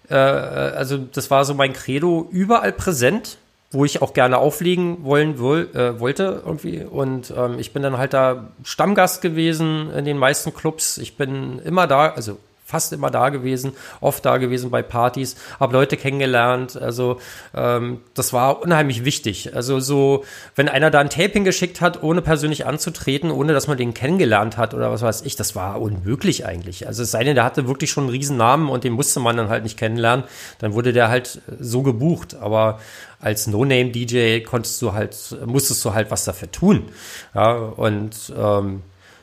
äh, 0.10 0.16
also 0.16 0.98
das 0.98 1.32
war 1.32 1.44
so 1.44 1.56
mein 1.56 1.74
Credo, 1.74 2.28
überall 2.32 2.72
präsent 2.72 3.38
wo 3.74 3.86
ich 3.86 4.02
auch 4.02 4.14
gerne 4.14 4.38
auflegen 4.38 5.06
wollen 5.06 5.40
woll, 5.40 5.70
äh, 5.74 5.98
wollte 5.98 6.44
irgendwie 6.46 6.84
und 6.84 7.34
ähm, 7.36 7.58
ich 7.58 7.72
bin 7.72 7.82
dann 7.82 7.98
halt 7.98 8.14
da 8.14 8.50
Stammgast 8.66 9.22
gewesen 9.22 9.90
in 9.92 10.04
den 10.04 10.18
meisten 10.18 10.54
Clubs. 10.54 10.98
Ich 10.98 11.16
bin 11.16 11.60
immer 11.60 11.88
da, 11.88 12.10
also 12.10 12.38
fast 12.72 12.94
immer 12.94 13.12
da 13.12 13.30
gewesen, 13.30 13.74
oft 14.00 14.26
da 14.26 14.38
gewesen 14.38 14.72
bei 14.72 14.82
Partys, 14.82 15.36
habe 15.60 15.74
Leute 15.74 15.98
kennengelernt. 15.98 16.82
Also 16.82 17.20
ähm, 17.54 18.00
das 18.14 18.32
war 18.32 18.62
unheimlich 18.62 19.04
wichtig. 19.04 19.54
Also 19.56 19.80
so, 19.80 20.24
wenn 20.56 20.70
einer 20.70 20.90
da 20.90 21.00
ein 21.00 21.10
Taping 21.10 21.44
geschickt 21.44 21.82
hat, 21.82 22.02
ohne 22.02 22.22
persönlich 22.22 22.66
anzutreten, 22.66 23.30
ohne 23.30 23.54
dass 23.54 23.68
man 23.68 23.78
den 23.78 23.94
kennengelernt 23.94 24.58
hat 24.58 24.74
oder 24.74 24.92
was 24.92 25.02
weiß 25.02 25.24
ich, 25.24 25.36
das 25.36 25.56
war 25.56 25.82
unmöglich 25.82 26.46
eigentlich. 26.46 26.88
Also 26.88 27.04
es 27.04 27.12
sei 27.12 27.24
denn, 27.24 27.36
der 27.36 27.44
hatte 27.44 27.68
wirklich 27.68 27.92
schon 27.92 28.06
einen 28.06 28.12
riesen 28.12 28.38
Namen 28.38 28.70
und 28.70 28.84
den 28.86 28.94
musste 28.94 29.20
man 29.20 29.36
dann 29.36 29.50
halt 29.50 29.64
nicht 29.64 29.78
kennenlernen, 29.78 30.26
dann 30.60 30.74
wurde 30.74 30.94
der 30.94 31.10
halt 31.10 31.42
so 31.60 31.84
gebucht. 31.84 32.36
Aber 32.40 32.80
als 33.20 33.48
No-Name-DJ 33.48 34.42
konntest 34.42 34.82
du 34.82 34.94
halt, 34.94 35.16
musstest 35.46 35.84
du 35.86 35.94
halt 35.94 36.10
was 36.10 36.26
dafür 36.26 36.52
tun. 36.52 36.90
Ja, 37.36 37.52
und 37.54 38.34
ähm, 38.36 38.82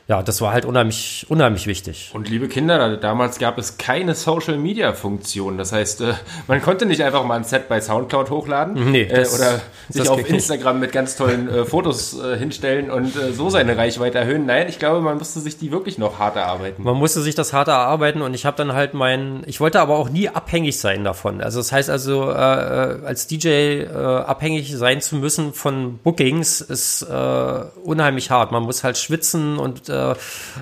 ja, 0.09 0.23
das 0.23 0.41
war 0.41 0.51
halt 0.51 0.65
unheimlich, 0.65 1.27
unheimlich 1.29 1.67
wichtig. 1.67 2.09
Und 2.15 2.27
liebe 2.29 2.47
Kinder, 2.47 2.97
damals 2.97 3.37
gab 3.37 3.59
es 3.59 3.77
keine 3.77 4.15
Social 4.15 4.57
Media 4.57 4.93
Funktion. 4.93 5.59
Das 5.59 5.71
heißt, 5.71 6.01
äh, 6.01 6.13
man 6.47 6.63
konnte 6.63 6.87
nicht 6.87 7.03
einfach 7.03 7.23
mal 7.23 7.35
ein 7.35 7.43
Set 7.43 7.69
bei 7.69 7.79
Soundcloud 7.79 8.31
hochladen 8.31 8.91
Nee, 8.91 9.03
äh, 9.03 9.19
das- 9.19 9.35
oder 9.39 9.61
sich 9.89 10.09
auf 10.09 10.17
geht 10.17 10.25
nicht. 10.31 10.33
Instagram 10.49 10.79
mit 10.79 10.91
ganz 10.93 11.15
tollen 11.15 11.47
äh, 11.47 11.63
Fotos 11.63 12.17
hinstellen 12.39 12.89
und 12.89 13.13
so 13.33 13.51
seine 13.51 13.77
Reichweite 13.77 14.17
erhöhen. 14.17 14.47
Nein, 14.47 14.67
ich 14.67 14.79
glaube, 14.79 14.99
man 15.01 15.19
musste 15.19 15.39
sich 15.41 15.59
die 15.59 15.71
wirklich 15.71 15.99
noch 15.99 16.17
hart 16.17 16.35
erarbeiten. 16.37 16.81
Man 16.83 16.95
musste 16.95 17.21
sich 17.21 17.35
das 17.35 17.53
hart 17.53 17.67
erarbeiten 17.67 18.23
und 18.23 18.33
ich 18.33 18.47
habe 18.47 18.57
dann 18.57 18.73
halt 18.73 18.95
mein, 18.95 19.43
ich 19.45 19.59
wollte 19.59 19.79
aber 19.79 19.95
auch 19.97 20.09
nie 20.09 20.27
abhängig 20.27 20.79
sein 20.79 21.03
davon. 21.03 21.39
Also 21.41 21.59
das 21.59 21.71
heißt 21.71 21.89
also, 21.91 22.31
äh, 22.31 22.33
als 22.33 23.27
DJ 23.27 23.47
äh, 23.83 23.87
abhängig 23.93 24.75
sein 24.75 25.01
zu 25.01 25.17
müssen 25.17 25.53
von 25.53 25.99
Bookings 25.99 26.61
ist 26.61 27.03
äh, 27.03 27.61
unheimlich 27.83 28.31
hart. 28.31 28.51
Man 28.51 28.63
muss 28.63 28.83
halt 28.83 28.97
schwitzen 28.97 29.59
und 29.59 29.87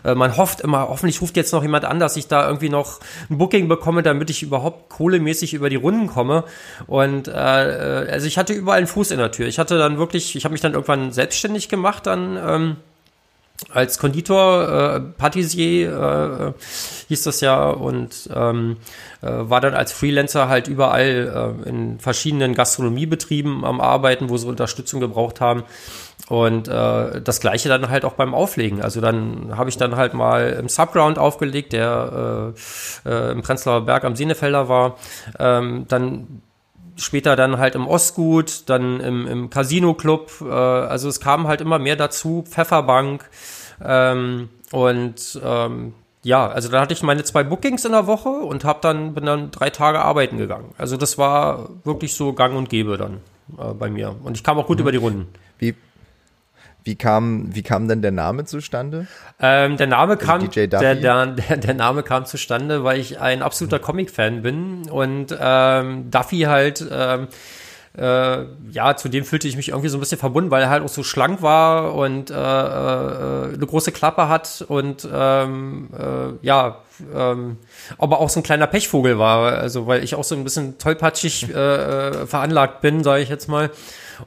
äh, 0.03 0.15
man 0.15 0.37
hofft 0.37 0.61
immer, 0.61 0.87
hoffentlich 0.87 1.21
ruft 1.21 1.37
jetzt 1.37 1.53
noch 1.53 1.61
jemand 1.61 1.85
an, 1.85 1.99
dass 1.99 2.15
ich 2.17 2.27
da 2.27 2.45
irgendwie 2.47 2.69
noch 2.69 2.99
ein 3.29 3.37
Booking 3.37 3.67
bekomme, 3.67 4.03
damit 4.03 4.29
ich 4.29 4.43
überhaupt 4.43 4.89
kohlemäßig 4.89 5.53
über 5.53 5.69
die 5.69 5.75
Runden 5.75 6.07
komme. 6.07 6.43
Und 6.87 7.27
äh, 7.27 7.31
äh, 7.31 8.11
also 8.11 8.27
ich 8.27 8.37
hatte 8.37 8.53
überall 8.53 8.79
einen 8.79 8.87
Fuß 8.87 9.11
in 9.11 9.19
der 9.19 9.31
Tür. 9.31 9.47
Ich 9.47 9.59
hatte 9.59 9.77
dann 9.77 9.97
wirklich, 9.97 10.35
ich 10.35 10.43
habe 10.45 10.53
mich 10.53 10.61
dann 10.61 10.73
irgendwann 10.73 11.11
selbstständig 11.11 11.69
gemacht, 11.69 12.05
dann 12.05 12.37
ähm, 12.37 12.75
als 13.73 13.97
Konditor, 13.97 14.69
äh, 14.69 14.99
Patissier 14.99 16.53
äh, 16.57 16.61
hieß 17.07 17.23
das 17.23 17.41
ja 17.41 17.69
und 17.69 18.29
ähm, 18.33 18.77
äh, 19.21 19.27
war 19.27 19.61
dann 19.61 19.73
als 19.73 19.91
Freelancer 19.91 20.47
halt 20.47 20.67
überall 20.67 21.55
äh, 21.65 21.69
in 21.69 21.99
verschiedenen 21.99 22.53
Gastronomiebetrieben 22.53 23.65
am 23.65 23.81
Arbeiten, 23.81 24.29
wo 24.29 24.37
sie 24.37 24.47
Unterstützung 24.47 24.99
gebraucht 24.99 25.41
haben. 25.41 25.63
Und 26.29 26.67
äh, 26.67 27.21
das 27.21 27.39
gleiche 27.39 27.69
dann 27.69 27.89
halt 27.89 28.03
auch 28.03 28.13
beim 28.13 28.33
Auflegen. 28.33 28.81
Also 28.81 28.99
dann 28.99 29.57
habe 29.57 29.69
ich 29.69 29.77
dann 29.77 29.95
halt 29.95 30.13
mal 30.13 30.49
im 30.59 30.67
Subground 30.67 31.17
aufgelegt, 31.17 31.71
der 31.71 32.53
äh, 33.05 33.09
äh, 33.09 33.31
im 33.31 33.41
Prenzlauer 33.41 33.85
Berg 33.85 34.03
am 34.03 34.15
Senefelder 34.15 34.67
war. 34.67 34.97
Ähm, 35.39 35.85
dann 35.87 36.41
später 36.97 37.35
dann 37.35 37.59
halt 37.59 37.75
im 37.75 37.87
Ostgut, 37.87 38.69
dann 38.69 38.99
im, 38.99 39.25
im 39.27 39.49
Casino-Club. 39.49 40.31
Äh, 40.41 40.53
also 40.53 41.07
es 41.07 41.21
kam 41.21 41.47
halt 41.47 41.61
immer 41.61 41.79
mehr 41.79 41.95
dazu, 41.95 42.43
Pfefferbank. 42.45 43.29
Ähm, 43.83 44.49
und 44.71 45.39
ähm, 45.41 45.93
ja, 46.23 46.47
also 46.47 46.69
dann 46.69 46.81
hatte 46.81 46.93
ich 46.93 47.03
meine 47.03 47.23
zwei 47.23 47.43
Bookings 47.43 47.85
in 47.85 47.93
der 47.93 48.05
Woche 48.05 48.29
und 48.29 48.65
hab 48.65 48.81
dann, 48.81 49.13
bin 49.13 49.25
dann 49.25 49.51
drei 49.51 49.69
Tage 49.69 50.01
arbeiten 50.01 50.37
gegangen. 50.37 50.73
Also 50.77 50.97
das 50.97 51.17
war 51.17 51.69
wirklich 51.85 52.15
so 52.15 52.33
gang 52.33 52.55
und 52.55 52.69
gäbe 52.69 52.97
dann 52.97 53.21
äh, 53.57 53.73
bei 53.73 53.89
mir. 53.89 54.13
Und 54.23 54.35
ich 54.35 54.43
kam 54.43 54.57
auch 54.57 54.67
gut 54.67 54.81
über 54.81 54.91
die 54.91 54.97
Runden. 54.97 55.27
Wie, 55.57 55.73
wie, 56.87 56.95
kam, 56.95 57.53
wie 57.53 57.61
kam 57.61 57.87
denn 57.87 58.01
der 58.01 58.11
Name 58.11 58.45
zustande? 58.45 59.05
Ähm, 59.39 59.77
der 59.77 59.87
Name 59.87 60.17
kam, 60.17 60.49
der, 60.49 60.67
Duffy? 60.67 60.83
der, 60.83 60.95
der, 60.95 61.57
der 61.57 61.73
Name 61.73 62.01
kam 62.01 62.25
zustande, 62.25 62.83
weil 62.83 62.99
ich 62.99 63.19
ein 63.19 63.43
absoluter 63.43 63.77
Comic-Fan 63.77 64.41
bin 64.41 64.89
und 64.89 65.37
ähm, 65.39 66.09
Duffy 66.09 66.41
halt, 66.41 66.83
ähm, 66.89 67.27
äh, 67.97 68.45
ja, 68.71 68.95
zu 68.95 69.09
dem 69.09 69.25
fühlte 69.25 69.47
ich 69.47 69.57
mich 69.57 69.69
irgendwie 69.69 69.89
so 69.89 69.97
ein 69.97 69.99
bisschen 69.99 70.17
verbunden, 70.17 70.49
weil 70.49 70.63
er 70.63 70.69
halt 70.69 70.83
auch 70.83 70.89
so 70.89 71.03
schlank 71.03 71.41
war 71.41 71.93
und 71.93 72.29
äh, 72.29 72.33
äh, 72.33 73.53
eine 73.53 73.65
große 73.67 73.91
Klappe 73.91 74.29
hat 74.29 74.63
und 74.67 75.07
ähm, 75.11 75.89
äh, 75.93 76.45
ja, 76.45 76.83
ähm, 77.13 77.57
aber 77.97 78.19
auch 78.19 78.29
so 78.29 78.39
ein 78.39 78.43
kleiner 78.43 78.67
Pechvogel 78.67 79.19
war, 79.19 79.53
also 79.53 79.87
weil 79.87 80.03
ich 80.03 80.15
auch 80.15 80.23
so 80.23 80.35
ein 80.35 80.43
bisschen 80.43 80.77
tollpatschig 80.77 81.53
äh, 81.53 81.53
äh, 81.53 82.27
veranlagt 82.27 82.81
bin, 82.81 83.03
sage 83.03 83.21
ich 83.23 83.29
jetzt 83.29 83.49
mal. 83.49 83.71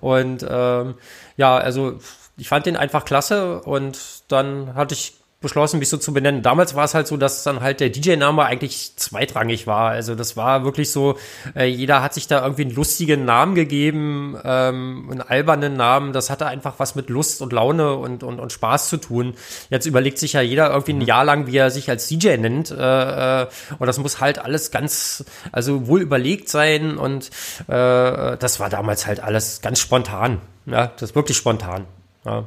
Und 0.00 0.46
ähm, 0.48 0.94
ja, 1.36 1.56
also 1.56 1.98
ich 2.40 2.48
fand 2.48 2.66
den 2.66 2.76
einfach 2.76 3.04
klasse 3.04 3.60
und 3.60 3.98
dann 4.28 4.74
hatte 4.74 4.94
ich 4.94 5.14
beschlossen, 5.40 5.78
mich 5.78 5.88
so 5.88 5.96
zu 5.96 6.12
benennen. 6.12 6.42
Damals 6.42 6.74
war 6.74 6.84
es 6.84 6.94
halt 6.94 7.06
so, 7.06 7.16
dass 7.16 7.42
dann 7.44 7.60
halt 7.60 7.80
der 7.80 7.88
DJ-Name 7.88 8.44
eigentlich 8.44 8.96
zweitrangig 8.96 9.66
war. 9.66 9.90
Also 9.90 10.14
das 10.14 10.36
war 10.36 10.64
wirklich 10.64 10.90
so, 10.90 11.16
äh, 11.56 11.64
jeder 11.64 12.02
hat 12.02 12.12
sich 12.12 12.26
da 12.26 12.42
irgendwie 12.42 12.62
einen 12.62 12.74
lustigen 12.74 13.24
Namen 13.24 13.54
gegeben, 13.54 14.36
ähm, 14.44 15.08
einen 15.10 15.22
albernen 15.22 15.76
Namen. 15.76 16.12
Das 16.12 16.28
hatte 16.28 16.46
einfach 16.46 16.74
was 16.76 16.94
mit 16.94 17.08
Lust 17.08 17.40
und 17.40 17.54
Laune 17.54 17.94
und, 17.94 18.22
und, 18.22 18.38
und 18.38 18.52
Spaß 18.52 18.90
zu 18.90 18.98
tun. 18.98 19.34
Jetzt 19.70 19.86
überlegt 19.86 20.18
sich 20.18 20.34
ja 20.34 20.42
jeder 20.42 20.70
irgendwie 20.70 20.92
ein 20.92 21.00
Jahr 21.00 21.24
lang, 21.24 21.46
wie 21.46 21.56
er 21.56 21.70
sich 21.70 21.88
als 21.88 22.06
DJ 22.06 22.36
nennt. 22.36 22.70
Äh, 22.70 23.42
äh, 23.42 23.46
und 23.78 23.86
das 23.86 23.98
muss 23.98 24.20
halt 24.20 24.38
alles 24.38 24.70
ganz, 24.70 25.24
also 25.52 25.86
wohl 25.86 26.02
überlegt 26.02 26.50
sein. 26.50 26.98
Und 26.98 27.30
äh, 27.66 28.36
das 28.36 28.60
war 28.60 28.68
damals 28.68 29.06
halt 29.06 29.20
alles 29.20 29.62
ganz 29.62 29.78
spontan. 29.80 30.42
Ja, 30.66 30.88
das 30.88 31.10
ist 31.10 31.16
wirklich 31.16 31.38
spontan. 31.38 31.86
Ja. 32.24 32.44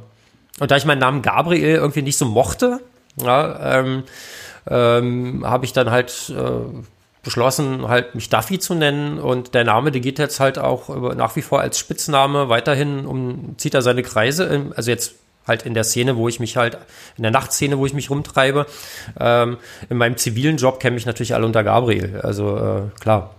Und 0.60 0.70
da 0.70 0.76
ich 0.76 0.84
meinen 0.84 1.00
Namen 1.00 1.22
Gabriel 1.22 1.76
irgendwie 1.76 2.02
nicht 2.02 2.16
so 2.16 2.26
mochte, 2.26 2.80
ja, 3.16 3.78
ähm, 3.80 4.04
ähm, 4.68 5.44
habe 5.44 5.64
ich 5.64 5.72
dann 5.72 5.90
halt 5.90 6.32
äh, 6.36 6.82
beschlossen, 7.22 7.88
halt 7.88 8.14
mich 8.14 8.28
Duffy 8.28 8.58
zu 8.58 8.74
nennen. 8.74 9.18
Und 9.18 9.54
der 9.54 9.64
Name, 9.64 9.90
der 9.90 10.00
geht 10.00 10.18
jetzt 10.18 10.40
halt 10.40 10.58
auch 10.58 11.14
nach 11.14 11.34
wie 11.36 11.42
vor 11.42 11.60
als 11.60 11.78
Spitzname 11.78 12.48
weiterhin 12.48 13.06
um, 13.06 13.54
zieht 13.58 13.74
er 13.74 13.82
seine 13.82 14.02
Kreise, 14.02 14.44
in, 14.44 14.72
also 14.74 14.90
jetzt 14.90 15.14
halt 15.46 15.64
in 15.64 15.74
der 15.74 15.84
Szene, 15.84 16.16
wo 16.16 16.28
ich 16.28 16.40
mich 16.40 16.56
halt, 16.56 16.78
in 17.16 17.22
der 17.22 17.32
Nachtszene, 17.32 17.78
wo 17.78 17.86
ich 17.86 17.94
mich 17.94 18.10
rumtreibe. 18.10 18.66
Ähm, 19.18 19.58
in 19.90 19.96
meinem 19.96 20.16
zivilen 20.16 20.56
Job 20.56 20.80
kenne 20.80 20.94
mich 20.94 21.06
natürlich 21.06 21.34
alle 21.34 21.46
unter 21.46 21.64
Gabriel. 21.64 22.20
Also 22.22 22.56
äh, 22.56 23.00
klar. 23.00 23.34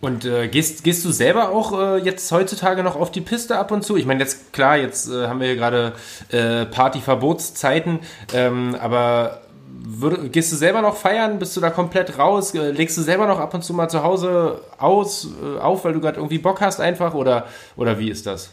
Und 0.00 0.24
äh, 0.24 0.48
gehst, 0.48 0.84
gehst 0.84 1.04
du 1.04 1.10
selber 1.10 1.50
auch 1.50 1.78
äh, 1.78 1.98
jetzt 1.98 2.30
heutzutage 2.32 2.82
noch 2.82 2.96
auf 2.96 3.10
die 3.10 3.20
Piste 3.20 3.58
ab 3.58 3.70
und 3.70 3.82
zu? 3.82 3.96
Ich 3.96 4.06
meine, 4.06 4.20
jetzt 4.20 4.52
klar, 4.52 4.76
jetzt 4.76 5.08
äh, 5.08 5.26
haben 5.26 5.40
wir 5.40 5.48
hier 5.48 5.56
gerade 5.56 5.92
äh, 6.30 6.66
Partyverbotszeiten, 6.66 8.00
ähm, 8.32 8.76
aber 8.80 9.40
würd, 9.68 10.32
gehst 10.32 10.52
du 10.52 10.56
selber 10.56 10.82
noch 10.82 10.96
feiern? 10.96 11.38
Bist 11.38 11.56
du 11.56 11.60
da 11.60 11.70
komplett 11.70 12.18
raus? 12.18 12.54
Äh, 12.54 12.70
legst 12.70 12.96
du 12.96 13.02
selber 13.02 13.26
noch 13.26 13.38
ab 13.38 13.54
und 13.54 13.62
zu 13.62 13.74
mal 13.74 13.88
zu 13.88 14.02
Hause 14.02 14.60
aus, 14.78 15.28
äh, 15.42 15.58
auf, 15.58 15.84
weil 15.84 15.92
du 15.92 16.00
gerade 16.00 16.16
irgendwie 16.16 16.38
Bock 16.38 16.60
hast 16.60 16.80
einfach? 16.80 17.14
Oder, 17.14 17.46
oder 17.76 17.98
wie 17.98 18.10
ist 18.10 18.26
das? 18.26 18.50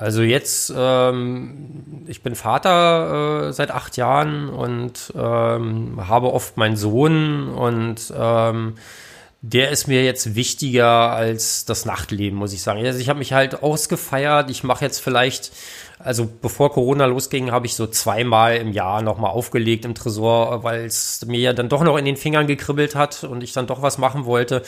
Also 0.00 0.22
jetzt, 0.22 0.72
ähm, 0.74 2.06
ich 2.06 2.22
bin 2.22 2.34
Vater 2.34 3.48
äh, 3.48 3.52
seit 3.52 3.70
acht 3.70 3.98
Jahren 3.98 4.48
und 4.48 5.12
ähm, 5.14 6.08
habe 6.08 6.32
oft 6.32 6.56
meinen 6.56 6.78
Sohn 6.78 7.50
und 7.50 8.10
ähm, 8.16 8.76
der 9.42 9.70
ist 9.70 9.88
mir 9.88 10.02
jetzt 10.02 10.34
wichtiger 10.34 11.10
als 11.10 11.66
das 11.66 11.84
Nachtleben, 11.84 12.38
muss 12.38 12.54
ich 12.54 12.62
sagen. 12.62 12.82
Also 12.84 12.98
ich 12.98 13.10
habe 13.10 13.18
mich 13.18 13.34
halt 13.34 13.62
ausgefeiert. 13.62 14.50
Ich 14.50 14.64
mache 14.64 14.86
jetzt 14.86 15.00
vielleicht, 15.00 15.52
also 16.02 16.28
bevor 16.40 16.72
Corona 16.72 17.04
losging, 17.06 17.50
habe 17.50 17.66
ich 17.66 17.74
so 17.74 17.86
zweimal 17.86 18.56
im 18.56 18.72
Jahr 18.72 19.02
nochmal 19.02 19.30
aufgelegt 19.30 19.84
im 19.84 19.94
Tresor, 19.94 20.64
weil 20.64 20.84
es 20.84 21.24
mir 21.26 21.40
ja 21.40 21.52
dann 21.52 21.68
doch 21.68 21.82
noch 21.82 21.96
in 21.96 22.04
den 22.04 22.16
Fingern 22.16 22.46
gekribbelt 22.46 22.94
hat 22.94 23.24
und 23.24 23.42
ich 23.42 23.52
dann 23.52 23.66
doch 23.66 23.82
was 23.82 23.98
machen 23.98 24.24
wollte. 24.24 24.62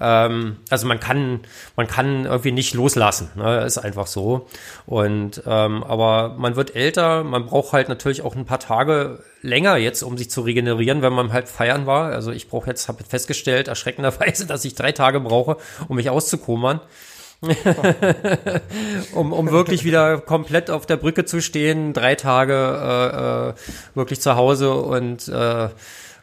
Ähm, 0.00 0.56
also 0.70 0.86
man 0.86 0.98
kann, 0.98 1.40
man 1.76 1.86
kann 1.86 2.24
irgendwie 2.24 2.52
nicht 2.52 2.74
loslassen, 2.74 3.30
ne? 3.36 3.64
ist 3.64 3.78
einfach 3.78 4.06
so. 4.06 4.48
Und 4.86 5.42
ähm, 5.46 5.84
aber 5.84 6.34
man 6.36 6.56
wird 6.56 6.74
älter, 6.74 7.22
man 7.22 7.46
braucht 7.46 7.72
halt 7.72 7.88
natürlich 7.88 8.22
auch 8.22 8.34
ein 8.34 8.44
paar 8.44 8.60
Tage 8.60 9.22
länger 9.42 9.76
jetzt, 9.76 10.02
um 10.02 10.16
sich 10.18 10.30
zu 10.30 10.40
regenerieren, 10.40 11.02
wenn 11.02 11.12
man 11.12 11.32
halt 11.32 11.48
feiern 11.48 11.86
war. 11.86 12.12
Also 12.12 12.32
ich 12.32 12.48
brauche 12.48 12.70
jetzt, 12.70 12.88
habe 12.88 13.04
festgestellt, 13.04 13.68
erschreckenderweise, 13.68 14.46
dass 14.48 14.64
ich 14.64 14.74
drei 14.74 14.92
Tage 14.92 15.20
brauche, 15.20 15.58
um 15.88 15.96
mich 15.96 16.10
auszukommern. 16.10 16.80
um, 19.14 19.32
um 19.32 19.50
wirklich 19.50 19.84
wieder 19.84 20.18
komplett 20.18 20.70
auf 20.70 20.86
der 20.86 20.96
Brücke 20.96 21.24
zu 21.24 21.40
stehen, 21.40 21.92
drei 21.92 22.14
Tage 22.14 22.54
äh, 22.54 23.50
äh, 23.50 23.54
wirklich 23.94 24.20
zu 24.20 24.36
Hause 24.36 24.74
und 24.74 25.26
äh, 25.28 25.68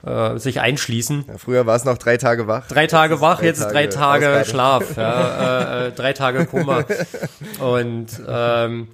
äh, 0.05 0.38
sich 0.38 0.62
einschließen. 0.62 1.25
Ja, 1.27 1.38
früher 1.38 1.65
war 1.65 1.75
es 1.75 1.84
noch 1.84 1.97
drei 1.97 2.15
Tage 2.15 2.47
wach. 2.47 2.67
Drei 2.67 2.88
Tage 2.88 3.19
wach, 3.19 3.41
jetzt 3.41 3.60
ist 3.60 3.67
drei 3.67 3.88
Tage 3.88 4.29
Ausgabe. 4.29 4.49
Schlaf, 4.49 4.97
ja, 4.97 5.84
äh, 5.84 5.88
äh, 5.88 5.91
drei 5.91 6.13
Tage 6.13 6.45
Koma. 6.45 6.86
Und 7.60 8.08
ähm, 8.25 8.88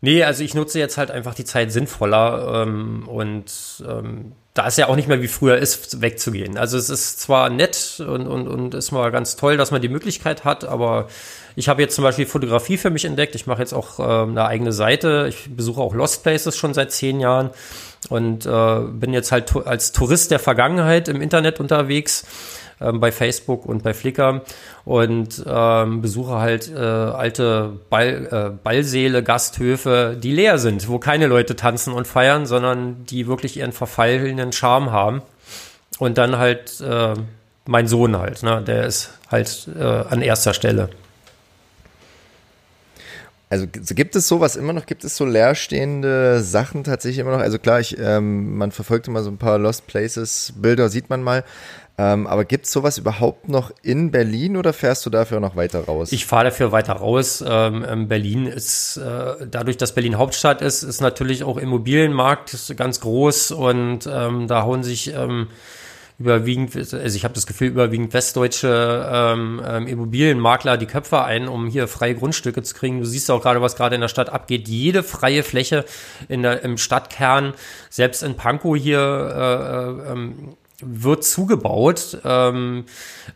nee, 0.00 0.24
also 0.24 0.42
ich 0.42 0.54
nutze 0.54 0.80
jetzt 0.80 0.98
halt 0.98 1.12
einfach 1.12 1.34
die 1.34 1.44
Zeit 1.44 1.70
sinnvoller 1.70 2.64
ähm, 2.64 3.06
und 3.06 3.84
ähm, 3.88 4.32
da 4.54 4.66
ist 4.66 4.76
ja 4.76 4.88
auch 4.88 4.96
nicht 4.96 5.08
mehr 5.08 5.22
wie 5.22 5.28
früher 5.28 5.56
ist, 5.56 6.02
wegzugehen. 6.02 6.58
Also 6.58 6.76
es 6.76 6.90
ist 6.90 7.20
zwar 7.20 7.48
nett 7.48 8.02
und, 8.06 8.26
und, 8.26 8.48
und 8.48 8.74
ist 8.74 8.92
mal 8.92 9.10
ganz 9.10 9.36
toll, 9.36 9.56
dass 9.56 9.70
man 9.70 9.80
die 9.80 9.88
Möglichkeit 9.88 10.44
hat, 10.44 10.64
aber 10.64 11.08
ich 11.56 11.68
habe 11.68 11.82
jetzt 11.82 11.94
zum 11.94 12.04
Beispiel 12.04 12.26
Fotografie 12.26 12.76
für 12.76 12.90
mich 12.90 13.04
entdeckt. 13.04 13.34
Ich 13.34 13.46
mache 13.46 13.60
jetzt 13.60 13.72
auch 13.72 13.98
ähm, 13.98 14.30
eine 14.30 14.46
eigene 14.46 14.72
Seite. 14.72 15.26
Ich 15.28 15.54
besuche 15.54 15.80
auch 15.80 15.94
Lost 15.94 16.22
Places 16.22 16.56
schon 16.56 16.74
seit 16.74 16.92
zehn 16.92 17.20
Jahren 17.20 17.50
und 18.08 18.46
äh, 18.46 18.80
bin 18.92 19.12
jetzt 19.12 19.32
halt 19.32 19.54
als 19.66 19.92
Tourist 19.92 20.30
der 20.30 20.38
Vergangenheit 20.38 21.08
im 21.08 21.20
Internet 21.20 21.60
unterwegs 21.60 22.24
ähm, 22.80 23.00
bei 23.00 23.12
Facebook 23.12 23.64
und 23.66 23.82
bei 23.82 23.94
Flickr 23.94 24.42
und 24.84 25.44
ähm, 25.46 26.02
besuche 26.02 26.34
halt 26.34 26.70
äh, 26.70 26.78
alte 26.78 27.70
Ball, 27.90 28.28
äh, 28.30 28.50
Ballsäle, 28.62 29.22
Gasthöfe, 29.22 30.16
die 30.20 30.32
leer 30.32 30.58
sind, 30.58 30.88
wo 30.88 30.98
keine 30.98 31.26
Leute 31.26 31.54
tanzen 31.54 31.92
und 31.92 32.06
feiern, 32.06 32.46
sondern 32.46 33.04
die 33.06 33.26
wirklich 33.26 33.56
ihren 33.56 33.72
verfallenen 33.72 34.52
Charme 34.52 34.90
haben. 34.90 35.22
Und 35.98 36.18
dann 36.18 36.38
halt 36.38 36.80
äh, 36.80 37.14
mein 37.66 37.86
Sohn 37.86 38.16
halt, 38.16 38.42
ne, 38.42 38.62
der 38.66 38.86
ist 38.86 39.10
halt 39.30 39.68
äh, 39.78 39.82
an 39.82 40.22
erster 40.22 40.54
Stelle. 40.54 40.88
Also 43.52 43.66
gibt 43.66 44.16
es 44.16 44.28
sowas 44.28 44.56
immer 44.56 44.72
noch? 44.72 44.86
Gibt 44.86 45.04
es 45.04 45.14
so 45.14 45.26
leerstehende 45.26 46.40
Sachen 46.40 46.84
tatsächlich 46.84 47.18
immer 47.18 47.32
noch? 47.32 47.40
Also 47.40 47.58
klar, 47.58 47.80
ich, 47.80 47.98
ähm, 47.98 48.56
man 48.56 48.72
verfolgt 48.72 49.08
immer 49.08 49.22
so 49.22 49.30
ein 49.30 49.36
paar 49.36 49.58
Lost 49.58 49.86
Places 49.86 50.54
Bilder, 50.56 50.88
sieht 50.88 51.10
man 51.10 51.22
mal. 51.22 51.44
Ähm, 51.98 52.26
aber 52.26 52.46
gibt 52.46 52.64
es 52.64 52.72
sowas 52.72 52.96
überhaupt 52.96 53.50
noch 53.50 53.70
in 53.82 54.10
Berlin 54.10 54.56
oder 54.56 54.72
fährst 54.72 55.04
du 55.04 55.10
dafür 55.10 55.38
noch 55.38 55.54
weiter 55.54 55.84
raus? 55.84 56.12
Ich 56.12 56.24
fahre 56.24 56.44
dafür 56.44 56.72
weiter 56.72 56.94
raus. 56.94 57.44
Ähm, 57.46 58.08
Berlin 58.08 58.46
ist, 58.46 58.96
äh, 58.96 59.46
dadurch, 59.46 59.76
dass 59.76 59.94
Berlin 59.94 60.16
Hauptstadt 60.16 60.62
ist, 60.62 60.82
ist 60.82 61.02
natürlich 61.02 61.44
auch 61.44 61.58
Immobilienmarkt 61.58 62.74
ganz 62.78 63.00
groß 63.00 63.50
und 63.50 64.08
ähm, 64.10 64.48
da 64.48 64.62
hauen 64.62 64.82
sich 64.82 65.12
ähm, 65.12 65.48
überwiegend, 66.22 66.76
also 66.76 67.16
ich 67.16 67.24
habe 67.24 67.34
das 67.34 67.46
Gefühl, 67.46 67.68
überwiegend 67.68 68.14
westdeutsche 68.14 69.08
ähm, 69.12 69.60
ähm, 69.66 69.86
Immobilienmakler 69.88 70.76
die 70.76 70.86
Köpfe 70.86 71.24
ein, 71.24 71.48
um 71.48 71.66
hier 71.66 71.88
freie 71.88 72.14
Grundstücke 72.14 72.62
zu 72.62 72.74
kriegen. 72.74 73.00
Du 73.00 73.06
siehst 73.06 73.30
auch 73.30 73.42
gerade, 73.42 73.60
was 73.60 73.74
gerade 73.74 73.96
in 73.96 74.00
der 74.00 74.08
Stadt 74.08 74.30
abgeht. 74.30 74.68
Jede 74.68 75.02
freie 75.02 75.42
Fläche 75.42 75.84
in 76.28 76.42
der, 76.42 76.62
im 76.62 76.78
Stadtkern, 76.78 77.54
selbst 77.90 78.22
in 78.22 78.36
Pankow 78.36 78.76
hier, 78.76 79.00
äh, 79.00 80.10
äh, 80.10 80.12
ähm, 80.12 80.56
wird 80.80 81.24
zugebaut. 81.24 82.18
Ähm, 82.24 82.84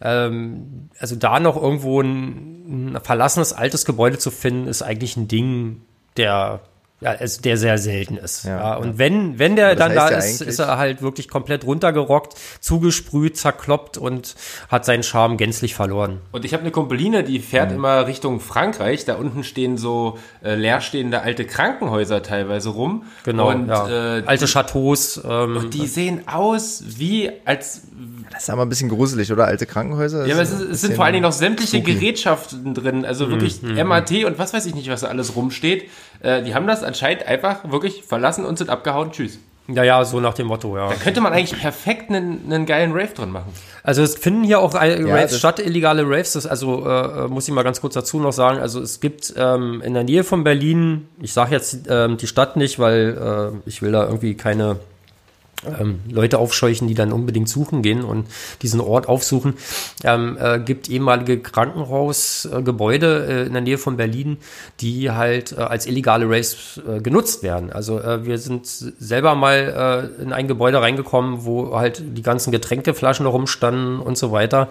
ähm, 0.00 0.90
also 0.98 1.16
da 1.16 1.40
noch 1.40 1.60
irgendwo 1.60 2.00
ein, 2.00 2.94
ein 2.94 3.00
verlassenes 3.02 3.52
altes 3.52 3.84
Gebäude 3.84 4.18
zu 4.18 4.30
finden, 4.30 4.68
ist 4.68 4.82
eigentlich 4.82 5.16
ein 5.16 5.28
Ding 5.28 5.82
der 6.16 6.60
ja, 7.00 7.12
es, 7.12 7.42
der 7.42 7.58
sehr 7.58 7.76
selten 7.76 8.16
ist. 8.16 8.44
Ja, 8.44 8.58
ja. 8.58 8.76
Und 8.76 8.98
wenn, 8.98 9.38
wenn 9.38 9.54
der 9.54 9.76
dann 9.76 9.94
da 9.94 10.08
ist, 10.08 10.40
ist 10.40 10.58
er 10.58 10.78
halt 10.78 11.02
wirklich 11.02 11.28
komplett 11.28 11.64
runtergerockt, 11.64 12.34
zugesprüht, 12.60 13.36
zerkloppt 13.36 13.98
und 13.98 14.34
hat 14.70 14.86
seinen 14.86 15.02
Charme 15.02 15.36
gänzlich 15.36 15.74
verloren. 15.74 16.20
Und 16.32 16.46
ich 16.46 16.54
habe 16.54 16.62
eine 16.62 16.70
Kumpeline, 16.70 17.22
die 17.22 17.40
fährt 17.40 17.70
mhm. 17.70 17.76
immer 17.76 18.06
Richtung 18.06 18.40
Frankreich. 18.40 19.04
Da 19.04 19.16
unten 19.16 19.44
stehen 19.44 19.76
so 19.76 20.18
äh, 20.42 20.54
leerstehende 20.54 21.20
alte 21.20 21.44
Krankenhäuser 21.44 22.22
teilweise 22.22 22.70
rum. 22.70 23.04
Genau. 23.24 23.50
Und, 23.50 23.68
ja. 23.68 24.18
äh, 24.18 24.22
alte 24.24 24.46
Chateaus. 24.46 25.20
Ähm, 25.22 25.56
und 25.56 25.74
die 25.74 25.86
sehen 25.86 26.26
aus 26.26 26.82
wie 26.86 27.30
als 27.44 27.82
das 28.30 28.44
ist 28.44 28.50
aber 28.50 28.62
ein 28.62 28.68
bisschen 28.68 28.88
gruselig, 28.88 29.32
oder? 29.32 29.46
Alte 29.46 29.66
Krankenhäuser? 29.66 30.26
Ja, 30.26 30.34
aber 30.34 30.42
es, 30.42 30.52
ist, 30.52 30.60
es 30.60 30.80
sind 30.80 30.94
vor 30.94 31.04
allen 31.04 31.14
Dingen 31.14 31.24
noch 31.24 31.32
sämtliche 31.32 31.78
spooky. 31.78 31.94
Gerätschaften 31.94 32.74
drin, 32.74 33.04
also 33.04 33.30
wirklich 33.30 33.62
mhm. 33.62 33.76
MAT 33.86 34.10
mhm. 34.10 34.24
und 34.24 34.38
was 34.38 34.52
weiß 34.52 34.66
ich 34.66 34.74
nicht, 34.74 34.90
was 34.90 35.00
da 35.00 35.08
alles 35.08 35.36
rumsteht. 35.36 35.88
Äh, 36.20 36.42
die 36.42 36.54
haben 36.54 36.66
das 36.66 36.82
anscheinend 36.82 37.26
einfach 37.26 37.70
wirklich 37.70 38.02
verlassen 38.02 38.44
und 38.44 38.58
sind 38.58 38.70
abgehauen. 38.70 39.12
Tschüss. 39.12 39.38
Ja, 39.68 39.82
ja, 39.82 40.04
so 40.04 40.20
nach 40.20 40.34
dem 40.34 40.46
Motto, 40.46 40.76
ja. 40.76 40.88
Da 40.88 40.94
könnte 40.94 41.20
man 41.20 41.32
eigentlich 41.32 41.60
perfekt 41.60 42.08
einen, 42.08 42.40
einen 42.46 42.66
geilen 42.66 42.92
Rave 42.92 43.12
drin 43.14 43.30
machen. 43.30 43.52
Also 43.82 44.02
es 44.02 44.14
finden 44.14 44.44
hier 44.44 44.60
auch 44.60 44.74
Raves 44.74 45.32
ja, 45.32 45.38
statt, 45.38 45.58
illegale 45.58 46.04
Raves. 46.04 46.34
Das, 46.34 46.46
also 46.46 46.86
äh, 46.86 47.24
äh, 47.24 47.28
muss 47.28 47.48
ich 47.48 47.54
mal 47.54 47.64
ganz 47.64 47.80
kurz 47.80 47.94
dazu 47.94 48.20
noch 48.20 48.32
sagen. 48.32 48.60
Also 48.60 48.80
es 48.80 49.00
gibt 49.00 49.34
ähm, 49.36 49.82
in 49.84 49.94
der 49.94 50.04
Nähe 50.04 50.22
von 50.22 50.44
Berlin, 50.44 51.08
ich 51.20 51.32
sage 51.32 51.50
jetzt 51.52 51.80
ähm, 51.88 52.16
die 52.16 52.28
Stadt 52.28 52.56
nicht, 52.56 52.78
weil 52.78 53.52
äh, 53.64 53.68
ich 53.68 53.82
will 53.82 53.90
da 53.90 54.04
irgendwie 54.04 54.34
keine 54.34 54.76
ähm, 55.64 56.00
Leute 56.08 56.38
aufscheuchen, 56.38 56.88
die 56.88 56.94
dann 56.94 57.12
unbedingt 57.12 57.48
suchen 57.48 57.82
gehen 57.82 58.04
und 58.04 58.26
diesen 58.62 58.80
Ort 58.80 59.08
aufsuchen. 59.08 59.54
Ähm, 60.04 60.36
äh, 60.40 60.58
gibt 60.60 60.88
ehemalige 60.88 61.40
Krankenhausgebäude 61.40 63.26
äh, 63.26 63.46
in 63.46 63.52
der 63.52 63.62
Nähe 63.62 63.78
von 63.78 63.96
Berlin, 63.96 64.38
die 64.80 65.10
halt 65.10 65.52
äh, 65.52 65.56
als 65.56 65.86
illegale 65.86 66.26
Raves 66.26 66.80
äh, 66.86 67.00
genutzt 67.00 67.42
werden. 67.42 67.72
Also 67.72 68.00
äh, 68.00 68.24
wir 68.26 68.38
sind 68.38 68.66
selber 68.66 69.34
mal 69.34 70.10
äh, 70.18 70.22
in 70.22 70.32
ein 70.32 70.48
Gebäude 70.48 70.80
reingekommen, 70.80 71.44
wo 71.44 71.78
halt 71.78 72.02
die 72.04 72.22
ganzen 72.22 72.52
Getränkeflaschen 72.52 73.26
rumstanden 73.26 74.00
und 74.00 74.18
so 74.18 74.32
weiter. 74.32 74.68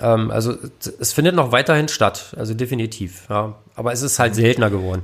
Ähm, 0.00 0.30
also 0.30 0.56
es 0.98 1.12
findet 1.12 1.34
noch 1.34 1.52
weiterhin 1.52 1.88
statt, 1.88 2.34
also 2.36 2.54
definitiv. 2.54 3.26
Ja. 3.28 3.54
Aber 3.74 3.92
es 3.92 4.02
ist 4.02 4.18
halt 4.18 4.34
seltener 4.34 4.70
geworden. 4.70 5.02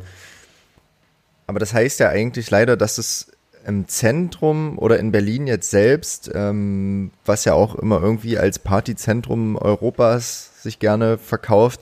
Aber 1.47 1.61
das 1.61 1.73
heißt 1.73 2.01
ja 2.01 2.09
eigentlich 2.09 2.51
leider, 2.51 2.77
dass 2.77 2.99
es 2.99 3.29
im 3.67 3.89
Zentrum 3.89 4.79
oder 4.79 4.99
in 4.99 5.11
Berlin 5.11 5.47
jetzt 5.47 5.71
selbst, 5.71 6.31
ähm, 6.33 7.11
was 7.25 7.45
ja 7.45 7.55
auch 7.55 7.75
immer 7.75 8.01
irgendwie 8.01 8.39
als 8.39 8.59
Partyzentrum 8.59 9.57
Europas 9.57 10.63
sich 10.63 10.79
gerne 10.79 11.19
verkauft, 11.19 11.81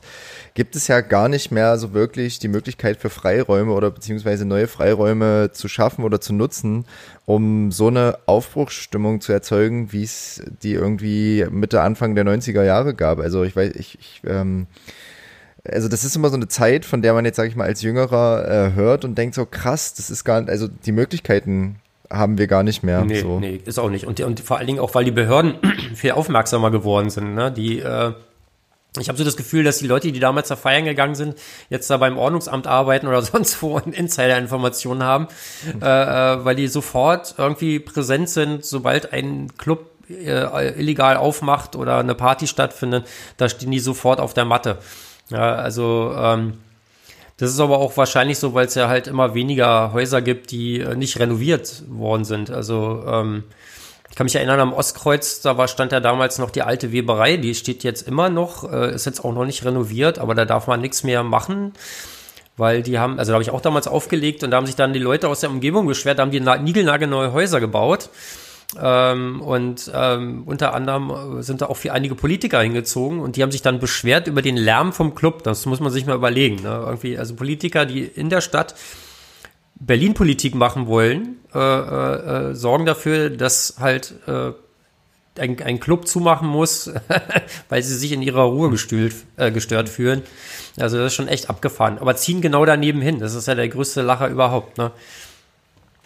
gibt 0.55 0.77
es 0.77 0.89
ja 0.89 1.01
gar 1.01 1.29
nicht 1.29 1.51
mehr 1.51 1.77
so 1.79 1.93
wirklich 1.93 2.39
die 2.39 2.49
Möglichkeit 2.49 2.99
für 2.99 3.11
Freiräume 3.11 3.73
oder 3.73 3.91
beziehungsweise 3.91 4.45
neue 4.45 4.67
Freiräume 4.67 5.51
zu 5.53 5.69
schaffen 5.69 6.05
oder 6.05 6.21
zu 6.21 6.33
nutzen, 6.33 6.87
um 7.27 7.71
so 7.71 7.89
eine 7.89 8.19
Aufbruchsstimmung 8.27 9.21
zu 9.21 9.33
erzeugen, 9.33 9.93
wie 9.93 10.05
es 10.05 10.43
die 10.63 10.73
irgendwie 10.73 11.47
Mitte, 11.51 11.83
Anfang 11.83 12.15
der 12.15 12.25
90er 12.25 12.63
Jahre 12.63 12.95
gab. 12.95 13.19
Also 13.19 13.43
ich 13.43 13.57
weiß, 13.57 13.75
ich, 13.75 13.99
ich 13.99 14.23
ähm, 14.27 14.67
also 15.71 15.89
das 15.89 16.05
ist 16.05 16.15
immer 16.15 16.29
so 16.29 16.37
eine 16.37 16.49
Zeit, 16.49 16.85
von 16.85 17.03
der 17.03 17.15
man 17.15 17.25
jetzt, 17.25 17.37
sage 17.37 17.49
ich 17.49 17.57
mal, 17.57 17.65
als 17.65 17.83
Jüngerer 17.83 18.49
äh, 18.49 18.73
hört 18.75 19.05
und 19.05 19.17
denkt 19.17 19.35
so, 19.35 19.47
krass, 19.47 19.95
das 19.95 20.11
ist 20.11 20.25
gar 20.25 20.41
nicht, 20.41 20.51
also 20.51 20.69
die 20.69 20.93
Möglichkeiten 20.93 21.77
haben 22.11 22.39
wir 22.39 22.47
gar 22.47 22.63
nicht 22.63 22.83
mehr. 22.83 23.05
Nee, 23.05 23.21
so. 23.21 23.41
nee 23.41 23.61
ist 23.65 23.79
auch 23.79 23.91
nicht. 23.91 24.07
Und, 24.07 24.21
und 24.21 24.41
vor 24.41 24.59
allen 24.59 24.67
Dingen 24.67 24.79
auch, 24.79 24.95
weil 24.95 25.05
die 25.05 25.11
Behörden 25.11 25.55
viel 25.95 26.13
aufmerksamer 26.13 26.71
geworden 26.71 27.11
sind. 27.11 27.35
Ne? 27.35 27.51
Die, 27.51 27.81
äh, 27.81 28.13
ich 29.01 29.09
habe 29.09 29.19
so 29.19 29.25
das 29.25 29.37
Gefühl, 29.37 29.65
dass 29.65 29.79
die 29.79 29.87
Leute, 29.87 30.13
die 30.13 30.21
damals 30.21 30.49
da 30.49 30.57
feiern 30.57 30.85
gegangen 30.85 31.15
sind, 31.15 31.37
jetzt 31.71 31.91
da 31.91 31.97
beim 31.97 32.19
Ordnungsamt 32.19 32.67
arbeiten 32.67 33.07
oder 33.07 33.23
sonst 33.23 33.61
wo 33.63 33.79
Insider-Informationen 33.79 35.03
haben, 35.03 35.29
äh, 35.81 35.87
äh, 35.87 36.45
weil 36.45 36.57
die 36.57 36.69
sofort 36.69 37.35
irgendwie 37.39 37.81
präsent 37.81 38.29
sind, 38.29 38.65
sobald 38.65 39.13
ein 39.13 39.49
Club 39.57 39.91
äh, 40.11 40.79
illegal 40.79 41.17
aufmacht 41.17 41.77
oder 41.77 41.99
eine 41.99 42.15
Party 42.15 42.47
stattfindet, 42.47 43.07
da 43.39 43.49
stehen 43.49 43.71
die 43.71 43.81
sofort 43.81 44.21
auf 44.21 44.35
der 44.35 44.45
Matte. 44.45 44.79
Ja, 45.31 45.55
also 45.55 46.15
ähm, 46.17 46.55
das 47.37 47.51
ist 47.51 47.61
aber 47.61 47.79
auch 47.79 47.97
wahrscheinlich 47.97 48.39
so, 48.39 48.55
weil 48.55 48.67
es 48.67 48.75
ja 48.75 48.89
halt 48.89 49.07
immer 49.07 49.35
weniger 49.35 49.93
Häuser 49.93 50.23
gibt, 50.23 50.51
die 50.51 50.81
äh, 50.81 50.95
nicht 50.95 51.19
renoviert 51.19 51.83
worden 51.89 52.25
sind. 52.25 52.51
Also 52.51 53.05
ähm, 53.07 53.45
ich 54.11 54.17
kann 54.17 54.25
mich 54.25 54.37
erinnern, 54.37 54.61
am 54.61 54.73
Ostkreuz, 54.73 55.41
da 55.41 55.57
war, 55.57 55.67
stand 55.67 55.93
ja 55.93 56.01
damals 56.01 56.39
noch 56.39 56.51
die 56.51 56.63
alte 56.63 56.93
Weberei, 56.93 57.37
die 57.37 57.55
steht 57.55 57.83
jetzt 57.83 58.07
immer 58.07 58.29
noch, 58.29 58.71
äh, 58.71 58.95
ist 58.95 59.07
jetzt 59.07 59.25
auch 59.25 59.33
noch 59.33 59.45
nicht 59.45 59.65
renoviert, 59.65 60.19
aber 60.19 60.35
da 60.35 60.45
darf 60.45 60.67
man 60.67 60.81
nichts 60.81 61.03
mehr 61.03 61.23
machen 61.23 61.73
weil 62.57 62.83
die 62.83 62.99
haben, 62.99 63.19
also 63.19 63.31
da 63.31 63.35
habe 63.35 63.43
ich 63.43 63.51
auch 63.51 63.61
damals 63.61 63.89
aufgelegt 63.89 64.45
und 64.45 64.51
da 64.51 64.57
haben 64.57 64.67
sich 64.67 64.77
dann 64.77 64.93
die 64.93 65.01
Leute 65.01 65.29
aus 65.29 65.41
der 65.41 65.51
Umgebung 65.51 65.87
beschwert, 65.87 66.19
da 66.19 66.23
haben 66.23 66.31
die 66.31 66.41
niegelnagelneue 66.41 67.33
Häuser 67.33 67.61
gebaut 67.61 68.11
ähm, 68.81 69.41
und 69.41 69.91
ähm, 69.95 70.43
unter 70.47 70.75
anderem 70.75 71.43
sind 71.43 71.61
da 71.61 71.67
auch 71.67 71.77
viel 71.77 71.91
einige 71.91 72.15
Politiker 72.15 72.61
hingezogen 72.61 73.21
und 73.21 73.37
die 73.37 73.43
haben 73.43 73.53
sich 73.53 73.63
dann 73.63 73.79
beschwert 73.79 74.27
über 74.27 74.43
den 74.43 74.57
Lärm 74.57 74.93
vom 74.93 75.15
Club. 75.15 75.43
Das 75.43 75.67
muss 75.67 75.81
man 75.81 75.93
sich 75.93 76.07
mal 76.07 76.17
überlegen. 76.17 76.63
Ne? 76.63 76.83
Irgendwie, 76.87 77.19
also 77.19 77.35
Politiker, 77.35 77.87
die 77.87 78.03
in 78.03 78.31
der 78.31 78.41
Stadt 78.41 78.75
Berlin-Politik 79.77 80.55
machen 80.55 80.87
wollen, 80.87 81.37
äh, 81.55 81.59
äh, 81.59 82.51
äh, 82.51 82.55
sorgen 82.55 82.87
dafür, 82.87 83.31
dass 83.31 83.77
halt 83.79 84.15
äh, 84.27 84.53
ein, 85.39 85.61
ein 85.63 85.81
Club 85.81 86.07
zumachen 86.07 86.49
muss, 86.49 86.93
weil 87.69 87.83
sie 87.83 87.97
sich 87.97 88.13
in 88.13 88.23
ihrer 88.23 88.43
Ruhe 88.43 88.71
gestühlt, 88.71 89.15
äh, 89.37 89.51
gestört 89.51 89.89
fühlen. 89.89 90.23
Also 90.79 90.97
das 90.99 91.09
ist 91.09 91.15
schon 91.15 91.29
echt 91.29 91.51
abgefahren. 91.51 91.99
Aber 91.99 92.17
ziehen 92.17 92.41
genau 92.41 92.65
daneben 92.65 93.01
hin. 93.01 93.19
Das 93.19 93.35
ist 93.35 93.49
ja 93.49 93.55
der 93.55 93.69
größte 93.69 94.03
Lacher 94.03 94.29
überhaupt. 94.29 94.79
Ne? 94.79 94.93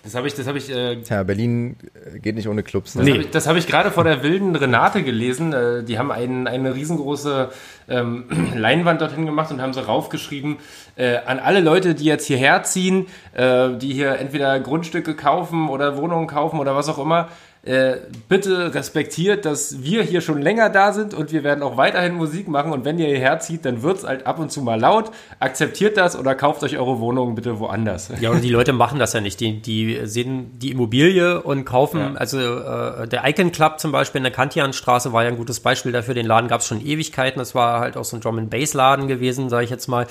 Das 0.08 0.14
habe 0.14 0.26
ich, 0.26 0.34
das 0.34 0.46
habe 0.46 0.56
ich. 0.56 0.70
Äh, 0.70 1.02
Tja, 1.02 1.22
Berlin 1.22 1.76
äh, 2.14 2.18
geht 2.18 2.34
nicht 2.34 2.48
ohne 2.48 2.62
Clubs. 2.62 2.94
Ne? 2.94 3.02
Das 3.02 3.12
nee. 3.12 3.18
habe 3.18 3.28
ich, 3.38 3.46
hab 3.46 3.56
ich 3.56 3.66
gerade 3.66 3.90
vor 3.90 4.04
der 4.04 4.22
wilden 4.22 4.56
Renate 4.56 5.02
gelesen. 5.02 5.52
Äh, 5.52 5.84
die 5.84 5.98
haben 5.98 6.10
ein, 6.10 6.46
eine 6.46 6.74
riesengroße 6.74 7.50
ähm, 7.90 8.24
Leinwand 8.56 9.02
dorthin 9.02 9.26
gemacht 9.26 9.50
und 9.50 9.60
haben 9.60 9.74
so 9.74 9.80
raufgeschrieben 9.80 10.56
äh, 10.96 11.18
an 11.18 11.38
alle 11.38 11.60
Leute, 11.60 11.94
die 11.94 12.04
jetzt 12.04 12.26
hierher 12.26 12.62
ziehen, 12.62 13.06
äh, 13.34 13.76
die 13.76 13.92
hier 13.92 14.18
entweder 14.18 14.58
Grundstücke 14.60 15.14
kaufen 15.14 15.68
oder 15.68 15.98
Wohnungen 15.98 16.26
kaufen 16.26 16.58
oder 16.58 16.74
was 16.74 16.88
auch 16.88 16.98
immer. 16.98 17.28
Äh, 17.68 18.00
bitte 18.30 18.74
respektiert, 18.74 19.44
dass 19.44 19.82
wir 19.82 20.02
hier 20.02 20.22
schon 20.22 20.40
länger 20.40 20.70
da 20.70 20.94
sind 20.94 21.12
und 21.12 21.32
wir 21.32 21.44
werden 21.44 21.62
auch 21.62 21.76
weiterhin 21.76 22.14
Musik 22.14 22.48
machen. 22.48 22.72
Und 22.72 22.86
wenn 22.86 22.98
ihr 22.98 23.08
hierher 23.08 23.40
zieht, 23.40 23.66
dann 23.66 23.82
wird 23.82 23.98
es 23.98 24.04
halt 24.04 24.26
ab 24.26 24.38
und 24.38 24.50
zu 24.50 24.62
mal 24.62 24.80
laut. 24.80 25.10
Akzeptiert 25.38 25.98
das 25.98 26.18
oder 26.18 26.34
kauft 26.34 26.62
euch 26.62 26.78
eure 26.78 26.98
Wohnungen 26.98 27.34
bitte 27.34 27.58
woanders. 27.58 28.10
Ja, 28.22 28.30
und 28.30 28.42
die 28.42 28.48
Leute 28.48 28.72
machen 28.72 28.98
das 28.98 29.12
ja 29.12 29.20
nicht. 29.20 29.38
Die, 29.40 29.60
die 29.60 30.00
sehen 30.04 30.58
die 30.58 30.70
Immobilie 30.70 31.42
und 31.42 31.66
kaufen, 31.66 32.00
ja. 32.00 32.14
also 32.14 32.38
äh, 32.38 33.06
der 33.06 33.28
Icon 33.28 33.52
Club 33.52 33.80
zum 33.80 33.92
Beispiel 33.92 34.20
in 34.20 34.24
der 34.24 34.32
Kantianstraße 34.32 35.12
war 35.12 35.24
ja 35.24 35.28
ein 35.28 35.36
gutes 35.36 35.60
Beispiel 35.60 35.92
dafür. 35.92 36.14
Den 36.14 36.24
Laden 36.24 36.48
gab 36.48 36.62
es 36.62 36.66
schon 36.66 36.80
Ewigkeiten. 36.80 37.38
Das 37.38 37.54
war 37.54 37.80
halt 37.80 37.98
auch 37.98 38.04
so 38.04 38.16
ein 38.16 38.22
Drum 38.22 38.38
and 38.38 38.48
Bass 38.48 38.72
Laden 38.72 39.08
gewesen, 39.08 39.50
sage 39.50 39.64
ich 39.64 39.70
jetzt 39.70 39.88
mal. 39.88 40.06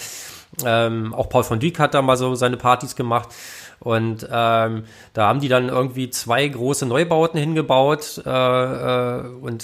Ähm, 0.63 1.11
auch 1.13 1.27
Paul 1.29 1.43
von 1.43 1.59
Dyk 1.59 1.79
hat 1.79 1.95
da 1.95 2.03
mal 2.03 2.17
so 2.17 2.35
seine 2.35 2.57
Partys 2.57 2.95
gemacht. 2.95 3.29
Und 3.79 4.23
ähm, 4.23 4.83
da 5.13 5.27
haben 5.27 5.39
die 5.39 5.49
dann 5.49 5.69
irgendwie 5.69 6.09
zwei 6.09 6.47
große 6.47 6.85
Neubauten 6.85 7.39
hingebaut 7.39 8.21
äh, 8.25 8.29
äh, 8.29 9.27
und 9.41 9.63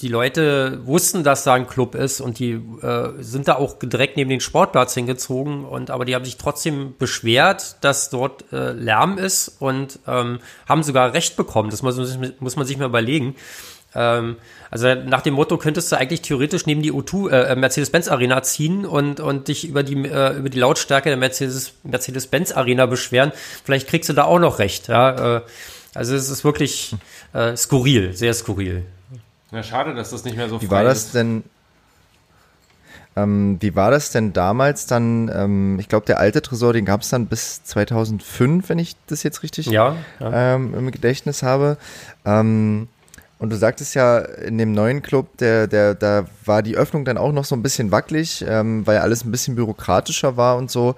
die 0.00 0.08
Leute 0.08 0.80
wussten, 0.86 1.22
dass 1.22 1.44
da 1.44 1.54
ein 1.54 1.68
Club 1.68 1.94
ist 1.94 2.20
und 2.20 2.40
die 2.40 2.52
äh, 2.52 3.10
sind 3.20 3.46
da 3.46 3.54
auch 3.54 3.78
direkt 3.78 4.16
neben 4.16 4.28
den 4.28 4.40
Sportplatz 4.40 4.94
hingezogen 4.94 5.64
und 5.64 5.90
aber 5.90 6.04
die 6.04 6.16
haben 6.16 6.24
sich 6.24 6.36
trotzdem 6.36 6.94
beschwert, 6.98 7.76
dass 7.80 8.10
dort 8.10 8.52
äh, 8.52 8.72
Lärm 8.72 9.18
ist 9.18 9.56
und 9.60 10.00
ähm, 10.08 10.40
haben 10.68 10.82
sogar 10.82 11.12
Recht 11.12 11.36
bekommen. 11.36 11.70
Das 11.70 11.82
muss, 11.82 11.96
muss 12.40 12.56
man 12.56 12.66
sich 12.66 12.76
mal 12.76 12.86
überlegen. 12.86 13.36
Ähm, 13.94 14.36
also 14.70 14.94
nach 14.94 15.22
dem 15.22 15.34
Motto 15.34 15.56
könntest 15.56 15.92
du 15.92 15.96
eigentlich 15.96 16.22
theoretisch 16.22 16.66
neben 16.66 16.82
die 16.82 16.92
O2 16.92 17.30
äh, 17.30 17.56
Mercedes-Benz 17.56 18.08
Arena 18.08 18.42
ziehen 18.42 18.84
und 18.84 19.20
und 19.20 19.48
dich 19.48 19.68
über 19.68 19.82
die 19.82 19.94
äh, 20.08 20.36
über 20.36 20.48
die 20.48 20.58
Lautstärke 20.58 21.08
der 21.08 21.18
Mercedes 21.18 21.74
Mercedes-Benz 21.84 22.52
Arena 22.52 22.86
beschweren. 22.86 23.32
Vielleicht 23.64 23.88
kriegst 23.88 24.08
du 24.08 24.12
da 24.14 24.24
auch 24.24 24.40
noch 24.40 24.58
recht. 24.58 24.88
Ja, 24.88 25.36
äh, 25.36 25.40
also 25.94 26.16
es 26.16 26.28
ist 26.28 26.44
wirklich 26.44 26.96
äh, 27.32 27.56
skurril, 27.56 28.14
sehr 28.14 28.34
skurril. 28.34 28.84
Ja, 29.52 29.62
schade, 29.62 29.94
dass 29.94 30.10
das 30.10 30.24
nicht 30.24 30.36
mehr 30.36 30.48
so 30.48 30.60
Wie 30.60 30.70
war 30.70 30.82
das 30.82 31.12
denn? 31.12 31.44
Ähm, 33.16 33.58
wie 33.60 33.76
war 33.76 33.92
das 33.92 34.10
denn 34.10 34.32
damals 34.32 34.86
dann? 34.86 35.30
Ähm, 35.32 35.78
ich 35.78 35.88
glaube, 35.88 36.04
der 36.06 36.18
alte 36.18 36.42
Tresor, 36.42 36.72
den 36.72 36.84
gab 36.84 37.02
es 37.02 37.10
dann 37.10 37.26
bis 37.26 37.62
2005, 37.62 38.68
wenn 38.68 38.80
ich 38.80 38.96
das 39.06 39.22
jetzt 39.22 39.44
richtig 39.44 39.66
ja, 39.66 39.94
ja. 40.18 40.54
Ähm, 40.54 40.74
im 40.74 40.90
Gedächtnis 40.90 41.44
habe. 41.44 41.76
Ähm, 42.24 42.88
und 43.44 43.50
du 43.50 43.56
sagtest 43.56 43.94
ja, 43.94 44.20
in 44.20 44.56
dem 44.56 44.72
neuen 44.72 45.02
Club, 45.02 45.36
der, 45.36 45.66
der, 45.66 45.94
da 45.94 46.24
war 46.46 46.62
die 46.62 46.78
Öffnung 46.78 47.04
dann 47.04 47.18
auch 47.18 47.30
noch 47.30 47.44
so 47.44 47.54
ein 47.54 47.62
bisschen 47.62 47.90
wackelig, 47.90 48.42
ähm, 48.48 48.86
weil 48.86 48.96
alles 48.98 49.22
ein 49.22 49.30
bisschen 49.30 49.54
bürokratischer 49.54 50.38
war 50.38 50.56
und 50.56 50.70
so. 50.70 50.94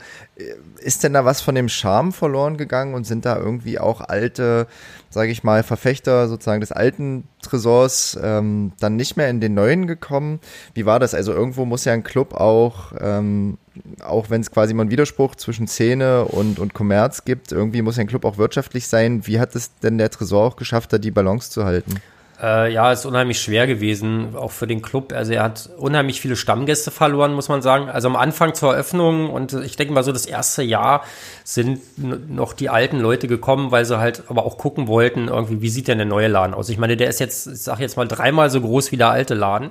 Ist 0.79 1.03
denn 1.03 1.15
da 1.15 1.25
was 1.25 1.41
von 1.41 1.57
dem 1.57 1.69
Charme 1.69 2.13
verloren 2.13 2.57
gegangen 2.57 2.95
und 2.95 3.05
sind 3.05 3.27
da 3.27 3.37
irgendwie 3.37 3.81
auch 3.81 4.01
alte, 4.01 4.69
sage 5.11 5.33
ich 5.33 5.43
mal, 5.43 5.65
Verfechter 5.65 6.29
sozusagen 6.29 6.61
des 6.61 6.71
alten 6.71 7.27
Tresors 7.43 8.17
ähm, 8.23 8.71
dann 8.79 8.95
nicht 8.95 9.17
mehr 9.17 9.29
in 9.29 9.41
den 9.41 9.55
neuen 9.55 9.89
gekommen? 9.89 10.39
Wie 10.73 10.87
war 10.87 11.01
das? 11.01 11.15
Also 11.15 11.33
irgendwo 11.33 11.65
muss 11.65 11.85
ja 11.85 11.95
ein 11.95 12.05
Club 12.05 12.33
auch, 12.33 12.93
ähm, 13.01 13.59
auch 14.05 14.31
wenn 14.31 14.41
es 14.41 14.53
quasi 14.53 14.73
mal 14.73 14.83
einen 14.83 14.93
Widerspruch 14.93 15.35
zwischen 15.35 15.67
Szene 15.67 16.27
und, 16.27 16.61
und 16.61 16.75
Kommerz 16.75 17.25
gibt, 17.25 17.51
irgendwie 17.51 17.83
muss 17.83 17.97
ja 17.97 18.03
ein 18.03 18.07
Club 18.07 18.25
auch 18.25 18.39
wirtschaftlich 18.39 18.87
sein. 18.87 19.27
Wie 19.27 19.41
hat 19.41 19.57
es 19.57 19.77
denn 19.81 19.99
der 19.99 20.11
Tresor 20.11 20.45
auch 20.45 20.55
geschafft, 20.55 20.93
da 20.93 20.99
die 20.99 21.11
Balance 21.11 21.51
zu 21.51 21.65
halten? 21.65 22.01
Äh, 22.43 22.71
ja, 22.71 22.93
ist 22.93 23.07
unheimlich 23.07 23.41
schwer 23.41 23.67
gewesen, 23.67 24.37
auch 24.37 24.51
für 24.51 24.67
den 24.67 24.83
Club. 24.83 25.13
Also 25.15 25.33
er 25.33 25.43
hat 25.43 25.71
unheimlich 25.79 26.21
viele 26.21 26.37
Stammgäste 26.37 26.91
verloren, 26.91 27.33
muss 27.33 27.49
man 27.49 27.63
sagen. 27.63 27.89
Also 27.89 28.09
am 28.09 28.17
Anfang 28.17 28.55
zur 28.55 28.73
Eröffnung 28.73 29.31
und 29.31 29.55
ich 29.55 29.77
denke 29.77 29.95
mal 29.95 30.05
so 30.05 30.13
das 30.13 30.27
erste 30.27 30.63
Jahr 30.63 31.03
sind 31.45 31.81
noch 32.29 32.53
die 32.53 32.69
alten 32.69 32.99
Leute 32.99 33.27
gekommen, 33.27 33.71
weil 33.71 33.87
sie 33.87 33.99
halt 33.99 34.25
aber 34.29 34.45
auch 34.45 34.59
gucken 34.59 34.87
wollten, 34.87 35.29
irgendwie, 35.29 35.63
wie 35.63 35.71
sieht 35.71 35.89
denn 35.89 35.97
der 35.97 36.07
neue 36.07 36.29
Laden 36.29 36.53
aus? 36.53 36.69
Ich 36.69 36.77
meine, 36.77 36.99
der 36.99 37.09
ist 37.09 37.21
jetzt, 37.21 37.47
ich 37.47 37.63
sag 37.63 37.81
jetzt 37.81 37.97
mal, 37.97 38.07
dreimal 38.07 38.51
so 38.51 38.61
groß 38.61 38.93
wie 38.93 38.99
der 38.99 39.11
alte 39.11 39.35
Laden. 39.35 39.71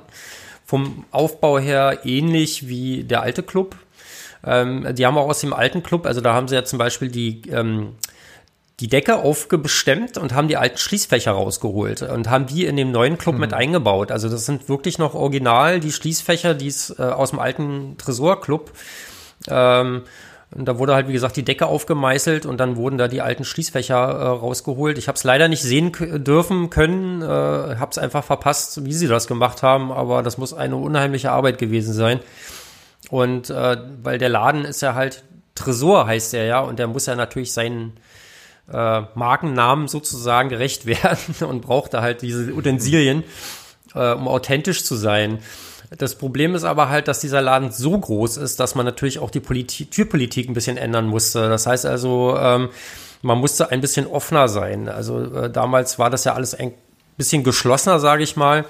Vom 0.65 1.05
Aufbau 1.11 1.59
her 1.59 1.99
ähnlich 2.03 2.67
wie 2.67 3.03
der 3.03 3.21
alte 3.21 3.43
Club. 3.43 3.75
Ähm, 4.43 4.87
die 4.95 5.05
haben 5.05 5.17
auch 5.19 5.29
aus 5.29 5.41
dem 5.41 5.53
alten 5.53 5.83
Club, 5.83 6.07
also 6.07 6.21
da 6.21 6.33
haben 6.33 6.47
sie 6.47 6.55
ja 6.55 6.63
zum 6.63 6.79
Beispiel 6.79 7.09
die 7.09 7.43
ähm, 7.49 7.93
die 8.79 8.87
Decke 8.87 9.17
aufgestemmt 9.17 10.17
und 10.17 10.33
haben 10.33 10.49
die 10.49 10.57
alten 10.57 10.77
Schließfächer 10.77 11.31
rausgeholt 11.31 12.01
und 12.01 12.29
haben 12.29 12.45
die 12.45 12.65
in 12.65 12.75
dem 12.75 12.91
neuen 12.91 13.17
Club 13.17 13.35
mhm. 13.35 13.41
mit 13.41 13.53
eingebaut. 13.53 14.11
Also 14.11 14.27
das 14.27 14.45
sind 14.45 14.67
wirklich 14.67 14.97
noch 14.97 15.13
original 15.13 15.79
die 15.79 15.93
Schließfächer, 15.93 16.53
die 16.53 16.67
es 16.67 16.93
äh, 16.99 17.03
aus 17.03 17.29
dem 17.29 17.39
alten 17.39 17.95
Tresorclub. 17.97 18.71
Ähm, 19.47 20.03
und 20.51 20.65
da 20.65 20.77
wurde 20.77 20.93
halt, 20.93 21.07
wie 21.07 21.13
gesagt, 21.13 21.37
die 21.37 21.43
Decke 21.43 21.67
aufgemeißelt 21.67 22.45
und 22.45 22.59
dann 22.59 22.75
wurden 22.75 22.97
da 22.97 23.07
die 23.07 23.21
alten 23.21 23.45
Schließfächer 23.45 23.95
äh, 23.95 24.27
rausgeholt. 24.27 24.97
Ich 24.97 25.07
habe 25.07 25.15
es 25.15 25.23
leider 25.23 25.47
nicht 25.47 25.63
sehen 25.63 25.91
dürfen 26.23 26.69
können, 26.69 27.21
äh, 27.21 27.25
habe 27.25 27.91
es 27.91 27.97
einfach 27.97 28.23
verpasst, 28.23 28.85
wie 28.85 28.93
sie 28.93 29.07
das 29.07 29.27
gemacht 29.27 29.63
haben, 29.63 29.91
aber 29.91 30.21
das 30.21 30.37
muss 30.37 30.53
eine 30.53 30.75
unheimliche 30.75 31.31
Arbeit 31.31 31.57
gewesen 31.57 31.93
sein. 31.93 32.19
Und 33.09 33.49
äh, 33.49 33.77
weil 34.03 34.17
der 34.17 34.29
Laden 34.29 34.65
ist 34.65 34.81
ja 34.81 34.95
halt 34.95 35.23
Tresor 35.55 36.05
heißt 36.05 36.33
er 36.33 36.45
ja 36.45 36.59
und 36.59 36.79
der 36.79 36.87
muss 36.87 37.05
ja 37.05 37.15
natürlich 37.15 37.53
seinen 37.53 37.93
äh, 38.71 39.01
Markennamen 39.15 39.87
sozusagen 39.87 40.49
gerecht 40.49 40.85
werden 40.85 41.35
und 41.47 41.61
brauchte 41.61 42.01
halt 42.01 42.21
diese 42.21 42.53
Utensilien, 42.53 43.23
äh, 43.93 44.13
um 44.13 44.27
authentisch 44.27 44.83
zu 44.83 44.95
sein. 44.95 45.39
Das 45.97 46.15
Problem 46.15 46.55
ist 46.55 46.63
aber 46.63 46.89
halt, 46.89 47.07
dass 47.07 47.19
dieser 47.19 47.41
Laden 47.41 47.71
so 47.71 47.97
groß 47.97 48.37
ist, 48.37 48.59
dass 48.59 48.75
man 48.75 48.85
natürlich 48.85 49.19
auch 49.19 49.29
die 49.29 49.39
Politik, 49.39 49.91
Türpolitik 49.91 50.49
ein 50.49 50.53
bisschen 50.53 50.77
ändern 50.77 51.07
musste. 51.07 51.47
Das 51.47 51.67
heißt 51.67 51.85
also, 51.85 52.35
ähm, 52.39 52.69
man 53.21 53.37
musste 53.37 53.71
ein 53.71 53.81
bisschen 53.81 54.07
offener 54.07 54.47
sein. 54.47 54.89
Also 54.89 55.23
äh, 55.23 55.49
damals 55.49 55.99
war 55.99 56.09
das 56.09 56.23
ja 56.23 56.33
alles 56.33 56.55
ein 56.55 56.73
bisschen 57.17 57.43
geschlossener, 57.43 57.99
sage 57.99 58.23
ich 58.23 58.35
mal. 58.35 58.65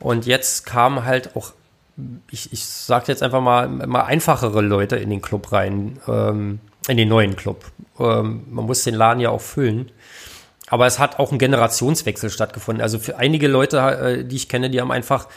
Und 0.00 0.26
jetzt 0.26 0.66
kamen 0.66 1.04
halt 1.04 1.36
auch, 1.36 1.52
ich, 2.30 2.52
ich 2.52 2.64
sage 2.64 3.04
jetzt 3.08 3.22
einfach 3.22 3.40
mal, 3.40 3.68
mal 3.68 4.02
einfachere 4.02 4.60
Leute 4.60 4.96
in 4.96 5.10
den 5.10 5.22
Club 5.22 5.52
rein. 5.52 6.00
Ähm, 6.08 6.60
in 6.88 6.96
den 6.96 7.08
neuen 7.08 7.36
Club. 7.36 7.64
Ähm, 7.98 8.44
man 8.50 8.66
muss 8.66 8.84
den 8.84 8.94
Laden 8.94 9.20
ja 9.20 9.30
auch 9.30 9.40
füllen. 9.40 9.90
Aber 10.68 10.86
es 10.86 10.98
hat 10.98 11.18
auch 11.18 11.30
ein 11.30 11.38
Generationswechsel 11.38 12.30
stattgefunden. 12.30 12.82
Also 12.82 12.98
für 12.98 13.16
einige 13.18 13.48
Leute, 13.48 13.78
äh, 13.78 14.24
die 14.24 14.36
ich 14.36 14.48
kenne, 14.48 14.70
die 14.70 14.80
haben 14.80 14.90
einfach 14.90 15.28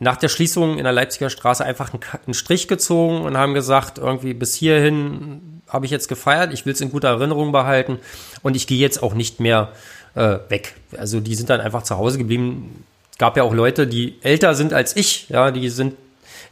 nach 0.00 0.16
der 0.16 0.28
Schließung 0.28 0.78
in 0.78 0.84
der 0.84 0.92
Leipziger 0.92 1.30
Straße 1.30 1.64
einfach 1.64 1.92
einen, 1.92 2.34
Strich 2.34 2.66
gezogen 2.66 3.22
und 3.22 3.36
haben 3.36 3.54
gesagt, 3.54 3.98
irgendwie 3.98 4.34
bis 4.34 4.54
hierhin 4.54 5.62
habe 5.68 5.86
ich 5.86 5.92
jetzt 5.92 6.08
gefeiert, 6.08 6.52
ich 6.52 6.66
will 6.66 6.72
es 6.72 6.80
in 6.80 6.90
guter 6.90 7.08
Erinnerung 7.08 7.52
behalten 7.52 7.98
und 8.42 8.56
ich 8.56 8.66
gehe 8.66 8.78
jetzt 8.78 9.02
auch 9.02 9.14
nicht 9.14 9.38
mehr 9.38 9.70
äh, 10.14 10.38
weg. 10.48 10.74
Also 10.98 11.20
die 11.20 11.34
sind 11.36 11.50
dann 11.50 11.60
einfach 11.60 11.84
zu 11.84 11.96
Hause 11.98 12.18
geblieben. 12.18 12.84
Es 13.12 13.18
gab 13.18 13.36
ja 13.36 13.44
auch 13.44 13.54
Leute, 13.54 13.86
die 13.86 14.16
älter 14.22 14.54
sind 14.54 14.72
als 14.72 14.96
ich, 14.96 15.28
ja, 15.28 15.52
die 15.52 15.68
sind 15.68 15.94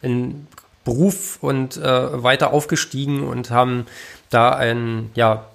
in 0.01 0.47
Beruf 0.85 1.39
und 1.41 1.77
äh, 1.77 2.23
weiter 2.23 2.53
aufgestiegen 2.53 3.23
und 3.23 3.51
haben 3.51 3.87
da 4.31 4.51
ein, 4.51 5.11
ja, 5.15 5.47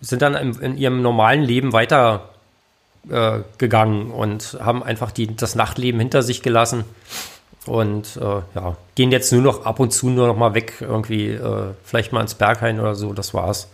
sind 0.00 0.22
dann 0.22 0.34
in, 0.34 0.54
in 0.60 0.76
ihrem 0.76 1.02
normalen 1.02 1.42
Leben 1.42 1.72
weiter 1.72 2.30
äh, 3.08 3.40
gegangen 3.58 4.10
und 4.10 4.58
haben 4.60 4.82
einfach 4.82 5.10
die, 5.10 5.34
das 5.36 5.54
Nachtleben 5.54 6.00
hinter 6.00 6.22
sich 6.22 6.42
gelassen 6.42 6.84
und 7.66 8.16
äh, 8.16 8.42
ja, 8.54 8.76
gehen 8.94 9.12
jetzt 9.12 9.32
nur 9.32 9.42
noch 9.42 9.64
ab 9.64 9.78
und 9.80 9.92
zu 9.92 10.08
nur 10.08 10.26
noch 10.26 10.36
mal 10.36 10.54
weg, 10.54 10.74
irgendwie 10.80 11.28
äh, 11.28 11.74
vielleicht 11.84 12.12
mal 12.12 12.20
ins 12.20 12.34
Berghain 12.34 12.80
oder 12.80 12.94
so, 12.94 13.12
das 13.12 13.34
war's. 13.34 13.68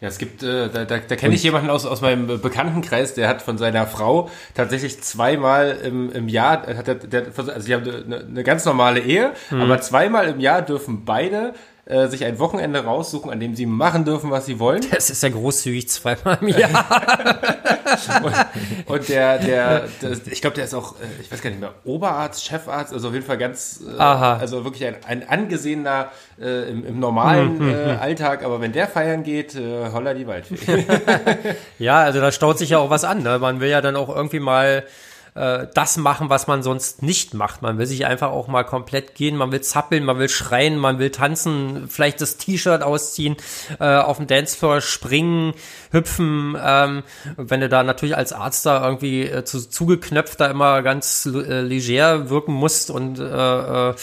Ja, 0.00 0.08
es 0.08 0.18
gibt, 0.18 0.42
äh, 0.42 0.68
da, 0.68 0.84
da, 0.84 0.98
da 0.98 1.16
kenne 1.16 1.34
ich 1.34 1.42
jemanden 1.42 1.70
aus, 1.70 1.86
aus 1.86 2.00
meinem 2.00 2.26
Bekanntenkreis, 2.40 3.14
der 3.14 3.28
hat 3.28 3.42
von 3.42 3.58
seiner 3.58 3.86
Frau 3.86 4.28
tatsächlich 4.54 5.00
zweimal 5.02 5.78
im, 5.82 6.12
im 6.12 6.28
Jahr, 6.28 6.66
hat 6.66 6.86
der, 6.86 6.96
der, 6.96 7.26
also 7.36 7.60
sie 7.60 7.74
haben 7.74 7.88
eine, 7.88 8.18
eine 8.18 8.42
ganz 8.42 8.64
normale 8.64 9.00
Ehe, 9.00 9.32
mhm. 9.50 9.62
aber 9.62 9.80
zweimal 9.80 10.28
im 10.28 10.40
Jahr 10.40 10.62
dürfen 10.62 11.04
beide 11.04 11.54
äh, 11.86 12.08
sich 12.08 12.24
ein 12.24 12.38
Wochenende 12.38 12.82
raussuchen, 12.84 13.30
an 13.30 13.40
dem 13.40 13.54
sie 13.54 13.66
machen 13.66 14.06
dürfen, 14.06 14.30
was 14.30 14.46
sie 14.46 14.58
wollen. 14.58 14.82
Das 14.90 15.10
ist 15.10 15.22
ja 15.22 15.28
großzügig 15.28 15.88
zweimal 15.88 16.38
im 16.40 16.48
Jahr. 16.48 16.86
und, 18.22 18.34
und, 18.86 19.08
der, 19.08 19.38
der, 19.38 19.88
der 20.00 20.12
ich 20.30 20.40
glaube, 20.40 20.56
der 20.56 20.64
ist 20.64 20.74
auch, 20.74 20.94
äh, 20.94 21.04
ich 21.20 21.30
weiß 21.30 21.42
gar 21.42 21.50
nicht 21.50 21.60
mehr, 21.60 21.74
Oberarzt, 21.84 22.44
Chefarzt, 22.44 22.92
also 22.92 23.08
auf 23.08 23.14
jeden 23.14 23.26
Fall 23.26 23.36
ganz, 23.36 23.82
äh, 23.86 24.00
also 24.00 24.64
wirklich 24.64 24.86
ein, 24.86 24.96
ein 25.06 25.28
angesehener 25.28 26.10
äh, 26.40 26.70
im, 26.70 26.86
im, 26.86 26.98
normalen 27.00 27.58
mhm, 27.58 27.68
äh, 27.68 27.96
Alltag, 27.96 28.44
aber 28.44 28.62
wenn 28.62 28.72
der 28.72 28.88
feiern 28.88 29.22
geht, 29.22 29.54
holla 29.54 30.14
die 30.14 30.26
Waldfee. 30.26 30.86
ja, 31.78 32.00
also 32.00 32.20
da 32.20 32.32
staut 32.32 32.58
sich 32.58 32.70
ja 32.70 32.78
auch 32.78 32.90
was 32.90 33.04
an. 33.04 33.22
Ne? 33.22 33.38
Man 33.38 33.60
will 33.60 33.68
ja 33.68 33.80
dann 33.82 33.96
auch 33.96 34.14
irgendwie 34.14 34.40
mal 34.40 34.84
äh, 35.34 35.66
das 35.74 35.96
machen, 35.96 36.30
was 36.30 36.46
man 36.46 36.62
sonst 36.62 37.02
nicht 37.02 37.34
macht. 37.34 37.62
Man 37.62 37.78
will 37.78 37.86
sich 37.86 38.06
einfach 38.06 38.30
auch 38.30 38.48
mal 38.48 38.64
komplett 38.64 39.14
gehen, 39.14 39.36
man 39.36 39.52
will 39.52 39.60
zappeln, 39.60 40.04
man 40.04 40.18
will 40.18 40.28
schreien, 40.28 40.78
man 40.78 40.98
will 40.98 41.10
tanzen, 41.10 41.88
vielleicht 41.88 42.20
das 42.20 42.36
T-Shirt 42.36 42.82
ausziehen, 42.82 43.36
äh, 43.80 43.96
auf 43.96 44.18
dem 44.18 44.26
Dancefloor 44.26 44.80
springen, 44.80 45.54
hüpfen. 45.90 46.56
Ähm, 46.62 47.02
wenn 47.36 47.60
du 47.60 47.68
da 47.68 47.82
natürlich 47.82 48.16
als 48.16 48.32
Arzt 48.32 48.66
da 48.66 48.84
irgendwie 48.84 49.22
äh, 49.22 49.44
zu, 49.44 49.68
zugeknöpft 49.68 50.40
da 50.40 50.46
immer 50.46 50.82
ganz 50.82 51.26
äh, 51.26 51.60
leger 51.60 52.30
wirken 52.30 52.52
musst 52.52 52.90
und 52.90 53.18
äh, 53.18 53.90
äh, 53.90 53.94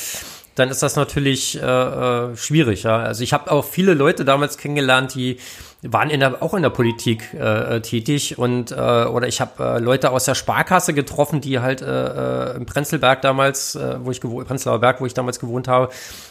dann 0.56 0.70
ist 0.70 0.84
das 0.84 0.96
natürlich 0.96 1.62
äh, 1.62 1.66
äh, 1.66 2.36
schwierig. 2.36 2.84
Ja? 2.84 2.98
Also 2.98 3.24
ich 3.24 3.34
habe 3.34 3.50
auch 3.52 3.64
viele 3.64 3.94
Leute 3.94 4.26
damals 4.26 4.58
kennengelernt, 4.58 5.16
die 5.16 5.38
waren 5.84 6.12
in 6.12 6.20
der, 6.20 6.44
auch 6.44 6.54
in 6.54 6.62
der 6.62 6.70
Politik 6.70 7.34
äh, 7.34 7.78
äh, 7.78 7.82
tätig 7.82 8.38
und 8.38 8.72
äh, 8.72 8.76
oder 8.76 9.28
ich 9.28 9.42
habe 9.42 9.64
äh, 9.64 9.80
Leute 9.80 10.12
aus 10.12 10.26
der 10.26 10.36
Sparkasse 10.36 10.94
getroffen, 10.94 11.42
die 11.42 11.60
halt 11.60 11.82
äh, 11.82 12.52
äh, 12.52 12.56
im 12.56 12.68
Prenzlberg 12.68 13.22
damals, 13.22 13.76
äh, 13.76 13.98
wo 14.04 14.12
ich 14.12 14.22
gewohnt, 14.22 14.48
Prenzlauer 14.48 14.80
Berg, 14.80 15.02
wo 15.02 15.08
ich 15.08 15.16
damals 15.16 15.40
gewohnt 15.40 15.68
habe, 15.68 15.90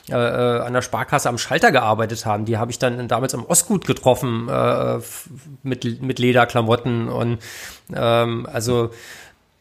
äh, 0.09 0.15
äh, 0.15 0.61
an 0.61 0.73
der 0.73 0.83
Sparkasse 0.83 1.29
am 1.29 1.37
Schalter 1.37 1.73
gearbeitet 1.73 2.27
haben. 2.27 2.45
Die 2.45 2.59
habe 2.59 2.71
ich 2.71 2.79
dann 2.79 3.09
damals 3.09 3.35
im 3.35 3.45
Ostgut 3.45 3.87
getroffen 3.87 4.49
äh, 4.49 4.99
mit 5.65 6.01
mit 6.01 6.21
Lederklamotten 6.21 7.09
und 7.09 7.39
ähm, 7.93 8.47
also 8.53 8.91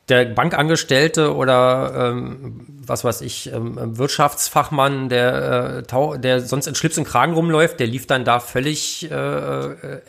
der 0.10 0.26
Bankangestellte 0.26 1.36
oder 1.36 2.12
ähm, 2.12 2.66
was 2.86 3.04
weiß 3.04 3.22
ich, 3.22 3.52
ähm, 3.54 3.98
Wirtschaftsfachmann, 3.98 5.10
der, 5.10 5.84
äh, 5.88 6.20
der 6.20 6.42
sonst 6.42 6.68
in 6.68 6.76
Schlips 6.76 6.98
und 6.98 7.06
Kragen 7.06 7.34
rumläuft, 7.34 7.80
der 7.80 7.88
lief 7.88 8.08
dann 8.08 8.26
da 8.26 8.40
völlig 8.40 9.10
äh, 9.10 9.16
äh, 9.16 10.02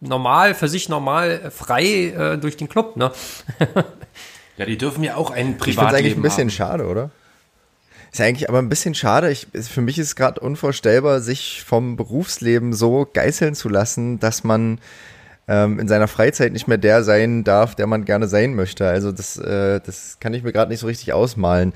normal, 0.00 0.54
für 0.54 0.68
sich 0.68 0.88
normal 0.88 1.40
äh, 1.44 1.50
frei 1.50 1.84
äh, 1.84 2.38
durch 2.38 2.56
den 2.56 2.68
Club. 2.68 2.96
Ne? 2.96 3.12
ja, 4.56 4.64
die 4.64 4.78
dürfen 4.78 5.04
ja 5.04 5.16
auch 5.16 5.30
ein 5.30 5.58
Privatleben 5.58 5.68
Ich 5.68 5.74
finde 5.76 5.96
eigentlich 5.96 6.16
ein 6.16 6.22
bisschen 6.22 6.48
haben. 6.48 6.50
schade, 6.50 6.86
oder? 6.86 7.10
Ist 8.12 8.20
eigentlich 8.20 8.48
aber 8.48 8.60
ein 8.60 8.70
bisschen 8.70 8.94
schade. 8.94 9.30
Ich, 9.30 9.48
für 9.52 9.82
mich 9.82 9.98
ist 9.98 10.06
es 10.06 10.16
gerade 10.16 10.40
unvorstellbar, 10.40 11.20
sich 11.20 11.62
vom 11.62 11.96
Berufsleben 11.96 12.72
so 12.72 13.06
geißeln 13.12 13.54
zu 13.54 13.68
lassen, 13.68 14.18
dass 14.20 14.42
man 14.42 14.78
ähm, 15.48 15.78
in 15.78 15.88
seiner 15.88 16.08
Freizeit 16.08 16.52
nicht 16.52 16.66
mehr 16.66 16.78
der 16.78 17.04
sein 17.04 17.44
darf, 17.44 17.74
der 17.74 17.86
man 17.86 18.04
gerne 18.04 18.26
sein 18.26 18.54
möchte. 18.54 18.86
Also 18.88 19.12
das, 19.12 19.36
äh, 19.38 19.80
das 19.84 20.18
kann 20.20 20.34
ich 20.34 20.42
mir 20.42 20.52
gerade 20.52 20.70
nicht 20.70 20.80
so 20.80 20.86
richtig 20.86 21.12
ausmalen. 21.12 21.72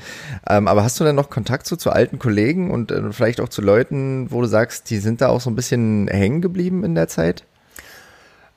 Ähm, 0.48 0.66
aber 0.66 0.82
hast 0.82 0.98
du 0.98 1.04
denn 1.04 1.16
noch 1.16 1.30
Kontakt 1.30 1.66
zu, 1.66 1.76
zu 1.76 1.90
alten 1.90 2.18
Kollegen 2.18 2.70
und 2.70 2.90
äh, 2.90 3.12
vielleicht 3.12 3.40
auch 3.40 3.48
zu 3.48 3.62
Leuten, 3.62 4.30
wo 4.30 4.40
du 4.40 4.46
sagst, 4.46 4.90
die 4.90 4.98
sind 4.98 5.20
da 5.20 5.28
auch 5.28 5.40
so 5.40 5.50
ein 5.50 5.56
bisschen 5.56 6.08
hängen 6.08 6.40
geblieben 6.40 6.84
in 6.84 6.94
der 6.94 7.08
Zeit? 7.08 7.44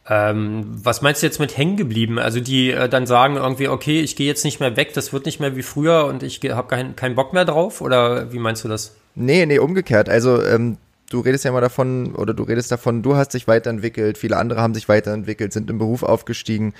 Ähm, 0.09 0.65
was 0.83 1.01
meinst 1.01 1.21
du 1.21 1.27
jetzt 1.27 1.39
mit 1.39 1.55
hängen 1.55 1.77
geblieben? 1.77 2.19
Also 2.19 2.41
die 2.41 2.71
äh, 2.71 2.89
dann 2.89 3.05
sagen 3.05 3.37
irgendwie, 3.37 3.69
okay, 3.69 4.01
ich 4.01 4.15
gehe 4.15 4.27
jetzt 4.27 4.43
nicht 4.43 4.59
mehr 4.59 4.75
weg, 4.75 4.93
das 4.93 5.13
wird 5.13 5.25
nicht 5.25 5.39
mehr 5.39 5.55
wie 5.55 5.61
früher 5.61 6.05
und 6.05 6.23
ich 6.23 6.41
habe 6.49 6.67
keinen 6.67 6.95
kein 6.95 7.15
Bock 7.15 7.33
mehr 7.33 7.45
drauf? 7.45 7.79
Oder 7.79 8.33
wie 8.33 8.39
meinst 8.39 8.63
du 8.63 8.67
das? 8.67 8.95
Nee, 9.15 9.45
nee, 9.45 9.59
umgekehrt. 9.59 10.09
Also 10.09 10.43
ähm, 10.43 10.77
du 11.13 11.19
redest 11.19 11.45
ja 11.45 11.51
immer 11.51 11.61
davon, 11.61 12.15
oder 12.15 12.33
du 12.33 12.43
redest 12.43 12.71
davon, 12.71 13.03
du 13.03 13.15
hast 13.15 13.33
dich 13.33 13.47
weiterentwickelt, 13.47 14.17
viele 14.17 14.37
andere 14.37 14.61
haben 14.61 14.73
sich 14.73 14.89
weiterentwickelt, 14.89 15.53
sind 15.53 15.69
im 15.69 15.77
Beruf 15.77 16.01
aufgestiegen. 16.01 16.73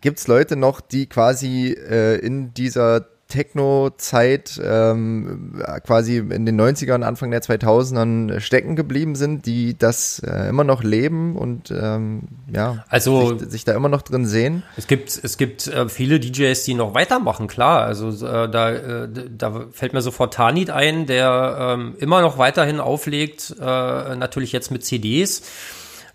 Gibt 0.00 0.18
es 0.18 0.28
Leute 0.28 0.56
noch, 0.56 0.80
die 0.80 1.08
quasi 1.08 1.72
äh, 1.72 2.16
in 2.18 2.54
dieser 2.54 3.11
Techno-Zeit 3.32 4.60
ähm, 4.62 5.62
quasi 5.86 6.18
in 6.18 6.44
den 6.44 6.60
90ern, 6.60 7.02
Anfang 7.02 7.30
der 7.30 7.40
2000ern 7.40 8.40
stecken 8.40 8.76
geblieben 8.76 9.14
sind, 9.14 9.46
die 9.46 9.76
das 9.76 10.18
äh, 10.18 10.50
immer 10.50 10.64
noch 10.64 10.82
leben 10.82 11.34
und 11.36 11.70
ähm, 11.70 12.28
ja, 12.52 12.84
also, 12.90 13.38
sich, 13.38 13.50
sich, 13.50 13.64
da 13.64 13.72
immer 13.74 13.88
noch 13.88 14.02
drin 14.02 14.26
sehen? 14.26 14.62
Es 14.76 14.86
gibt, 14.86 15.18
es 15.22 15.38
gibt 15.38 15.66
äh, 15.66 15.88
viele 15.88 16.20
DJs, 16.20 16.62
die 16.64 16.74
noch 16.74 16.94
weitermachen, 16.94 17.48
klar. 17.48 17.82
Also 17.82 18.10
äh, 18.26 18.50
da, 18.50 18.70
äh, 18.70 19.08
da 19.08 19.66
fällt 19.72 19.94
mir 19.94 20.02
sofort 20.02 20.34
Tanit 20.34 20.68
ein, 20.68 21.06
der 21.06 21.56
ähm, 21.58 21.94
immer 21.98 22.20
noch 22.20 22.36
weiterhin 22.36 22.80
auflegt, 22.80 23.56
äh, 23.58 23.64
natürlich 23.64 24.52
jetzt 24.52 24.70
mit 24.70 24.84
CDs 24.84 25.42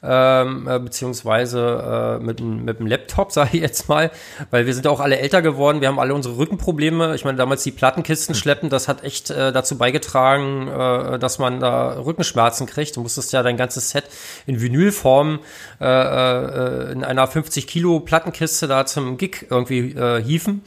ähm, 0.04 0.68
äh, 0.68 0.80
beziehungsweise 0.80 2.20
äh, 2.20 2.24
mit, 2.24 2.39
mit 2.39 2.80
dem 2.80 2.88
Laptop, 2.88 3.32
sage 3.34 3.52
ich 3.54 3.62
jetzt 3.62 3.89
mal, 3.89 4.12
weil 4.52 4.66
wir 4.66 4.74
sind 4.74 4.86
ja 4.86 4.91
auch 4.91 5.00
alle 5.00 5.20
älter 5.20 5.41
geworden, 5.41 5.82
wir 5.82 5.88
haben 5.88 6.00
alle 6.00 6.14
unsere 6.14 6.38
Rückenprobleme. 6.38 7.16
Ich 7.16 7.26
meine, 7.26 7.38
damals 7.38 7.64
die 7.64 7.72
Plattenkisten 7.72 8.36
hm. 8.36 8.39
schleppen, 8.39 8.70
das 8.70 8.88
hat 8.88 9.04
echt 9.04 9.30
äh, 9.30 9.52
dazu 9.52 9.78
beigetragen, 9.78 10.68
äh, 10.68 11.20
dass 11.20 11.39
man 11.39 11.60
da 11.60 12.00
Rückenschmerzen 12.00 12.68
kriegt. 12.68 12.95
Du 12.95 13.02
musstest 13.02 13.34
ja 13.34 13.43
dein 13.43 13.58
ganzes 13.58 13.89
Set 13.89 14.06
in 14.45 14.62
Vinylform 14.62 15.39
äh, 15.82 15.86
äh, 15.86 16.91
in 16.91 17.04
einer 17.04 17.28
50 17.28 17.68
Kilo 17.68 18.00
Plattenkiste 18.00 18.68
da 18.68 18.86
zum 18.86 19.18
Gig 19.18 19.48
irgendwie 19.50 19.93
äh, 19.93 20.22
hieven. 20.22 20.64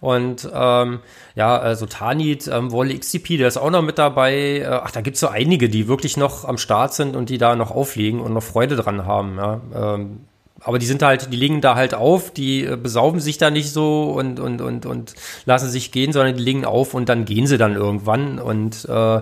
Und 0.00 0.48
ähm, 0.52 1.00
ja, 1.34 1.58
also 1.58 1.86
Tanit, 1.86 2.48
ähm, 2.48 2.70
Wolle 2.70 2.96
XCP, 2.96 3.36
der 3.36 3.48
ist 3.48 3.56
auch 3.56 3.70
noch 3.70 3.82
mit 3.82 3.98
dabei. 3.98 4.60
Äh, 4.60 4.66
ach, 4.66 4.90
da 4.90 5.00
gibt's 5.00 5.20
so 5.20 5.28
einige, 5.28 5.68
die 5.68 5.88
wirklich 5.88 6.16
noch 6.16 6.44
am 6.44 6.58
Start 6.58 6.94
sind 6.94 7.16
und 7.16 7.30
die 7.30 7.38
da 7.38 7.56
noch 7.56 7.70
auflegen 7.70 8.20
und 8.20 8.32
noch 8.32 8.42
Freude 8.42 8.76
dran 8.76 9.06
haben. 9.06 9.36
Ja. 9.36 9.60
Ähm, 9.74 10.20
aber 10.60 10.78
die 10.78 10.86
sind 10.86 11.02
halt, 11.02 11.32
die 11.32 11.36
legen 11.36 11.60
da 11.60 11.76
halt 11.76 11.94
auf, 11.94 12.32
die 12.32 12.64
äh, 12.64 12.76
besaufen 12.76 13.20
sich 13.20 13.38
da 13.38 13.50
nicht 13.50 13.70
so 13.70 14.10
und, 14.10 14.40
und, 14.40 14.60
und, 14.60 14.86
und 14.86 15.14
lassen 15.44 15.70
sich 15.70 15.92
gehen, 15.92 16.12
sondern 16.12 16.36
die 16.36 16.42
legen 16.42 16.64
auf 16.64 16.94
und 16.94 17.08
dann 17.08 17.24
gehen 17.24 17.46
sie 17.46 17.58
dann 17.58 17.74
irgendwann 17.74 18.38
und 18.38 18.84
äh, 18.88 19.20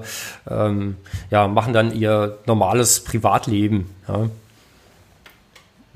ähm, 0.49 0.97
ja, 1.31 1.47
machen 1.49 1.73
dann 1.73 1.95
ihr 1.95 2.39
normales 2.47 3.05
Privatleben. 3.05 3.91
Ja. 4.09 4.29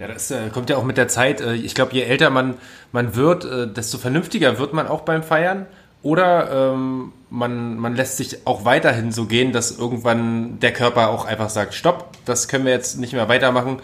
Ja, 0.01 0.09
das 0.09 0.31
äh, 0.31 0.49
kommt 0.49 0.71
ja 0.71 0.79
auch 0.79 0.85
mit 0.85 0.97
der 0.97 1.09
Zeit. 1.09 1.43
Äh, 1.43 1.55
ich 1.55 1.75
glaube, 1.75 1.93
je 1.93 2.03
älter 2.03 2.31
man, 2.31 2.55
man 2.91 3.15
wird, 3.15 3.45
äh, 3.45 3.69
desto 3.69 3.99
vernünftiger 3.99 4.59
wird 4.59 4.73
man 4.73 4.89
auch 4.89 5.03
beim 5.03 5.23
Feiern. 5.23 5.67
Oder 6.03 6.73
ähm, 6.73 7.13
man, 7.29 7.77
man 7.77 7.95
lässt 7.95 8.17
sich 8.17 8.47
auch 8.47 8.65
weiterhin 8.65 9.13
so 9.13 9.27
gehen, 9.27 9.53
dass 9.53 9.77
irgendwann 9.77 10.59
der 10.61 10.73
Körper 10.73 11.11
auch 11.11 11.27
einfach 11.27 11.51
sagt, 11.51 11.75
stopp, 11.75 12.17
das 12.25 12.49
können 12.49 12.65
wir 12.65 12.73
jetzt 12.73 12.99
nicht 12.99 13.13
mehr 13.13 13.29
weitermachen, 13.29 13.81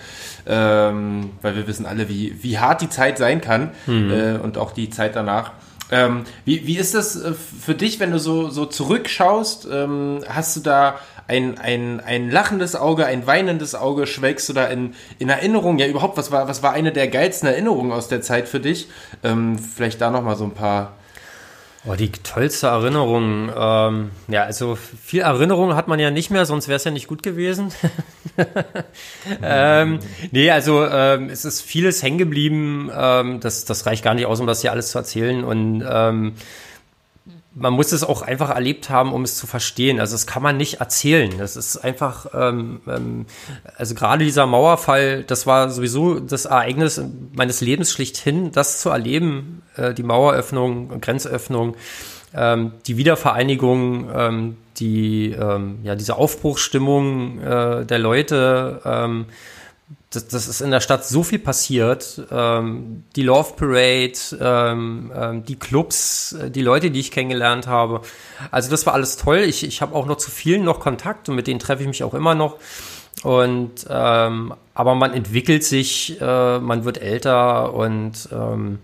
ähm, 0.46 1.32
weil 1.42 1.54
wir 1.56 1.66
wissen 1.66 1.84
alle, 1.84 2.08
wie, 2.08 2.42
wie 2.42 2.58
hart 2.58 2.80
die 2.80 2.88
Zeit 2.88 3.18
sein 3.18 3.42
kann 3.42 3.72
mhm. 3.86 4.10
äh, 4.10 4.38
und 4.38 4.56
auch 4.56 4.72
die 4.72 4.88
Zeit 4.88 5.14
danach. 5.14 5.52
Ähm, 5.90 6.24
wie, 6.46 6.66
wie 6.66 6.78
ist 6.78 6.94
das 6.94 7.22
äh, 7.22 7.34
für 7.34 7.74
dich, 7.74 8.00
wenn 8.00 8.10
du 8.10 8.18
so, 8.18 8.48
so 8.48 8.64
zurückschaust? 8.64 9.68
Ähm, 9.70 10.20
hast 10.26 10.56
du 10.56 10.60
da 10.60 10.98
ein, 11.28 11.58
ein, 11.58 12.00
ein 12.00 12.30
lachendes 12.30 12.76
Auge, 12.76 13.06
ein 13.06 13.26
weinendes 13.26 13.74
Auge, 13.74 14.06
schwelgst 14.06 14.48
du 14.48 14.52
da 14.52 14.66
in, 14.66 14.94
in 15.18 15.28
Erinnerung? 15.28 15.78
Ja, 15.78 15.86
überhaupt, 15.86 16.16
was 16.16 16.30
war, 16.30 16.48
was 16.48 16.62
war 16.62 16.72
eine 16.72 16.92
der 16.92 17.08
geilsten 17.08 17.48
Erinnerungen 17.48 17.92
aus 17.92 18.08
der 18.08 18.22
Zeit 18.22 18.48
für 18.48 18.60
dich? 18.60 18.88
Ähm, 19.24 19.58
vielleicht 19.58 20.00
da 20.00 20.10
nochmal 20.10 20.36
so 20.36 20.44
ein 20.44 20.52
paar. 20.52 20.94
Oh, 21.88 21.94
die 21.94 22.10
tollste 22.10 22.66
Erinnerung. 22.66 23.50
Ähm, 23.56 24.10
ja, 24.26 24.42
also 24.42 24.76
viel 24.76 25.20
Erinnerung 25.20 25.76
hat 25.76 25.86
man 25.86 26.00
ja 26.00 26.10
nicht 26.10 26.30
mehr, 26.30 26.44
sonst 26.44 26.66
wäre 26.66 26.76
es 26.76 26.84
ja 26.84 26.90
nicht 26.90 27.06
gut 27.06 27.22
gewesen. 27.22 27.72
ähm, 29.42 30.00
nee, 30.32 30.50
also 30.50 30.84
ähm, 30.84 31.30
es 31.30 31.44
ist 31.44 31.60
vieles 31.60 32.02
hängen 32.02 32.18
geblieben. 32.18 32.90
Ähm, 32.92 33.38
das, 33.38 33.64
das 33.66 33.86
reicht 33.86 34.02
gar 34.02 34.14
nicht 34.14 34.26
aus, 34.26 34.40
um 34.40 34.48
das 34.48 34.62
hier 34.62 34.72
alles 34.72 34.90
zu 34.90 34.98
erzählen. 34.98 35.44
Und 35.44 35.84
ähm, 35.88 36.34
man 37.58 37.72
muss 37.72 37.92
es 37.92 38.04
auch 38.04 38.20
einfach 38.20 38.50
erlebt 38.50 38.90
haben, 38.90 39.12
um 39.12 39.22
es 39.22 39.36
zu 39.36 39.46
verstehen. 39.46 39.98
Also 39.98 40.14
das 40.14 40.26
kann 40.26 40.42
man 40.42 40.58
nicht 40.58 40.80
erzählen. 40.80 41.32
Das 41.38 41.56
ist 41.56 41.78
einfach, 41.78 42.26
ähm, 42.34 42.80
ähm, 42.86 43.26
also 43.76 43.94
gerade 43.94 44.24
dieser 44.24 44.46
Mauerfall, 44.46 45.24
das 45.24 45.46
war 45.46 45.70
sowieso 45.70 46.20
das 46.20 46.44
Ereignis 46.44 47.00
meines 47.34 47.62
Lebens 47.62 47.90
schlichthin, 47.90 48.52
das 48.52 48.80
zu 48.80 48.90
erleben, 48.90 49.62
äh, 49.76 49.94
die 49.94 50.02
Maueröffnung, 50.02 51.00
Grenzöffnung, 51.00 51.76
ähm, 52.34 52.72
die 52.86 52.98
Wiedervereinigung, 52.98 54.10
ähm, 54.14 54.56
die, 54.76 55.30
ähm, 55.30 55.78
ja, 55.82 55.94
diese 55.94 56.16
Aufbruchsstimmung 56.16 57.40
äh, 57.40 57.86
der 57.86 57.98
Leute, 57.98 58.82
ähm, 58.84 59.24
das, 60.10 60.28
das 60.28 60.48
ist 60.48 60.60
in 60.60 60.70
der 60.70 60.80
Stadt 60.80 61.04
so 61.04 61.22
viel 61.22 61.38
passiert. 61.38 62.22
Ähm, 62.30 63.04
die 63.16 63.22
Love 63.22 63.54
Parade, 63.56 64.12
ähm, 64.40 65.12
ähm, 65.14 65.44
die 65.44 65.56
Clubs, 65.56 66.32
äh, 66.32 66.50
die 66.50 66.62
Leute, 66.62 66.90
die 66.90 67.00
ich 67.00 67.10
kennengelernt 67.10 67.66
habe. 67.66 68.02
Also 68.50 68.70
das 68.70 68.86
war 68.86 68.94
alles 68.94 69.16
toll. 69.16 69.38
Ich, 69.38 69.64
ich 69.64 69.82
habe 69.82 69.94
auch 69.94 70.06
noch 70.06 70.16
zu 70.16 70.30
vielen 70.30 70.64
noch 70.64 70.80
Kontakt 70.80 71.28
und 71.28 71.34
mit 71.34 71.46
denen 71.46 71.58
treffe 71.58 71.82
ich 71.82 71.88
mich 71.88 72.04
auch 72.04 72.14
immer 72.14 72.34
noch. 72.34 72.56
Und 73.22 73.86
ähm, 73.88 74.54
aber 74.74 74.94
man 74.94 75.12
entwickelt 75.12 75.64
sich, 75.64 76.20
äh, 76.20 76.58
man 76.58 76.84
wird 76.84 76.98
älter 76.98 77.72
und 77.74 78.28
ähm, 78.30 78.78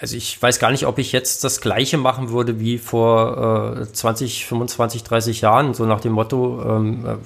also 0.00 0.16
ich 0.16 0.40
weiß 0.40 0.58
gar 0.58 0.70
nicht, 0.70 0.86
ob 0.86 0.98
ich 0.98 1.12
jetzt 1.12 1.44
das 1.44 1.60
Gleiche 1.60 1.96
machen 1.96 2.30
würde 2.30 2.60
wie 2.60 2.78
vor 2.78 3.78
äh, 3.80 3.92
20, 3.92 4.46
25, 4.46 5.02
30 5.02 5.40
Jahren, 5.40 5.74
so 5.74 5.86
nach 5.86 6.00
dem 6.00 6.12
Motto, 6.12 6.62
ähm, 6.62 7.06
äh, 7.06 7.16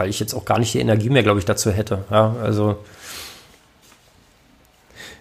weil 0.00 0.08
ich 0.08 0.18
jetzt 0.18 0.32
auch 0.32 0.46
gar 0.46 0.58
nicht 0.58 0.72
die 0.72 0.80
Energie 0.80 1.10
mehr, 1.10 1.22
glaube 1.22 1.40
ich, 1.40 1.44
dazu 1.44 1.70
hätte. 1.70 2.06
Ja, 2.10 2.34
also. 2.42 2.78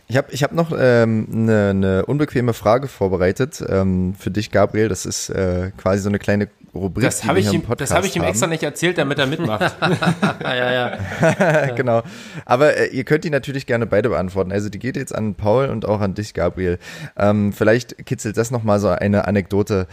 Ich 0.07 0.15
habe 0.15 0.31
ich 0.31 0.41
hab 0.41 0.53
noch 0.53 0.71
eine 0.71 1.03
ähm, 1.03 1.27
ne, 1.29 1.73
ne 1.73 2.05
unbequeme 2.05 2.53
Frage 2.53 2.87
vorbereitet 2.87 3.61
ähm, 3.67 4.15
für 4.17 4.31
dich, 4.31 4.51
Gabriel. 4.51 4.87
Das 4.87 5.05
ist 5.05 5.29
äh, 5.31 5.71
quasi 5.75 6.01
so 6.01 6.07
eine 6.07 6.17
kleine 6.17 6.47
Rubrik. 6.73 7.03
Das 7.03 7.25
habe 7.25 7.41
ich, 7.41 7.51
ihm, 7.51 7.63
das 7.77 7.91
hab 7.91 8.05
ich 8.05 8.15
ihm 8.15 8.23
extra 8.23 8.47
nicht 8.47 8.63
erzählt, 8.63 8.97
damit 8.97 9.19
er 9.19 9.27
mitmacht. 9.27 9.75
ja, 10.43 10.71
ja. 10.71 11.65
genau. 11.75 12.01
Aber 12.45 12.77
äh, 12.77 12.87
ihr 12.87 13.03
könnt 13.03 13.25
die 13.25 13.29
natürlich 13.29 13.65
gerne 13.65 13.85
beide 13.85 14.07
beantworten. 14.07 14.53
Also 14.53 14.69
die 14.69 14.79
geht 14.79 14.95
jetzt 14.95 15.13
an 15.13 15.35
Paul 15.35 15.67
und 15.67 15.85
auch 15.85 15.99
an 15.99 16.13
dich, 16.13 16.33
Gabriel. 16.33 16.79
Ähm, 17.17 17.51
vielleicht 17.51 18.05
kitzelt 18.05 18.37
das 18.37 18.49
nochmal 18.49 18.79
so 18.79 18.87
eine 18.87 19.27
Anekdote 19.27 19.87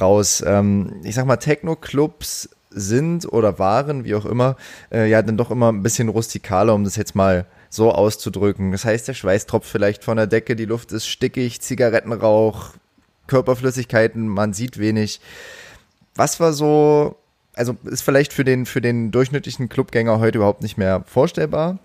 raus. 0.00 0.44
Ähm, 0.46 1.00
ich 1.02 1.16
sag 1.16 1.26
mal, 1.26 1.38
Techno-Clubs 1.38 2.50
sind 2.70 3.30
oder 3.32 3.58
waren, 3.58 4.04
wie 4.04 4.14
auch 4.14 4.26
immer, 4.26 4.56
äh, 4.92 5.08
ja 5.08 5.22
dann 5.22 5.36
doch 5.36 5.50
immer 5.50 5.72
ein 5.72 5.82
bisschen 5.82 6.08
rustikaler, 6.08 6.74
um 6.74 6.84
das 6.84 6.96
jetzt 6.96 7.14
mal 7.14 7.46
so 7.70 7.92
auszudrücken. 7.92 8.72
Das 8.72 8.84
heißt, 8.84 9.08
der 9.08 9.14
Schweiß 9.14 9.46
tropft 9.46 9.70
vielleicht 9.70 10.04
von 10.04 10.16
der 10.16 10.26
Decke, 10.26 10.56
die 10.56 10.64
Luft 10.64 10.92
ist 10.92 11.06
stickig, 11.06 11.60
Zigarettenrauch, 11.60 12.70
Körperflüssigkeiten, 13.26 14.26
man 14.26 14.52
sieht 14.52 14.78
wenig. 14.78 15.20
Was 16.14 16.40
war 16.40 16.52
so 16.52 17.16
also 17.58 17.76
ist 17.84 18.02
vielleicht 18.02 18.32
für 18.32 18.44
den, 18.44 18.64
für 18.66 18.80
den 18.80 19.10
durchschnittlichen 19.10 19.68
Clubgänger 19.68 20.20
heute 20.20 20.38
überhaupt 20.38 20.62
nicht 20.62 20.78
mehr 20.78 21.02
vorstellbar. 21.06 21.78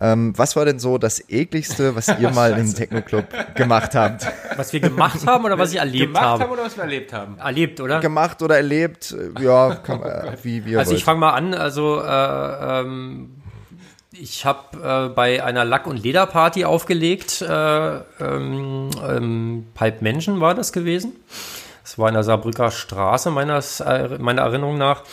Ähm, 0.00 0.32
was 0.36 0.56
war 0.56 0.64
denn 0.64 0.78
so 0.78 0.98
das 0.98 1.28
ekligste, 1.28 1.94
was 1.94 2.08
ihr 2.18 2.30
mal 2.30 2.52
im 2.58 2.74
Techno-Club 2.74 3.54
gemacht 3.54 3.94
habt? 3.94 4.26
Was 4.56 4.72
wir 4.72 4.80
gemacht 4.80 5.26
haben 5.26 5.44
oder 5.44 5.58
was 5.58 5.72
ich 5.72 5.78
erlebt 5.78 6.06
gemacht 6.06 6.24
habe? 6.24 6.38
Gemacht 6.38 6.50
haben 6.50 6.52
oder 6.58 6.64
was 6.64 6.76
wir 6.76 6.84
erlebt 6.84 7.12
haben? 7.12 7.38
Erlebt, 7.38 7.80
oder? 7.80 8.00
Gemacht 8.00 8.42
oder 8.42 8.56
erlebt, 8.56 9.14
ja, 9.40 9.74
kann, 9.76 10.02
äh, 10.02 10.36
wie, 10.42 10.64
wie 10.64 10.76
Also 10.76 10.90
wollt. 10.90 10.98
ich 10.98 11.04
fange 11.04 11.20
mal 11.20 11.32
an, 11.32 11.54
also 11.54 12.00
äh, 12.02 12.80
ähm, 12.80 13.30
ich 14.12 14.44
habe 14.44 15.08
äh, 15.08 15.14
bei 15.14 15.44
einer 15.44 15.64
Lack- 15.64 15.86
und 15.86 16.02
Lederparty 16.02 16.64
aufgelegt, 16.64 17.42
äh, 17.42 17.96
ähm, 18.20 18.90
ähm, 19.06 19.66
Pipe 19.74 19.98
Menschen 20.02 20.40
war 20.40 20.54
das 20.54 20.72
gewesen. 20.72 21.12
Das 21.88 21.96
war 21.96 22.08
in 22.08 22.14
der 22.14 22.22
Saarbrücker 22.22 22.70
Straße 22.70 23.30
meines, 23.30 23.80
äh, 23.80 24.18
meiner 24.18 24.42
Erinnerung 24.42 24.76
nach. 24.76 25.04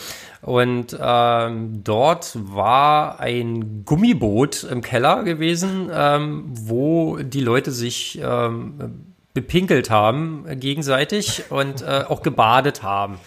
Und 0.42 0.94
ähm, 1.00 1.80
dort 1.82 2.32
war 2.34 3.18
ein 3.18 3.86
Gummiboot 3.86 4.64
im 4.64 4.82
Keller 4.82 5.22
gewesen, 5.22 5.88
ähm, 5.90 6.44
wo 6.50 7.16
die 7.16 7.40
Leute 7.40 7.70
sich 7.70 8.20
ähm, 8.22 9.14
bepinkelt 9.32 9.88
haben 9.88 10.44
gegenseitig 10.60 11.44
und 11.48 11.80
äh, 11.80 12.04
auch 12.06 12.20
gebadet 12.20 12.82
haben. 12.82 13.20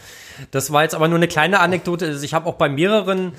Das 0.51 0.71
war 0.71 0.83
jetzt 0.83 0.93
aber 0.93 1.07
nur 1.07 1.17
eine 1.17 1.27
kleine 1.27 1.59
Anekdote. 1.59 2.05
Also 2.05 2.23
ich 2.23 2.35
habe 2.35 2.47
auch 2.47 2.55
bei 2.55 2.69
mehreren 2.69 3.31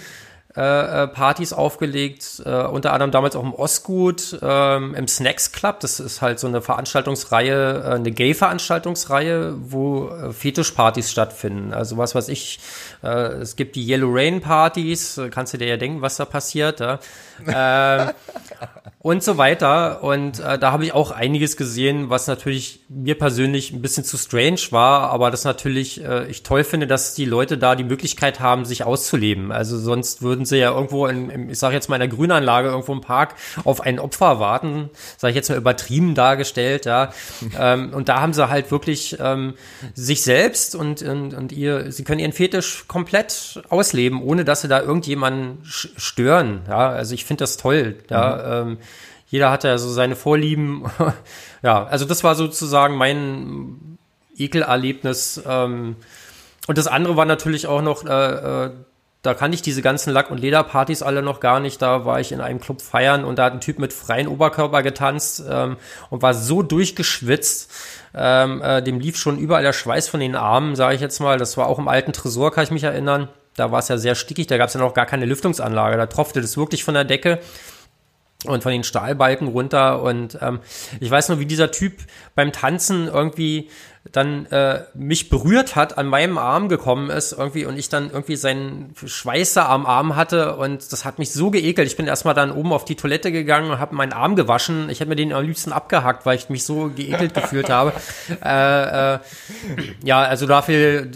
äh, 0.56 1.04
äh, 1.04 1.06
Partys 1.06 1.52
aufgelegt, 1.52 2.42
äh, 2.44 2.64
unter 2.64 2.92
anderem 2.92 3.12
damals 3.12 3.36
auch 3.36 3.44
im 3.44 3.54
Ostgut, 3.54 4.36
ähm, 4.42 4.96
im 4.96 5.06
Snacks 5.06 5.52
Club. 5.52 5.78
Das 5.78 6.00
ist 6.00 6.22
halt 6.22 6.40
so 6.40 6.48
eine 6.48 6.60
Veranstaltungsreihe, 6.60 7.84
äh, 7.84 7.94
eine 7.94 8.10
Gay-Veranstaltungsreihe, 8.10 9.54
wo 9.60 10.08
äh, 10.08 10.32
Fetischpartys 10.32 11.08
stattfinden. 11.08 11.72
Also 11.72 11.98
was 11.98 12.16
weiß 12.16 12.28
ich, 12.30 12.58
äh, 13.04 13.08
es 13.08 13.54
gibt 13.54 13.76
die 13.76 13.88
Yellow 13.88 14.10
Rain 14.12 14.40
Partys, 14.40 15.18
äh, 15.18 15.28
kannst 15.28 15.54
du 15.54 15.58
dir 15.58 15.68
ja 15.68 15.76
denken, 15.76 16.02
was 16.02 16.16
da 16.16 16.24
passiert. 16.24 16.80
Ja? 16.80 16.98
Äh, 17.46 18.12
und 19.02 19.22
so 19.22 19.38
weiter. 19.38 20.02
Und 20.02 20.40
äh, 20.40 20.58
da 20.58 20.72
habe 20.72 20.84
ich 20.84 20.92
auch 20.92 21.10
einiges 21.10 21.56
gesehen, 21.56 22.10
was 22.10 22.26
natürlich 22.26 22.80
mir 22.88 23.16
persönlich 23.16 23.72
ein 23.72 23.80
bisschen 23.80 24.04
zu 24.04 24.18
strange 24.18 24.60
war, 24.70 25.10
aber 25.10 25.30
das 25.30 25.44
natürlich 25.44 26.04
äh, 26.04 26.26
ich 26.26 26.42
toll 26.42 26.64
finde, 26.64 26.86
dass 26.86 27.14
die 27.14 27.24
Leute 27.24 27.56
da 27.56 27.76
die 27.76 27.84
Möglichkeit 27.84 28.40
haben, 28.40 28.66
sich 28.66 28.84
auszuleben. 28.84 29.52
Also 29.52 29.78
sonst 29.78 30.20
würden 30.20 30.44
sie 30.44 30.58
ja 30.58 30.72
irgendwo 30.72 31.06
in, 31.06 31.30
in 31.30 31.50
ich 31.50 31.58
sage 31.58 31.74
jetzt 31.74 31.88
mal 31.88 31.96
in 31.96 32.00
der 32.00 32.08
Grünanlage 32.08 32.68
irgendwo 32.68 32.92
im 32.92 33.00
Park 33.00 33.36
auf 33.64 33.80
ein 33.80 33.98
Opfer 33.98 34.38
warten, 34.38 34.90
sage 35.16 35.30
ich 35.30 35.36
jetzt 35.36 35.48
mal 35.48 35.56
übertrieben 35.56 36.14
dargestellt, 36.14 36.84
ja. 36.84 37.12
ähm, 37.58 37.94
und 37.94 38.10
da 38.10 38.20
haben 38.20 38.34
sie 38.34 38.48
halt 38.50 38.70
wirklich 38.70 39.16
ähm, 39.18 39.54
sich 39.94 40.22
selbst 40.22 40.74
und, 40.74 41.00
und, 41.02 41.32
und 41.32 41.52
ihr, 41.52 41.90
sie 41.90 42.04
können 42.04 42.20
ihren 42.20 42.32
Fetisch 42.32 42.84
komplett 42.86 43.62
ausleben, 43.70 44.22
ohne 44.22 44.44
dass 44.44 44.60
sie 44.60 44.68
da 44.68 44.80
irgendjemanden 44.80 45.58
stören. 45.64 46.62
Ja, 46.68 46.90
also 46.90 47.14
ich 47.14 47.24
finde 47.30 47.44
das 47.44 47.58
toll. 47.58 47.94
Ja, 48.10 48.62
mhm. 48.64 48.72
ähm, 48.72 48.78
jeder 49.28 49.52
hat 49.52 49.62
ja 49.62 49.78
so 49.78 49.88
seine 49.88 50.16
Vorlieben. 50.16 50.90
ja, 51.62 51.84
also 51.84 52.04
das 52.04 52.24
war 52.24 52.34
sozusagen 52.34 52.96
mein 52.96 53.98
Ekelerlebnis. 54.36 55.40
Ähm, 55.46 55.94
und 56.66 56.76
das 56.76 56.88
andere 56.88 57.16
war 57.16 57.26
natürlich 57.26 57.68
auch 57.68 57.82
noch, 57.82 58.04
äh, 58.04 58.64
äh, 58.64 58.70
da 59.22 59.34
kannte 59.34 59.54
ich 59.54 59.62
diese 59.62 59.80
ganzen 59.80 60.12
Lack- 60.12 60.32
und 60.32 60.40
Lederpartys 60.40 61.02
alle 61.02 61.22
noch 61.22 61.38
gar 61.38 61.60
nicht. 61.60 61.80
Da 61.80 62.04
war 62.04 62.18
ich 62.18 62.32
in 62.32 62.40
einem 62.40 62.58
Club 62.58 62.82
feiern 62.82 63.24
und 63.24 63.38
da 63.38 63.44
hat 63.44 63.52
ein 63.52 63.60
Typ 63.60 63.78
mit 63.78 63.92
freien 63.92 64.26
Oberkörper 64.26 64.82
getanzt 64.82 65.44
ähm, 65.48 65.76
und 66.08 66.22
war 66.22 66.34
so 66.34 66.62
durchgeschwitzt. 66.62 67.70
Ähm, 68.12 68.60
äh, 68.60 68.82
dem 68.82 68.98
lief 68.98 69.16
schon 69.16 69.38
überall 69.38 69.62
der 69.62 69.72
Schweiß 69.72 70.08
von 70.08 70.18
den 70.18 70.34
Armen, 70.34 70.74
sage 70.74 70.96
ich 70.96 71.00
jetzt 71.00 71.20
mal. 71.20 71.38
Das 71.38 71.56
war 71.56 71.68
auch 71.68 71.78
im 71.78 71.86
alten 71.86 72.12
Tresor, 72.12 72.50
kann 72.50 72.64
ich 72.64 72.72
mich 72.72 72.82
erinnern. 72.82 73.28
Da 73.60 73.70
war 73.70 73.80
es 73.80 73.88
ja 73.88 73.98
sehr 73.98 74.14
stickig, 74.14 74.46
da 74.46 74.56
gab 74.56 74.68
es 74.68 74.74
ja 74.74 74.80
noch 74.80 74.94
gar 74.94 75.06
keine 75.06 75.26
Lüftungsanlage. 75.26 75.98
Da 75.98 76.06
tropfte 76.06 76.40
das 76.40 76.56
wirklich 76.56 76.82
von 76.82 76.94
der 76.94 77.04
Decke 77.04 77.40
und 78.46 78.62
von 78.62 78.72
den 78.72 78.84
Stahlbalken 78.84 79.48
runter. 79.48 80.02
Und 80.02 80.38
ähm, 80.40 80.60
ich 80.98 81.10
weiß 81.10 81.28
nur, 81.28 81.40
wie 81.40 81.46
dieser 81.46 81.70
Typ 81.70 81.98
beim 82.34 82.52
Tanzen 82.52 83.06
irgendwie 83.06 83.68
dann 84.12 84.46
äh, 84.46 84.84
mich 84.94 85.28
berührt 85.28 85.76
hat, 85.76 85.98
an 85.98 86.06
meinem 86.06 86.38
Arm 86.38 86.70
gekommen 86.70 87.10
ist 87.10 87.32
irgendwie 87.32 87.66
und 87.66 87.78
ich 87.78 87.90
dann 87.90 88.10
irgendwie 88.10 88.36
seinen 88.36 88.94
Schweißer 89.04 89.68
am 89.68 89.84
Arm 89.84 90.16
hatte 90.16 90.56
und 90.56 90.90
das 90.90 91.04
hat 91.04 91.18
mich 91.18 91.32
so 91.32 91.50
geekelt. 91.50 91.86
Ich 91.86 91.98
bin 91.98 92.06
erstmal 92.06 92.32
dann 92.32 92.50
oben 92.50 92.72
auf 92.72 92.86
die 92.86 92.94
Toilette 92.94 93.30
gegangen 93.30 93.70
und 93.70 93.78
habe 93.78 93.94
meinen 93.94 94.14
Arm 94.14 94.36
gewaschen. 94.36 94.88
Ich 94.88 95.00
hätte 95.00 95.10
mir 95.10 95.16
den 95.16 95.34
am 95.34 95.44
liebsten 95.44 95.72
abgehackt, 95.72 96.24
weil 96.24 96.38
ich 96.38 96.48
mich 96.48 96.64
so 96.64 96.88
geekelt 96.88 97.34
gefühlt 97.34 97.68
habe. 97.68 97.92
Äh, 98.42 99.16
äh, 99.16 99.18
ja, 100.02 100.22
also 100.22 100.46
dafür 100.46 101.08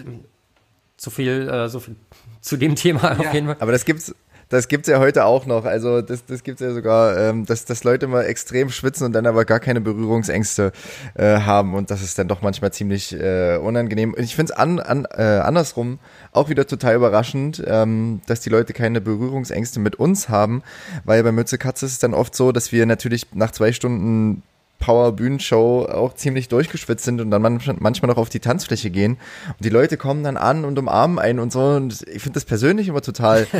so 0.99 1.11
viel, 1.11 1.49
äh, 1.49 1.68
so 1.68 1.80
viel 1.80 1.97
zu 2.45 2.57
dem 2.57 2.74
Thema 2.74 3.12
ja. 3.12 3.18
auf 3.18 3.34
jeden 3.34 3.47
Fall. 3.47 3.57
Aber 3.59 3.72
das 3.72 3.84
gibt's 3.84 4.14
das 4.51 4.68
gibt's 4.68 4.88
ja 4.88 4.99
heute 4.99 5.24
auch 5.24 5.47
noch. 5.47 5.64
Also 5.64 6.03
das, 6.03 6.26
das 6.26 6.42
gibt's 6.42 6.61
ja 6.61 6.72
sogar, 6.72 7.18
ähm, 7.18 7.47
dass, 7.47 7.64
dass 7.64 7.82
Leute 7.82 8.07
mal 8.07 8.22
extrem 8.22 8.68
schwitzen 8.70 9.07
und 9.07 9.12
dann 9.12 9.26
aber 9.26 9.47
gar 9.47 9.59
keine 9.59 9.80
Berührungsängste 9.80 10.72
äh, 11.14 11.40
haben 11.40 11.74
und 11.74 11.90
das 11.90 12.03
ist 12.03 12.18
dann 12.18 12.28
doch 12.28 12.42
manchmal 12.42 12.72
ziemlich 12.72 13.12
äh, 13.18 13.57
unangenehm. 13.57 14.12
Und 14.14 14.22
ich 14.22 14.36
finde 14.36 14.53
es 14.53 14.59
an, 14.59 14.80
an, 14.80 15.07
äh, 15.11 15.22
andersrum 15.22 15.99
auch 16.32 16.51
wieder 16.51 16.66
total 16.66 16.95
überraschend, 16.95 17.64
ähm, 17.66 18.20
dass 18.26 18.40
die 18.40 18.51
Leute 18.51 18.74
keine 18.74 19.01
Berührungsängste 19.01 19.80
mit 19.80 19.97
uns 19.97 20.28
haben, 20.28 20.62
weil 21.05 21.22
bei 21.22 21.32
Mütze 21.32 21.59
Katze 21.59 21.86
ist 21.86 21.92
es 21.92 21.99
dann 21.99 22.14
oft 22.14 22.34
so, 22.34 22.53
dass 22.53 22.70
wir 22.70 22.86
natürlich 22.86 23.26
nach 23.32 23.51
zwei 23.51 23.72
Stunden 23.72 24.42
Power-Bühnenshow 24.79 25.87
auch 25.87 26.14
ziemlich 26.14 26.49
durchgeschwitzt 26.49 27.05
sind 27.05 27.20
und 27.20 27.31
dann 27.31 27.43
manchmal 27.43 28.09
noch 28.09 28.18
auf 28.18 28.29
die 28.29 28.41
Tanzfläche 28.41 28.91
gehen. 28.91 29.18
Und 29.49 29.64
die 29.64 29.70
Leute 29.70 29.97
kommen 29.97 30.22
dann 30.25 30.37
an 30.37 30.64
und 30.64 30.79
umarmen 30.79 31.18
einen 31.18 31.39
und 31.39 31.53
so. 31.53 31.61
Und 31.61 32.03
ich 32.03 32.22
finde 32.22 32.35
das 32.35 32.45
persönlich 32.45 32.89
immer 32.89 33.03
total 33.03 33.47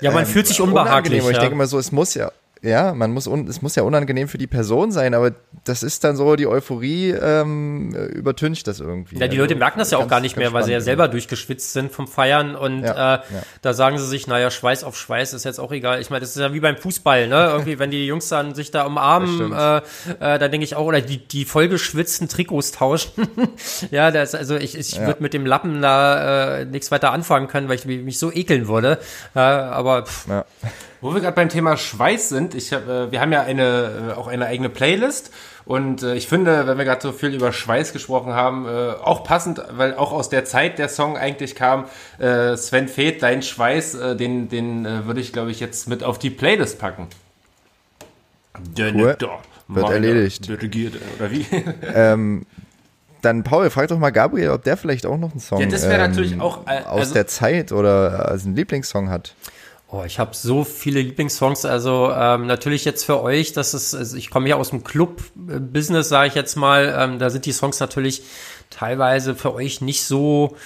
Ja, 0.00 0.10
man 0.10 0.24
ähm, 0.24 0.30
fühlt 0.30 0.46
sich 0.46 0.60
unbehaglich. 0.60 1.24
Ja. 1.24 1.30
Ich 1.30 1.38
denke 1.38 1.56
mal 1.56 1.66
so, 1.66 1.78
es 1.78 1.92
muss 1.92 2.14
ja, 2.14 2.30
ja, 2.64 2.94
man 2.94 3.12
muss, 3.12 3.26
es 3.26 3.60
muss 3.60 3.76
ja 3.76 3.82
unangenehm 3.82 4.26
für 4.26 4.38
die 4.38 4.46
Person 4.46 4.90
sein, 4.90 5.12
aber 5.12 5.32
das 5.64 5.82
ist 5.82 6.02
dann 6.02 6.16
so, 6.16 6.34
die 6.34 6.46
Euphorie 6.46 7.10
ähm, 7.10 7.94
übertüncht 7.94 8.66
das 8.66 8.80
irgendwie. 8.80 9.18
Ja, 9.18 9.28
die 9.28 9.36
Leute 9.36 9.54
also, 9.54 9.58
merken 9.58 9.78
das 9.78 9.90
ja 9.90 9.98
auch 9.98 10.08
gar 10.08 10.20
nicht 10.20 10.36
mehr, 10.36 10.52
weil 10.54 10.64
sie 10.64 10.72
ja 10.72 10.80
selber 10.80 11.08
durchgeschwitzt 11.08 11.74
sind 11.74 11.92
vom 11.92 12.08
Feiern 12.08 12.56
und 12.56 12.82
ja, 12.82 13.16
äh, 13.16 13.18
ja. 13.18 13.42
da 13.60 13.74
sagen 13.74 13.98
sie 13.98 14.06
sich, 14.06 14.26
naja, 14.26 14.50
Schweiß 14.50 14.82
auf 14.82 14.96
Schweiß 14.96 15.34
ist 15.34 15.44
jetzt 15.44 15.60
auch 15.60 15.72
egal. 15.72 16.00
Ich 16.00 16.08
meine, 16.08 16.20
das 16.20 16.30
ist 16.30 16.40
ja 16.40 16.54
wie 16.54 16.60
beim 16.60 16.78
Fußball, 16.78 17.28
ne? 17.28 17.34
Irgendwie, 17.52 17.78
wenn 17.78 17.90
die 17.90 18.06
Jungs 18.06 18.28
dann 18.28 18.54
sich 18.54 18.70
da 18.70 18.84
umarmen, 18.84 19.52
äh, 19.52 19.76
äh, 19.76 19.82
da 20.38 20.48
denke 20.48 20.64
ich 20.64 20.74
auch, 20.74 20.86
oder 20.86 21.02
die, 21.02 21.18
die 21.18 21.44
vollgeschwitzten 21.44 22.28
Trikots 22.28 22.72
tauschen. 22.72 23.28
ja, 23.90 24.10
das, 24.10 24.34
also 24.34 24.56
ich, 24.56 24.78
ich 24.78 24.92
ja. 24.92 25.06
würde 25.06 25.22
mit 25.22 25.34
dem 25.34 25.44
Lappen 25.44 25.82
da 25.82 26.60
äh, 26.60 26.64
nichts 26.64 26.90
weiter 26.90 27.12
anfangen 27.12 27.48
können, 27.48 27.68
weil 27.68 27.76
ich 27.76 27.84
mich 27.84 28.18
so 28.18 28.32
ekeln 28.32 28.68
würde. 28.68 28.98
Äh, 29.34 29.40
aber 29.40 30.06
pff. 30.06 30.28
Ja. 30.28 30.46
Wo 31.00 31.12
wir 31.12 31.20
gerade 31.20 31.34
beim 31.34 31.48
Thema 31.48 31.76
Schweiß 31.76 32.28
sind, 32.28 32.54
ich 32.54 32.72
hab, 32.72 32.88
äh, 32.88 33.10
wir 33.12 33.20
haben 33.20 33.32
ja 33.32 33.42
eine, 33.42 34.12
äh, 34.12 34.18
auch 34.18 34.26
eine 34.26 34.46
eigene 34.46 34.68
Playlist 34.68 35.32
und 35.64 36.02
äh, 36.02 36.14
ich 36.14 36.28
finde, 36.28 36.66
wenn 36.66 36.78
wir 36.78 36.84
gerade 36.84 37.02
so 37.02 37.12
viel 37.12 37.34
über 37.34 37.52
Schweiß 37.52 37.92
gesprochen 37.92 38.32
haben, 38.32 38.66
äh, 38.66 38.92
auch 39.02 39.24
passend, 39.24 39.62
weil 39.70 39.94
auch 39.94 40.12
aus 40.12 40.28
der 40.28 40.44
Zeit 40.44 40.78
der 40.78 40.88
Song 40.88 41.16
eigentlich 41.16 41.54
kam, 41.54 41.86
äh, 42.18 42.56
Sven 42.56 42.88
Feth, 42.88 43.22
dein 43.22 43.42
Schweiß, 43.42 43.94
äh, 43.94 44.16
den, 44.16 44.48
den 44.48 44.86
äh, 44.86 45.06
würde 45.06 45.20
ich 45.20 45.32
glaube 45.32 45.50
ich 45.50 45.60
jetzt 45.60 45.88
mit 45.88 46.02
auf 46.02 46.18
die 46.18 46.30
Playlist 46.30 46.78
packen. 46.78 47.08
Cool. 48.78 49.16
Wird 49.68 49.90
erledigt. 49.90 50.48
Oder 50.50 51.30
wie? 51.30 51.46
ähm, 51.94 52.46
dann 53.24 53.42
Paul, 53.42 53.70
frag 53.70 53.88
doch 53.88 53.98
mal 53.98 54.10
Gabriel, 54.10 54.50
ob 54.50 54.64
der 54.64 54.76
vielleicht 54.76 55.06
auch 55.06 55.16
noch 55.16 55.30
einen 55.30 55.40
Song 55.40 55.60
ja, 55.60 55.66
das 55.66 55.84
ähm, 55.84 55.92
natürlich 55.92 56.40
auch, 56.40 56.66
äh, 56.66 56.80
aus 56.80 57.00
also, 57.00 57.14
der 57.14 57.26
Zeit 57.26 57.72
oder 57.72 58.28
also 58.28 58.46
einen 58.46 58.56
Lieblingssong 58.56 59.08
hat. 59.08 59.34
Oh, 59.96 60.02
ich 60.04 60.18
habe 60.18 60.34
so 60.34 60.64
viele 60.64 61.00
Lieblingssongs. 61.02 61.64
Also 61.64 62.10
ähm, 62.12 62.46
natürlich 62.46 62.84
jetzt 62.84 63.04
für 63.04 63.22
euch, 63.22 63.52
das 63.52 63.74
ist, 63.74 63.94
also 63.94 64.16
ich 64.16 64.28
komme 64.28 64.48
ja 64.48 64.56
aus 64.56 64.70
dem 64.70 64.82
Club-Business, 64.82 66.08
sage 66.08 66.26
ich 66.26 66.34
jetzt 66.34 66.56
mal. 66.56 66.92
Ähm, 66.98 67.20
da 67.20 67.30
sind 67.30 67.46
die 67.46 67.52
Songs 67.52 67.78
natürlich 67.78 68.24
teilweise 68.70 69.36
für 69.36 69.54
euch 69.54 69.82
nicht 69.82 70.02
so, 70.02 70.56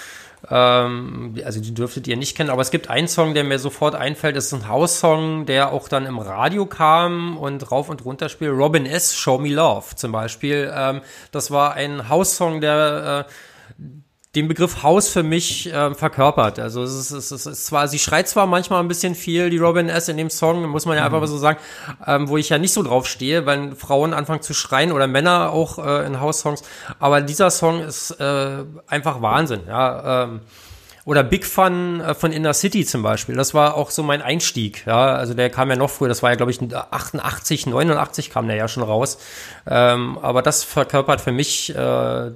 ähm, 0.51 1.35
also 1.45 1.61
die 1.61 1.75
dürftet 1.75 2.09
ihr 2.09 2.17
nicht 2.17 2.39
kennen. 2.39 2.49
Aber 2.49 2.63
es 2.63 2.71
gibt 2.71 2.89
einen 2.89 3.07
Song, 3.07 3.35
der 3.35 3.45
mir 3.45 3.59
sofort 3.59 3.95
einfällt. 3.95 4.35
Das 4.35 4.47
ist 4.47 4.55
ein 4.55 4.67
House-Song, 4.67 5.45
der 5.45 5.73
auch 5.73 5.91
dann 5.91 6.07
im 6.07 6.19
Radio 6.19 6.65
kam 6.65 7.37
und 7.37 7.71
rauf 7.71 7.91
und 7.91 8.07
runter 8.07 8.31
spielt. 8.31 8.53
Robin 8.53 8.87
S. 8.87 9.15
Show 9.15 9.37
Me 9.37 9.51
Love 9.51 9.95
zum 9.95 10.11
Beispiel. 10.11 10.73
Ähm, 10.75 11.03
das 11.33 11.51
war 11.51 11.75
ein 11.75 12.09
House-Song, 12.09 12.63
der 12.63 13.27
äh, 13.29 13.83
den 14.35 14.47
Begriff 14.47 14.83
Haus 14.83 15.09
für 15.09 15.23
mich 15.23 15.73
äh, 15.73 15.95
verkörpert. 15.95 16.59
Also 16.59 16.83
es 16.83 16.93
ist, 16.93 17.11
es, 17.13 17.31
ist, 17.31 17.47
es 17.47 17.47
ist 17.47 17.67
zwar, 17.67 17.89
sie 17.89 17.99
schreit 17.99 18.29
zwar 18.29 18.47
manchmal 18.47 18.81
ein 18.81 18.89
bisschen 18.89 19.15
viel, 19.15 19.49
die 19.49 19.57
Robin 19.57 19.89
S. 19.89 20.09
in 20.09 20.19
dem 20.19 20.29
Song, 20.29 20.67
muss 20.69 20.85
man 20.85 20.97
ja 20.97 21.03
mhm. 21.03 21.07
einfach 21.07 21.21
mal 21.21 21.27
so 21.27 21.39
sagen, 21.39 21.59
ähm, 22.07 22.29
wo 22.29 22.37
ich 22.37 22.51
ja 22.51 22.59
nicht 22.59 22.73
so 22.73 22.83
drauf 22.83 23.07
stehe, 23.07 23.47
wenn 23.47 23.75
Frauen 23.75 24.13
anfangen 24.13 24.43
zu 24.43 24.53
schreien 24.53 24.93
oder 24.93 25.07
Männer 25.07 25.51
auch 25.51 25.79
äh, 25.79 26.07
in 26.07 26.21
House-Songs. 26.21 26.63
Aber 26.99 27.23
dieser 27.23 27.51
Song 27.51 27.81
ist 27.81 28.11
äh, 28.21 28.65
einfach 28.87 29.23
Wahnsinn. 29.23 29.63
Ja, 29.67 30.25
ähm, 30.25 30.41
oder 31.07 31.23
Big 31.23 31.47
Fun 31.47 32.03
äh, 32.03 32.13
von 32.15 32.33
Inner 32.33 32.53
City 32.53 32.85
zum 32.85 33.03
Beispiel. 33.03 33.35
Das 33.35 33.55
war 33.55 33.77
auch 33.77 33.91
so 33.91 34.03
mein 34.03 34.21
Einstieg. 34.21 34.85
Ja, 34.87 35.15
also 35.15 35.33
der 35.33 35.49
kam 35.49 35.71
ja 35.71 35.77
noch 35.77 35.89
früher. 35.89 36.09
Das 36.09 36.23
war 36.23 36.29
ja 36.29 36.37
glaube 36.37 36.53
ich 36.53 36.61
88, 36.61 37.67
89 37.67 38.29
kam 38.29 38.47
der 38.47 38.57
ja 38.57 38.69
schon 38.69 38.83
raus. 38.83 39.17
Ähm, 39.67 40.19
aber 40.21 40.43
das 40.43 40.65
verkörpert 40.65 41.23
für 41.23 41.33
mich 41.33 41.75
äh, 41.75 42.33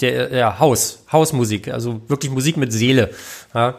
der 0.00 0.32
ja, 0.32 0.58
Haus, 0.58 1.04
Hausmusik, 1.12 1.68
also 1.68 2.00
wirklich 2.08 2.30
Musik 2.30 2.56
mit 2.56 2.72
Seele. 2.72 3.10
Ja, 3.54 3.78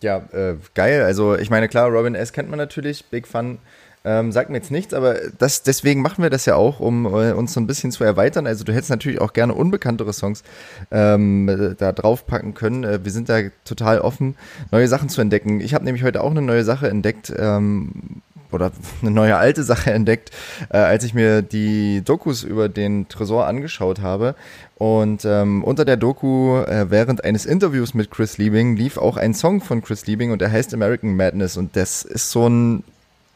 ja 0.00 0.16
äh, 0.32 0.56
geil. 0.74 1.02
Also 1.02 1.36
ich 1.36 1.50
meine, 1.50 1.68
klar, 1.68 1.88
Robin 1.88 2.14
S. 2.14 2.32
kennt 2.32 2.50
man 2.50 2.58
natürlich, 2.58 3.04
Big 3.06 3.26
Fun. 3.26 3.58
Ähm, 4.04 4.32
sagt 4.32 4.50
mir 4.50 4.56
jetzt 4.56 4.72
nichts, 4.72 4.94
aber 4.94 5.14
das, 5.38 5.62
deswegen 5.62 6.02
machen 6.02 6.22
wir 6.22 6.30
das 6.30 6.44
ja 6.44 6.56
auch, 6.56 6.80
um 6.80 7.06
äh, 7.06 7.32
uns 7.32 7.52
so 7.52 7.60
ein 7.60 7.68
bisschen 7.68 7.92
zu 7.92 8.02
erweitern. 8.02 8.48
Also 8.48 8.64
du 8.64 8.72
hättest 8.72 8.90
natürlich 8.90 9.20
auch 9.20 9.32
gerne 9.32 9.54
unbekanntere 9.54 10.12
Songs 10.12 10.42
ähm, 10.90 11.76
da 11.78 11.92
draufpacken 11.92 12.54
können. 12.54 12.82
Äh, 12.82 13.04
wir 13.04 13.12
sind 13.12 13.28
da 13.28 13.42
total 13.64 14.00
offen, 14.00 14.34
neue 14.72 14.88
Sachen 14.88 15.08
zu 15.08 15.20
entdecken. 15.20 15.60
Ich 15.60 15.72
habe 15.72 15.84
nämlich 15.84 16.02
heute 16.02 16.20
auch 16.20 16.32
eine 16.32 16.42
neue 16.42 16.64
Sache 16.64 16.88
entdeckt, 16.88 17.32
ähm, 17.38 18.22
oder 18.54 18.72
eine 19.02 19.10
neue 19.10 19.36
alte 19.36 19.62
Sache 19.62 19.92
entdeckt, 19.92 20.30
äh, 20.70 20.78
als 20.78 21.04
ich 21.04 21.14
mir 21.14 21.42
die 21.42 22.02
Dokus 22.04 22.42
über 22.42 22.68
den 22.68 23.08
Tresor 23.08 23.46
angeschaut 23.46 24.00
habe. 24.00 24.34
Und 24.76 25.24
ähm, 25.24 25.62
unter 25.62 25.84
der 25.84 25.96
Doku, 25.96 26.56
äh, 26.58 26.90
während 26.90 27.24
eines 27.24 27.46
Interviews 27.46 27.94
mit 27.94 28.10
Chris 28.10 28.38
Liebing, 28.38 28.76
lief 28.76 28.96
auch 28.98 29.16
ein 29.16 29.34
Song 29.34 29.60
von 29.60 29.80
Chris 29.82 30.06
Liebing 30.06 30.32
und 30.32 30.40
der 30.40 30.50
heißt 30.50 30.74
American 30.74 31.14
Madness. 31.14 31.56
Und 31.56 31.76
das 31.76 32.02
ist 32.02 32.30
so 32.30 32.48
ein 32.48 32.82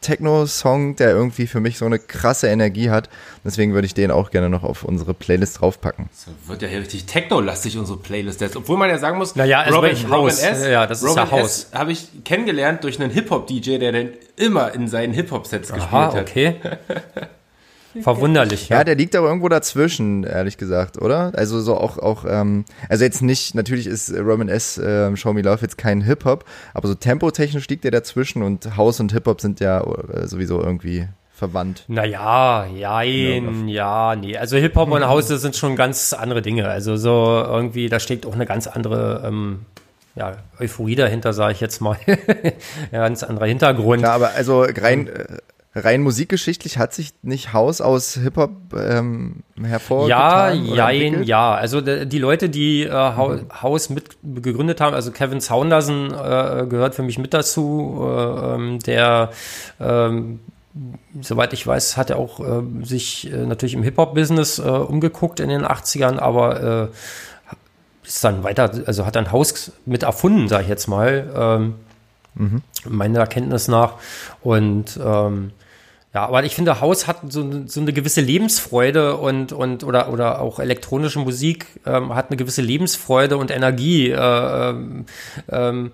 Techno-Song, 0.01 0.95
der 0.95 1.09
irgendwie 1.11 1.47
für 1.47 1.59
mich 1.59 1.77
so 1.77 1.85
eine 1.85 1.99
krasse 1.99 2.47
Energie 2.47 2.89
hat. 2.89 3.09
Deswegen 3.43 3.73
würde 3.73 3.85
ich 3.87 3.93
den 3.93 4.11
auch 4.11 4.31
gerne 4.31 4.49
noch 4.49 4.63
auf 4.63 4.83
unsere 4.83 5.13
Playlist 5.13 5.61
draufpacken. 5.61 6.09
Das 6.11 6.27
wird 6.47 6.61
ja 6.61 6.67
hier 6.67 6.79
richtig 6.79 7.05
Techno-lastig, 7.05 7.77
unsere 7.77 7.97
Playlist 7.97 8.41
jetzt. 8.41 8.55
Obwohl 8.55 8.77
man 8.77 8.89
ja 8.89 8.97
sagen 8.99 9.17
muss, 9.17 9.35
naja, 9.35 9.63
Robin, 9.63 9.91
Robin 9.91 10.11
Robin 10.11 10.29
S. 10.29 10.65
Ja, 10.65 10.85
das 10.87 11.01
ist 11.01 11.09
Robin 11.09 11.23
ja 11.25 11.31
Haus. 11.31 11.69
habe 11.73 11.91
ich 11.91 12.23
kennengelernt 12.23 12.83
durch 12.83 12.99
einen 13.01 13.11
Hip-Hop-DJ, 13.11 13.79
der 13.79 13.91
den 13.91 14.09
immer 14.35 14.73
in 14.73 14.87
seinen 14.87 15.13
Hip-Hop-Sets 15.13 15.73
gespielt 15.73 15.91
hat. 15.91 16.15
okay. 16.15 16.55
Verwunderlich. 18.01 18.69
Ja, 18.69 18.83
der 18.83 18.95
liegt 18.95 19.15
aber 19.15 19.27
irgendwo 19.27 19.49
dazwischen, 19.49 20.23
ehrlich 20.23 20.57
gesagt, 20.57 21.01
oder? 21.01 21.31
Also 21.35 21.59
so 21.61 21.75
auch, 21.75 21.97
auch 21.97 22.25
ähm, 22.27 22.65
also 22.89 23.03
jetzt 23.03 23.21
nicht, 23.21 23.55
natürlich 23.55 23.87
ist 23.87 24.13
Roman 24.13 24.49
S. 24.49 24.77
Äh, 24.77 25.15
Show 25.15 25.33
Me 25.33 25.41
Love 25.41 25.59
jetzt 25.61 25.77
kein 25.77 26.01
Hip-Hop, 26.01 26.45
aber 26.73 26.87
so 26.87 26.95
tempotechnisch 26.95 27.67
liegt 27.67 27.83
der 27.83 27.91
dazwischen 27.91 28.43
und 28.43 28.77
House 28.77 28.99
und 28.99 29.11
Hip-Hop 29.11 29.41
sind 29.41 29.59
ja 29.59 29.81
äh, 29.81 30.27
sowieso 30.27 30.61
irgendwie 30.61 31.07
verwandt. 31.33 31.83
Naja, 31.87 32.65
jein, 32.65 33.67
ja, 33.67 34.15
nee. 34.15 34.35
Also 34.37 34.57
Hip-Hop 34.57 34.91
und 34.91 35.05
House 35.05 35.27
das 35.27 35.41
sind 35.41 35.55
schon 35.55 35.75
ganz 35.75 36.13
andere 36.13 36.41
Dinge. 36.41 36.67
Also 36.67 36.97
so 36.97 37.43
irgendwie, 37.45 37.89
da 37.89 37.99
steckt 37.99 38.25
auch 38.25 38.33
eine 38.33 38.47
ganz 38.47 38.65
andere 38.65 39.23
ähm, 39.25 39.59
ja, 40.17 40.37
Euphorie 40.59 40.95
dahinter, 40.95 41.33
sage 41.33 41.53
ich 41.53 41.61
jetzt 41.61 41.79
mal. 41.79 41.97
ja, 42.91 42.99
ganz 42.99 43.21
anderer 43.23 43.45
Hintergrund. 43.45 44.01
Klar, 44.01 44.15
aber 44.15 44.31
also 44.31 44.61
rein, 44.63 45.07
äh, 45.07 45.25
rein 45.83 46.01
musikgeschichtlich 46.01 46.77
hat 46.77 46.93
sich 46.93 47.13
nicht 47.21 47.53
House 47.53 47.81
aus 47.81 48.13
Hip-Hop 48.15 48.51
ähm, 48.75 49.43
Ja, 49.57 49.63
hervorgetan? 49.67 50.65
oder 50.67 50.75
jein, 50.75 51.01
entwickelt? 51.01 51.27
ja. 51.27 51.53
Also 51.55 51.81
die 51.81 52.19
Leute, 52.19 52.49
die 52.49 52.83
äh, 52.83 52.91
Hau- 52.91 53.39
House 53.61 53.89
mit 53.89 54.17
gegründet 54.23 54.81
haben, 54.81 54.93
also 54.93 55.11
Kevin 55.11 55.39
Saunderson 55.39 56.07
äh, 56.11 56.65
gehört 56.67 56.95
für 56.95 57.03
mich 57.03 57.17
mit 57.17 57.33
dazu, 57.33 57.99
äh, 58.01 58.55
ähm, 58.55 58.79
der 58.79 59.31
ähm, 59.79 60.39
soweit 61.21 61.53
ich 61.53 61.65
weiß, 61.65 61.97
hat 61.97 62.09
er 62.11 62.17
auch 62.19 62.39
äh, 62.39 62.61
sich 62.83 63.31
äh, 63.31 63.45
natürlich 63.45 63.73
im 63.73 63.83
Hip-Hop-Business 63.83 64.59
äh, 64.59 64.63
umgeguckt 64.63 65.39
in 65.39 65.49
den 65.49 65.65
80ern, 65.65 66.19
aber 66.19 66.89
ist 68.03 68.23
dann 68.23 68.43
weiter, 68.43 68.71
also 68.85 69.05
hat 69.05 69.17
ein 69.17 69.31
Haus 69.33 69.71
mit 69.85 70.03
erfunden, 70.03 70.47
sage 70.47 70.63
ich 70.63 70.69
jetzt 70.69 70.87
mal, 70.87 71.29
ähm, 71.35 72.53
meiner 72.87 73.19
Erkenntnis 73.19 73.67
nach. 73.67 73.95
Und 74.41 74.97
ähm, 75.03 75.51
ja, 76.17 76.25
aber 76.25 76.43
ich 76.45 76.55
finde, 76.55 76.81
Haus 76.81 77.05
hat 77.05 77.31
so, 77.31 77.67
so 77.67 77.79
eine 77.79 77.93
gewisse 77.93 78.21
Lebensfreude 78.21 79.17
und, 79.17 79.53
und 79.53 79.83
oder, 79.83 80.11
oder 80.11 80.41
auch 80.41 80.59
elektronische 80.59 81.19
Musik 81.19 81.67
ähm, 81.85 82.15
hat 82.15 82.31
eine 82.31 82.37
gewisse 82.37 82.63
Lebensfreude 82.63 83.37
und 83.37 83.51
Energie. 83.51 84.09
Äh, 84.09 84.69
ähm, 84.69 85.05
ähm, 85.47 85.91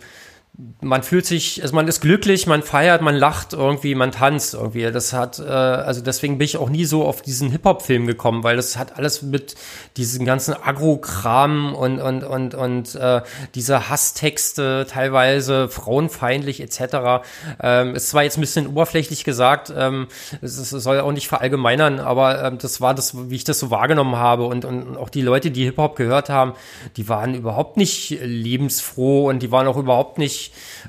man 0.81 1.01
fühlt 1.01 1.25
sich, 1.25 1.63
also 1.63 1.73
man 1.73 1.87
ist 1.87 1.99
glücklich, 1.99 2.45
man 2.45 2.61
feiert, 2.61 3.01
man 3.01 3.15
lacht 3.15 3.53
irgendwie, 3.53 3.95
man 3.95 4.11
tanzt 4.11 4.53
irgendwie. 4.53 4.83
Das 4.91 5.11
hat, 5.11 5.39
äh, 5.39 5.43
also 5.43 6.01
deswegen 6.01 6.37
bin 6.37 6.45
ich 6.45 6.57
auch 6.57 6.69
nie 6.69 6.85
so 6.85 7.05
auf 7.05 7.23
diesen 7.23 7.49
Hip-Hop-Film 7.49 8.05
gekommen, 8.05 8.43
weil 8.43 8.55
das 8.55 8.77
hat 8.77 8.95
alles 8.97 9.23
mit 9.23 9.55
diesen 9.97 10.25
ganzen 10.27 10.53
Agro-Kram 10.53 11.73
und, 11.73 11.99
und, 11.99 12.23
und, 12.23 12.53
und 12.53 12.93
äh, 12.93 13.21
diese 13.55 13.89
Hasstexte, 13.89 14.85
teilweise 14.87 15.69
frauenfeindlich 15.69 16.61
etc. 16.61 17.25
Ähm, 17.59 17.95
ist 17.95 18.09
zwar 18.09 18.21
jetzt 18.21 18.37
ein 18.37 18.41
bisschen 18.41 18.67
oberflächlich 18.67 19.23
gesagt, 19.23 19.73
ähm, 19.75 20.07
es, 20.41 20.59
es 20.59 20.69
soll 20.69 20.99
auch 20.99 21.13
nicht 21.13 21.29
verallgemeinern, 21.29 21.99
aber 21.99 22.43
ähm, 22.43 22.57
das 22.59 22.79
war 22.79 22.93
das, 22.93 23.29
wie 23.31 23.35
ich 23.35 23.43
das 23.43 23.57
so 23.57 23.71
wahrgenommen 23.71 24.17
habe. 24.17 24.45
Und, 24.45 24.65
und 24.65 24.97
auch 24.97 25.09
die 25.09 25.23
Leute, 25.23 25.49
die 25.49 25.63
Hip-Hop 25.63 25.95
gehört 25.95 26.29
haben, 26.29 26.53
die 26.95 27.09
waren 27.09 27.33
überhaupt 27.33 27.77
nicht 27.77 28.19
lebensfroh 28.21 29.29
und 29.29 29.39
die 29.41 29.51
waren 29.51 29.65
auch 29.65 29.77
überhaupt 29.77 30.19
nicht 30.19 30.42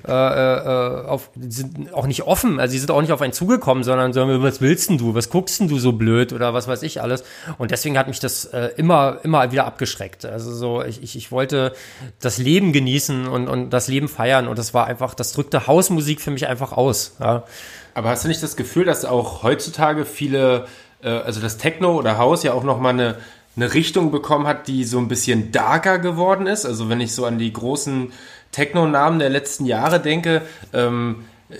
äh, 0.06 0.10
äh, 0.10 1.06
auf, 1.06 1.30
sind 1.38 1.92
auch 1.94 2.06
nicht 2.06 2.22
offen, 2.22 2.58
also 2.58 2.72
sie 2.72 2.78
sind 2.78 2.90
auch 2.90 3.00
nicht 3.00 3.12
auf 3.12 3.20
einen 3.20 3.32
zugekommen, 3.32 3.84
sondern 3.84 4.12
so, 4.12 4.20
was 4.42 4.60
willst 4.60 4.90
denn 4.90 4.98
du, 4.98 5.14
was 5.14 5.30
guckst 5.30 5.60
denn 5.60 5.68
du 5.68 5.78
so 5.78 5.92
blöd 5.92 6.32
oder 6.32 6.54
was 6.54 6.66
weiß 6.66 6.82
ich 6.82 7.00
alles. 7.00 7.24
Und 7.58 7.70
deswegen 7.70 7.98
hat 7.98 8.08
mich 8.08 8.20
das 8.20 8.46
äh, 8.46 8.70
immer, 8.76 9.18
immer 9.22 9.52
wieder 9.52 9.66
abgeschreckt. 9.66 10.24
Also 10.24 10.52
so, 10.52 10.82
ich, 10.82 11.02
ich, 11.02 11.16
ich 11.16 11.30
wollte 11.32 11.74
das 12.20 12.38
Leben 12.38 12.72
genießen 12.72 13.26
und, 13.26 13.48
und 13.48 13.70
das 13.70 13.88
Leben 13.88 14.08
feiern 14.08 14.48
und 14.48 14.58
das 14.58 14.74
war 14.74 14.86
einfach, 14.86 15.14
das 15.14 15.32
drückte 15.32 15.66
Hausmusik 15.66 16.20
für 16.20 16.30
mich 16.30 16.46
einfach 16.46 16.72
aus. 16.72 17.16
Ja. 17.20 17.44
Aber 17.94 18.10
hast 18.10 18.24
du 18.24 18.28
nicht 18.28 18.42
das 18.42 18.56
Gefühl, 18.56 18.84
dass 18.84 19.04
auch 19.04 19.42
heutzutage 19.42 20.04
viele, 20.04 20.66
äh, 21.02 21.08
also 21.08 21.40
das 21.40 21.58
Techno 21.58 21.96
oder 21.96 22.18
House 22.18 22.42
ja 22.42 22.52
auch 22.52 22.64
nochmal 22.64 22.92
eine, 22.92 23.16
eine 23.56 23.72
Richtung 23.72 24.10
bekommen 24.10 24.46
hat, 24.46 24.66
die 24.66 24.84
so 24.84 24.98
ein 24.98 25.08
bisschen 25.08 25.52
darker 25.52 26.00
geworden 26.00 26.46
ist? 26.46 26.66
Also 26.66 26.88
wenn 26.88 27.00
ich 27.00 27.14
so 27.14 27.24
an 27.24 27.38
die 27.38 27.52
großen 27.52 28.12
Techno-Namen 28.54 29.18
der 29.18 29.30
letzten 29.30 29.66
Jahre 29.66 30.00
denke, 30.00 30.42
ähm, 30.72 31.24
äh, 31.50 31.56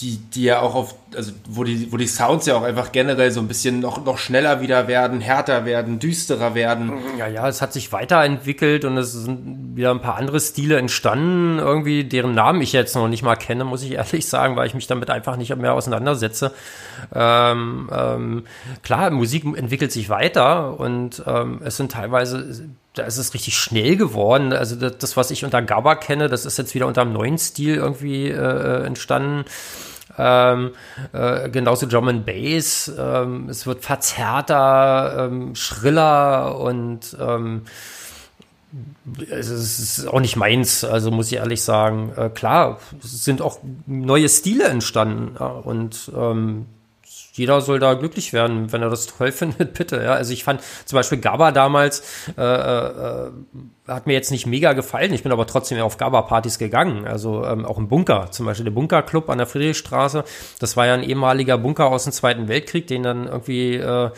die, 0.00 0.16
die 0.16 0.44
ja 0.44 0.60
auch 0.60 0.74
auf, 0.74 0.94
also 1.14 1.32
wo 1.46 1.62
die, 1.62 1.92
wo 1.92 1.96
die 1.96 2.06
Sounds 2.06 2.46
ja 2.46 2.56
auch 2.56 2.62
einfach 2.62 2.90
generell 2.90 3.30
so 3.30 3.40
ein 3.40 3.48
bisschen 3.48 3.80
noch, 3.80 4.02
noch 4.04 4.16
schneller 4.16 4.60
wieder 4.60 4.88
werden, 4.88 5.20
härter 5.20 5.66
werden, 5.66 5.98
düsterer 5.98 6.54
werden. 6.54 6.92
Ja, 7.18 7.26
ja, 7.26 7.46
es 7.48 7.60
hat 7.60 7.72
sich 7.72 7.92
weiterentwickelt 7.92 8.86
und 8.86 8.96
es 8.96 9.12
sind 9.12 9.76
wieder 9.76 9.90
ein 9.90 10.00
paar 10.00 10.16
andere 10.16 10.40
Stile 10.40 10.78
entstanden, 10.78 11.58
irgendwie, 11.58 12.04
deren 12.04 12.32
Namen 12.34 12.62
ich 12.62 12.72
jetzt 12.72 12.94
noch 12.94 13.08
nicht 13.08 13.22
mal 13.22 13.36
kenne, 13.36 13.64
muss 13.64 13.82
ich 13.82 13.92
ehrlich 13.92 14.26
sagen, 14.26 14.56
weil 14.56 14.66
ich 14.66 14.74
mich 14.74 14.86
damit 14.86 15.10
einfach 15.10 15.36
nicht 15.36 15.54
mehr 15.54 15.74
auseinandersetze. 15.74 16.52
Ähm, 17.14 17.90
ähm, 17.92 18.44
klar, 18.82 19.10
Musik 19.10 19.44
entwickelt 19.44 19.92
sich 19.92 20.08
weiter 20.08 20.80
und 20.80 21.22
ähm, 21.26 21.60
es 21.62 21.76
sind 21.76 21.92
teilweise, 21.92 22.70
da 22.94 23.04
ist 23.04 23.18
es 23.18 23.34
richtig 23.34 23.56
schnell 23.56 23.96
geworden. 23.96 24.52
Also 24.52 24.76
das, 24.76 24.98
das 24.98 25.16
was 25.16 25.30
ich 25.30 25.44
unter 25.44 25.62
Gabba 25.62 25.94
kenne, 25.94 26.28
das 26.28 26.44
ist 26.44 26.58
jetzt 26.58 26.74
wieder 26.74 26.86
unter 26.86 27.02
einem 27.02 27.12
neuen 27.12 27.38
Stil 27.38 27.76
irgendwie 27.76 28.28
äh, 28.28 28.84
entstanden. 28.84 29.44
Ähm, 30.18 30.72
äh, 31.12 31.48
genauso 31.50 31.86
Drum 31.86 32.08
and 32.08 32.26
Bass. 32.26 32.92
Ähm, 32.98 33.48
es 33.48 33.66
wird 33.66 33.84
verzerrter, 33.84 35.28
ähm, 35.30 35.54
schriller 35.54 36.58
und 36.58 37.16
ähm, 37.18 37.62
es 39.28 39.48
ist 39.50 40.06
auch 40.06 40.20
nicht 40.20 40.36
meins, 40.36 40.84
also 40.84 41.10
muss 41.10 41.28
ich 41.28 41.38
ehrlich 41.38 41.62
sagen. 41.62 42.12
Äh, 42.16 42.28
klar, 42.30 42.78
es 43.02 43.24
sind 43.24 43.40
auch 43.40 43.58
neue 43.86 44.28
Stile 44.28 44.64
entstanden 44.64 45.36
ja, 45.38 45.46
und 45.46 46.10
ähm, 46.16 46.66
jeder 47.40 47.62
soll 47.62 47.78
da 47.78 47.94
glücklich 47.94 48.34
werden, 48.34 48.70
wenn 48.70 48.82
er 48.82 48.90
das 48.90 49.06
toll 49.06 49.32
findet, 49.40 49.72
bitte. 49.72 50.02
Ja, 50.02 50.12
also 50.12 50.30
ich 50.32 50.44
fand 50.44 50.60
zum 50.84 50.96
Beispiel 50.96 51.18
Gabba 51.18 51.52
damals 51.52 52.02
äh, 52.36 52.42
äh, 52.42 53.30
hat 53.88 54.06
mir 54.06 54.12
jetzt 54.12 54.30
nicht 54.30 54.46
mega 54.46 54.74
gefallen. 54.74 55.14
Ich 55.14 55.22
bin 55.22 55.32
aber 55.32 55.46
trotzdem 55.46 55.80
auf 55.80 55.96
Gabba-Partys 55.96 56.58
gegangen. 56.58 57.06
Also 57.06 57.44
ähm, 57.46 57.64
auch 57.64 57.78
im 57.78 57.88
Bunker, 57.88 58.30
zum 58.30 58.44
Beispiel 58.44 58.64
der 58.64 58.72
Bunkerclub 58.72 59.30
an 59.30 59.38
der 59.38 59.46
Friedrichstraße. 59.46 60.24
Das 60.58 60.76
war 60.76 60.86
ja 60.86 60.92
ein 60.94 61.02
ehemaliger 61.02 61.56
Bunker 61.56 61.86
aus 61.86 62.04
dem 62.04 62.12
Zweiten 62.12 62.46
Weltkrieg, 62.46 62.86
den 62.86 63.02
dann 63.02 63.26
irgendwie 63.26 63.76
äh, 63.76 64.10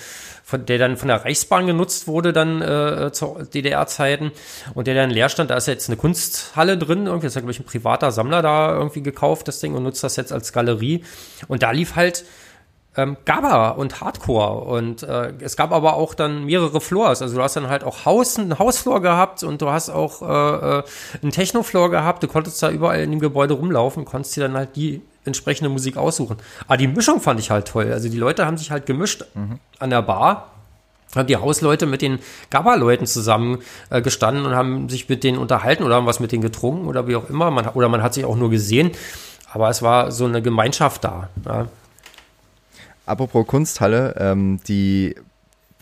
von, 0.43 0.66
der 0.66 0.79
dann 0.79 0.97
von 0.97 1.07
der 1.07 1.25
Reichsbahn 1.25 1.68
genutzt 1.68 2.09
wurde 2.09 2.33
dann 2.33 2.61
äh, 2.61 3.12
zu 3.12 3.39
DDR-Zeiten 3.55 4.33
und 4.75 4.89
der 4.89 4.97
dann 4.97 5.11
leer 5.11 5.29
stand. 5.29 5.51
Da 5.51 5.57
ist 5.57 5.68
jetzt 5.68 5.89
eine 5.89 5.97
Kunsthalle 5.97 6.77
drin. 6.77 7.07
Irgendwie 7.07 7.29
ist 7.29 7.37
ja 7.37 7.41
glaube 7.41 7.53
ich 7.53 7.61
ein 7.61 7.64
privater 7.64 8.11
Sammler 8.11 8.43
da 8.43 8.75
irgendwie 8.75 9.03
gekauft 9.03 9.47
das 9.47 9.61
Ding 9.61 9.75
und 9.75 9.85
nutzt 9.85 10.03
das 10.03 10.16
jetzt 10.16 10.33
als 10.33 10.53
Galerie. 10.53 11.05
Und 11.47 11.62
da 11.62 11.70
lief 11.70 11.95
halt 11.95 12.25
ähm, 12.97 13.16
Gabba 13.24 13.70
und 13.70 14.01
Hardcore 14.01 14.64
und 14.64 15.03
äh, 15.03 15.32
es 15.40 15.57
gab 15.57 15.72
aber 15.72 15.95
auch 15.95 16.14
dann 16.14 16.45
mehrere 16.45 16.80
Floors, 16.80 17.22
also 17.22 17.36
du 17.36 17.43
hast 17.43 17.57
dann 17.57 17.68
halt 17.68 17.84
auch 17.84 18.05
Haus, 18.05 18.38
einen 18.38 18.59
Hausfloor 18.59 19.01
gehabt 19.01 19.43
und 19.43 19.62
du 19.62 19.70
hast 19.70 19.88
auch 19.88 20.22
äh, 20.22 20.78
äh, 20.78 20.82
einen 21.22 21.32
Technofloor 21.32 21.90
gehabt, 21.90 22.22
du 22.22 22.28
konntest 22.28 22.62
da 22.62 22.70
überall 22.70 23.01
in 23.01 23.11
dem 23.11 23.20
Gebäude 23.20 23.55
rumlaufen, 23.55 24.05
konntest 24.05 24.36
dir 24.36 24.43
dann 24.43 24.57
halt 24.57 24.76
die 24.76 25.01
entsprechende 25.24 25.70
Musik 25.70 25.97
aussuchen. 25.97 26.36
Aber 26.66 26.76
die 26.76 26.88
Mischung 26.88 27.20
fand 27.20 27.40
ich 27.40 27.51
halt 27.51 27.68
toll, 27.68 27.90
also 27.93 28.09
die 28.09 28.18
Leute 28.18 28.45
haben 28.45 28.59
sich 28.59 28.70
halt 28.70 28.84
gemischt 28.84 29.24
an 29.78 29.90
der 29.90 30.03
Bar, 30.03 30.51
haben 31.14 31.26
die 31.26 31.36
Hausleute 31.36 31.86
mit 31.86 32.03
den 32.03 32.18
Gabba-Leuten 32.51 33.07
zusammen 33.07 33.59
äh, 33.90 34.03
gestanden 34.03 34.45
und 34.45 34.55
haben 34.55 34.88
sich 34.88 35.09
mit 35.09 35.24
denen 35.24 35.38
unterhalten 35.38 35.82
oder 35.82 35.97
haben 35.97 36.07
was 36.07 36.20
mit 36.20 36.32
denen 36.32 36.43
getrunken 36.43 36.86
oder 36.86 37.07
wie 37.07 37.16
auch 37.16 37.28
immer, 37.30 37.51
man, 37.51 37.68
oder 37.68 37.88
man 37.88 38.03
hat 38.03 38.14
sich 38.14 38.24
auch 38.24 38.36
nur 38.36 38.51
gesehen, 38.51 38.93
aber 39.51 39.68
es 39.68 39.82
war 39.82 40.11
so 40.11 40.24
eine 40.24 40.43
Gemeinschaft 40.43 41.05
da. 41.05 41.28
Ja. 41.47 41.66
Apropos 43.13 43.47
Kunsthalle, 43.47 44.15
ähm, 44.19 44.59
die 44.67 45.17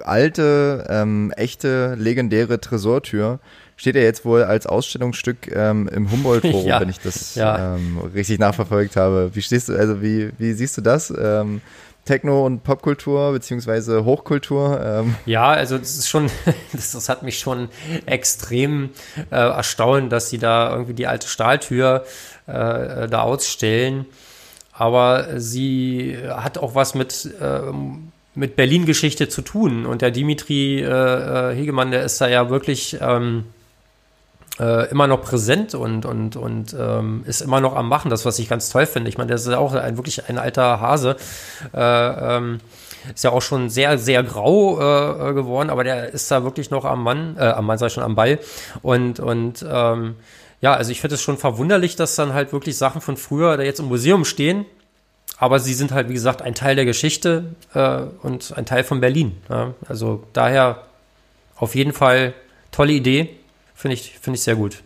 alte, 0.00 0.84
ähm, 0.88 1.32
echte, 1.36 1.94
legendäre 1.94 2.60
Tresortür 2.60 3.38
steht 3.76 3.94
ja 3.94 4.02
jetzt 4.02 4.24
wohl 4.24 4.42
als 4.42 4.66
Ausstellungsstück 4.66 5.54
ähm, 5.54 5.88
im 5.88 6.10
Humboldt-Forum, 6.10 6.66
Ja, 6.66 6.80
wenn 6.80 6.88
ich 6.88 6.98
das 6.98 7.36
ja. 7.36 7.76
ähm, 7.76 7.98
richtig 8.12 8.40
nachverfolgt 8.40 8.96
habe. 8.96 9.30
Wie 9.32 9.42
stehst 9.42 9.68
du, 9.68 9.76
also 9.76 10.02
wie, 10.02 10.32
wie 10.38 10.54
siehst 10.54 10.76
du 10.76 10.80
das? 10.80 11.14
Ähm, 11.16 11.60
Techno- 12.04 12.44
und 12.44 12.64
Popkultur 12.64 13.30
beziehungsweise 13.30 14.04
Hochkultur? 14.04 14.80
Ähm, 14.84 15.14
Ja, 15.24 15.50
also 15.50 15.78
das 15.78 15.96
ist 15.96 16.08
schon, 16.08 16.28
das, 16.72 16.90
das 16.90 17.08
hat 17.08 17.22
mich 17.22 17.38
schon 17.38 17.68
extrem 18.06 18.90
äh, 19.30 19.36
erstaunt, 19.36 20.10
dass 20.10 20.30
sie 20.30 20.38
da 20.38 20.72
irgendwie 20.72 20.94
die 20.94 21.06
alte 21.06 21.28
Stahltür 21.28 22.04
äh, 22.48 23.06
da 23.06 23.20
ausstellen. 23.20 24.06
Aber 24.80 25.38
sie 25.38 26.16
hat 26.26 26.56
auch 26.56 26.74
was 26.74 26.94
mit, 26.94 27.28
ähm, 27.42 28.12
mit 28.34 28.56
Berlin-Geschichte 28.56 29.28
zu 29.28 29.42
tun. 29.42 29.84
Und 29.84 30.00
der 30.00 30.10
Dimitri 30.10 30.80
äh, 30.80 30.86
äh, 30.86 31.54
Hegemann, 31.54 31.90
der 31.90 32.02
ist 32.02 32.18
da 32.18 32.28
ja 32.28 32.48
wirklich 32.48 32.96
ähm, 32.98 33.44
äh, 34.58 34.88
immer 34.88 35.06
noch 35.06 35.20
präsent 35.20 35.74
und, 35.74 36.06
und, 36.06 36.36
und 36.36 36.74
ähm, 36.78 37.24
ist 37.26 37.42
immer 37.42 37.60
noch 37.60 37.76
am 37.76 37.90
Machen, 37.90 38.10
das, 38.10 38.24
was 38.24 38.38
ich 38.38 38.48
ganz 38.48 38.70
toll 38.70 38.86
finde. 38.86 39.10
Ich 39.10 39.18
meine, 39.18 39.28
der 39.28 39.36
ist 39.36 39.46
ja 39.46 39.58
auch 39.58 39.74
ein, 39.74 39.98
wirklich 39.98 40.30
ein 40.30 40.38
alter 40.38 40.80
Hase. 40.80 41.16
Äh, 41.74 42.36
ähm, 42.36 42.60
ist 43.14 43.24
ja 43.24 43.32
auch 43.32 43.42
schon 43.42 43.68
sehr, 43.68 43.98
sehr 43.98 44.22
grau 44.22 44.78
äh, 44.78 45.34
geworden, 45.34 45.68
aber 45.68 45.84
der 45.84 46.08
ist 46.08 46.30
da 46.30 46.42
wirklich 46.42 46.70
noch 46.70 46.86
am 46.86 47.02
Mann, 47.02 47.36
äh, 47.38 47.42
am 47.42 47.66
Mann 47.66 47.76
sei 47.76 47.90
schon 47.90 48.02
am 48.02 48.14
Ball. 48.14 48.38
Und, 48.80 49.20
und 49.20 49.62
ähm, 49.70 50.16
ja, 50.60 50.74
also 50.74 50.90
ich 50.92 51.00
finde 51.00 51.14
es 51.14 51.22
schon 51.22 51.38
verwunderlich, 51.38 51.96
dass 51.96 52.16
dann 52.16 52.34
halt 52.34 52.52
wirklich 52.52 52.76
Sachen 52.76 53.00
von 53.00 53.16
früher 53.16 53.56
da 53.56 53.62
jetzt 53.62 53.80
im 53.80 53.86
Museum 53.86 54.24
stehen. 54.24 54.66
Aber 55.38 55.58
sie 55.58 55.72
sind 55.72 55.92
halt, 55.92 56.10
wie 56.10 56.14
gesagt, 56.14 56.42
ein 56.42 56.54
Teil 56.54 56.76
der 56.76 56.84
Geschichte 56.84 57.54
äh, 57.72 58.02
und 58.22 58.56
ein 58.58 58.66
Teil 58.66 58.84
von 58.84 59.00
Berlin. 59.00 59.40
Ja? 59.48 59.72
Also 59.88 60.24
daher 60.34 60.84
auf 61.56 61.74
jeden 61.74 61.94
Fall 61.94 62.34
tolle 62.72 62.92
Idee. 62.92 63.30
Finde 63.74 63.94
ich, 63.94 64.18
finde 64.20 64.36
ich 64.36 64.42
sehr 64.42 64.56
gut. 64.56 64.82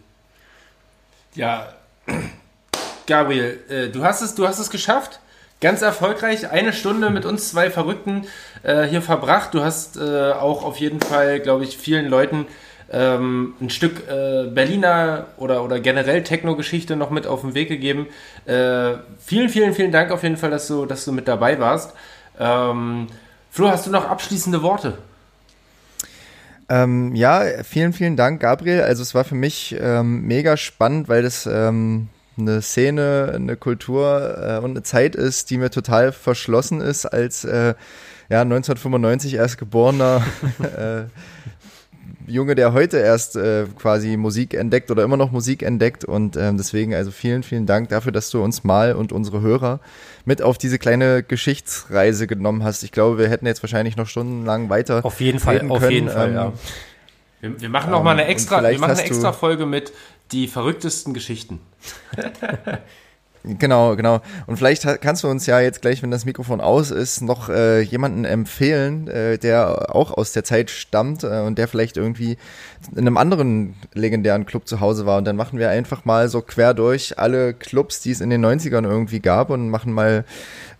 Ja, 1.35 1.72
Gabriel, 3.07 3.59
äh, 3.68 3.89
du 3.89 4.05
hast 4.05 4.22
es, 4.22 4.37
du 4.37 4.47
hast 4.47 4.61
es 4.61 4.70
geschafft. 4.70 5.18
Ganz 5.61 5.83
erfolgreich, 5.83 6.51
eine 6.51 6.72
Stunde 6.72 7.11
mit 7.11 7.25
uns 7.25 7.51
zwei 7.51 7.70
Verrückten 7.70 8.27
äh, 8.62 8.85
hier 8.85 9.03
verbracht. 9.03 9.55
Du 9.55 9.62
hast 9.62 9.97
äh, 9.97 10.33
auch 10.33 10.62
auf 10.62 10.79
jeden 10.79 11.01
Fall, 11.01 11.41
glaube 11.41 11.64
ich, 11.64 11.79
vielen 11.79 12.07
Leuten 12.07 12.47
ähm, 12.93 13.55
ein 13.61 13.70
Stück 13.70 14.09
äh, 14.09 14.49
Berliner 14.49 15.26
oder, 15.37 15.64
oder 15.64 15.80
generell 15.80 16.22
Techno-Geschichte 16.22 16.97
noch 16.97 17.11
mit 17.11 17.26
auf 17.26 17.41
den 17.41 17.55
Weg 17.55 17.68
gegeben. 17.68 18.07
Äh, 18.47 18.95
vielen, 19.18 19.49
vielen, 19.49 19.74
vielen 19.74 19.93
Dank 19.93 20.11
auf 20.11 20.22
jeden 20.22 20.37
Fall, 20.37 20.51
dass 20.51 20.68
du, 20.68 20.87
dass 20.87 21.05
du 21.05 21.12
mit 21.12 21.28
dabei 21.28 21.59
warst. 21.59 21.95
Ähm, 22.39 23.07
Flo, 23.51 23.70
hast 23.70 23.87
du 23.87 23.91
noch 23.91 24.09
abschließende 24.09 24.62
Worte? 24.62 24.99
Ähm, 26.68 27.14
ja, 27.14 27.43
vielen, 27.62 27.93
vielen 27.93 28.16
Dank, 28.16 28.41
Gabriel. 28.41 28.82
Also 28.82 29.03
es 29.03 29.14
war 29.14 29.24
für 29.24 29.35
mich 29.35 29.76
ähm, 29.78 30.22
mega 30.22 30.57
spannend, 30.57 31.09
weil 31.09 31.22
das 31.22 31.47
ähm, 31.47 32.09
eine 32.39 32.62
Szene, 32.62 33.32
eine 33.35 33.57
Kultur 33.57 34.39
äh, 34.39 34.64
und 34.64 34.70
eine 34.70 34.82
Zeit 34.82 35.14
ist, 35.14 35.51
die 35.51 35.59
mir 35.59 35.70
total 35.70 36.12
verschlossen 36.12 36.80
ist 36.80 37.07
als 37.07 37.45
äh, 37.45 37.74
ja, 38.28 38.41
1995 38.41 39.35
erst 39.35 39.59
geborener 39.59 40.24
äh, 40.62 41.05
Junge, 42.27 42.55
der 42.55 42.72
heute 42.72 42.99
erst 42.99 43.37
äh, 43.37 43.66
quasi 43.79 44.16
Musik 44.16 44.55
entdeckt 44.55 44.91
oder 44.91 45.03
immer 45.03 45.16
noch 45.16 45.31
Musik 45.31 45.62
entdeckt. 45.62 46.05
Und 46.05 46.37
ähm, 46.37 46.57
deswegen 46.57 46.95
also 46.95 47.11
vielen, 47.11 47.43
vielen 47.43 47.66
Dank 47.66 47.89
dafür, 47.91 48.12
dass 48.12 48.31
du 48.31 48.43
uns 48.43 48.64
mal 48.64 48.95
und 48.95 49.12
unsere 49.12 49.41
Hörer 49.41 49.81
mit 50.25 50.43
auf 50.43 50.59
diese 50.59 50.79
kleine 50.79 51.22
Geschichtsreise 51.22 52.27
genommen 52.27 52.64
hast. 52.64 52.83
Ich 52.83 52.93
glaube, 52.93 53.18
wir 53.18 53.29
hätten 53.29 53.47
jetzt 53.47 53.62
wahrscheinlich 53.62 53.97
noch 53.97 54.07
stundenlang 54.07 54.70
weiter. 54.70 55.05
Auf 55.05 55.20
jeden 55.20 55.39
Fall, 55.39 55.68
auf 55.68 55.91
jeden 55.91 56.09
Fall, 56.09 56.29
ähm, 56.29 56.35
ja. 56.35 56.53
Wir, 57.41 57.61
wir 57.61 57.68
machen 57.68 57.91
noch 57.91 58.03
mal 58.03 58.12
eine 58.12 58.27
extra, 58.27 58.62
wir 58.62 58.79
machen 58.79 58.93
eine 58.93 59.03
extra 59.03 59.33
Folge 59.33 59.66
mit 59.66 59.93
die 60.33 60.49
verrücktesten 60.49 61.12
Geschichten. 61.12 61.61
Genau, 63.47 63.95
genau. 63.95 64.23
Und 64.47 64.57
vielleicht 64.57 64.87
kannst 65.03 65.23
du 65.23 65.29
uns 65.29 65.45
ja 65.45 65.61
jetzt 65.61 65.83
gleich, 65.83 66.03
wenn 66.03 66.11
das 66.11 66.25
Mikrofon 66.25 66.63
aus 66.63 66.91
ist, 66.91 67.21
noch 67.21 67.51
äh, 67.51 67.81
jemanden 67.83 68.25
empfehlen, 68.25 69.07
äh, 69.07 69.37
der 69.37 69.95
auch 69.95 70.13
aus 70.13 70.33
der 70.33 70.45
Zeit 70.45 70.71
stammt 70.71 71.25
äh, 71.25 71.41
und 71.41 71.59
der 71.59 71.69
vielleicht 71.69 71.99
irgendwie 71.99 72.39
in 72.93 73.01
einem 73.01 73.19
anderen 73.19 73.75
legendären 73.93 74.47
Club 74.47 74.67
zu 74.67 74.81
Hause 74.81 75.05
war. 75.05 75.19
Und 75.19 75.27
dann 75.27 75.37
machen 75.37 75.59
wir 75.59 75.69
einfach 75.69 76.07
mal 76.07 76.31
so 76.31 76.41
quer 76.41 76.73
durch 76.73 77.19
alle 77.19 77.53
Clubs, 77.53 78.01
die 78.01 78.13
es 78.13 78.23
in 78.23 78.31
den 78.31 78.45
90ern 78.45 78.85
irgendwie 78.85 79.21
gab 79.21 79.51
und 79.51 79.69
machen 79.69 79.93
mal 79.93 80.25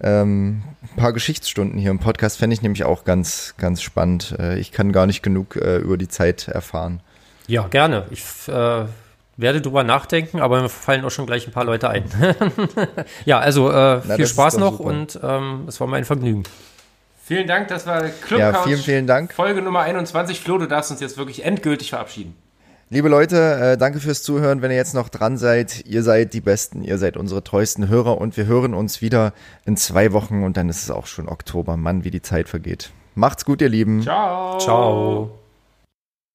ähm, 0.03 0.63
ein 0.83 0.97
paar 0.97 1.13
Geschichtsstunden 1.13 1.79
hier 1.79 1.91
im 1.91 1.99
Podcast. 1.99 2.39
Fände 2.39 2.55
ich 2.55 2.63
nämlich 2.63 2.85
auch 2.85 3.05
ganz, 3.05 3.55
ganz 3.59 3.83
spannend. 3.83 4.37
Äh, 4.39 4.59
ich 4.59 4.73
kann 4.73 4.91
gar 4.91 5.05
nicht 5.07 5.23
genug 5.23 5.57
äh, 5.57 5.77
über 5.77 5.99
die 5.99 6.09
Zeit 6.09 6.49
erfahren. 6.49 7.01
Ja, 7.47 7.69
gerne. 7.69 8.07
Ich 8.11 8.23
äh, 8.49 8.87
werde 9.37 9.61
drüber 9.61 9.85
nachdenken, 9.85 10.41
aber 10.41 10.63
mir 10.63 10.69
fallen 10.69 11.05
auch 11.05 11.11
schon 11.11 11.27
gleich 11.27 11.47
ein 11.47 11.53
paar 11.53 11.65
Leute 11.65 11.89
ein. 11.91 12.05
ja, 13.25 13.39
also 13.39 13.71
äh, 13.71 14.01
Na, 14.05 14.17
viel 14.17 14.27
Spaß 14.27 14.59
noch 14.59 14.79
super. 14.79 14.91
und 14.91 15.19
ähm, 15.23 15.65
es 15.69 15.81
war 15.81 15.87
mein 15.87 16.05
Vergnügen. 16.05 16.45
Vielen 17.23 17.47
Dank, 17.47 17.69
das 17.69 17.87
war 17.87 18.03
Club 18.03 18.39
ja, 18.39 18.53
vielen, 18.63 18.81
vielen 18.81 19.07
Dank. 19.07 19.33
Folge 19.33 19.63
Nummer 19.63 19.81
21. 19.81 20.41
Flo, 20.41 20.59
du 20.59 20.67
darfst 20.67 20.91
uns 20.91 21.01
jetzt 21.01 21.17
wirklich 21.17 21.45
endgültig 21.45 21.91
verabschieden. 21.91 22.37
Liebe 22.91 23.09
Leute, 23.09 23.37
äh, 23.55 23.77
danke 23.79 23.99
fürs 23.99 24.23
Zuhören. 24.23 24.61
Wenn 24.61 24.71
ihr 24.71 24.77
jetzt 24.77 24.95
noch 24.95 25.09
dran 25.09 25.39
seid, 25.39 25.87
ihr 25.87 26.03
seid 26.03 26.35
die 26.35 26.43
Besten, 26.43 26.83
ihr 26.83 26.99
seid 26.99 27.17
unsere 27.17 27.43
treuesten 27.43 27.89
Hörer 27.89 28.19
und 28.19 28.37
wir 28.37 28.45
hören 28.45 28.75
uns 28.75 29.01
wieder 29.01 29.33
in 29.65 29.79
zwei 29.79 30.13
Wochen 30.13 30.45
und 30.45 30.59
dann 30.59 30.69
ist 30.69 30.83
es 30.83 30.91
auch 30.91 31.07
schon 31.07 31.29
Oktober. 31.29 31.79
Mann, 31.79 32.05
wie 32.05 32.11
die 32.11 32.23
Zeit 32.23 32.49
vergeht. 32.49 32.93
Macht's 33.15 33.45
gut, 33.45 33.63
ihr 33.63 33.71
Lieben. 33.71 34.03
Ciao. 34.03 34.59
Ciao. 34.59 35.44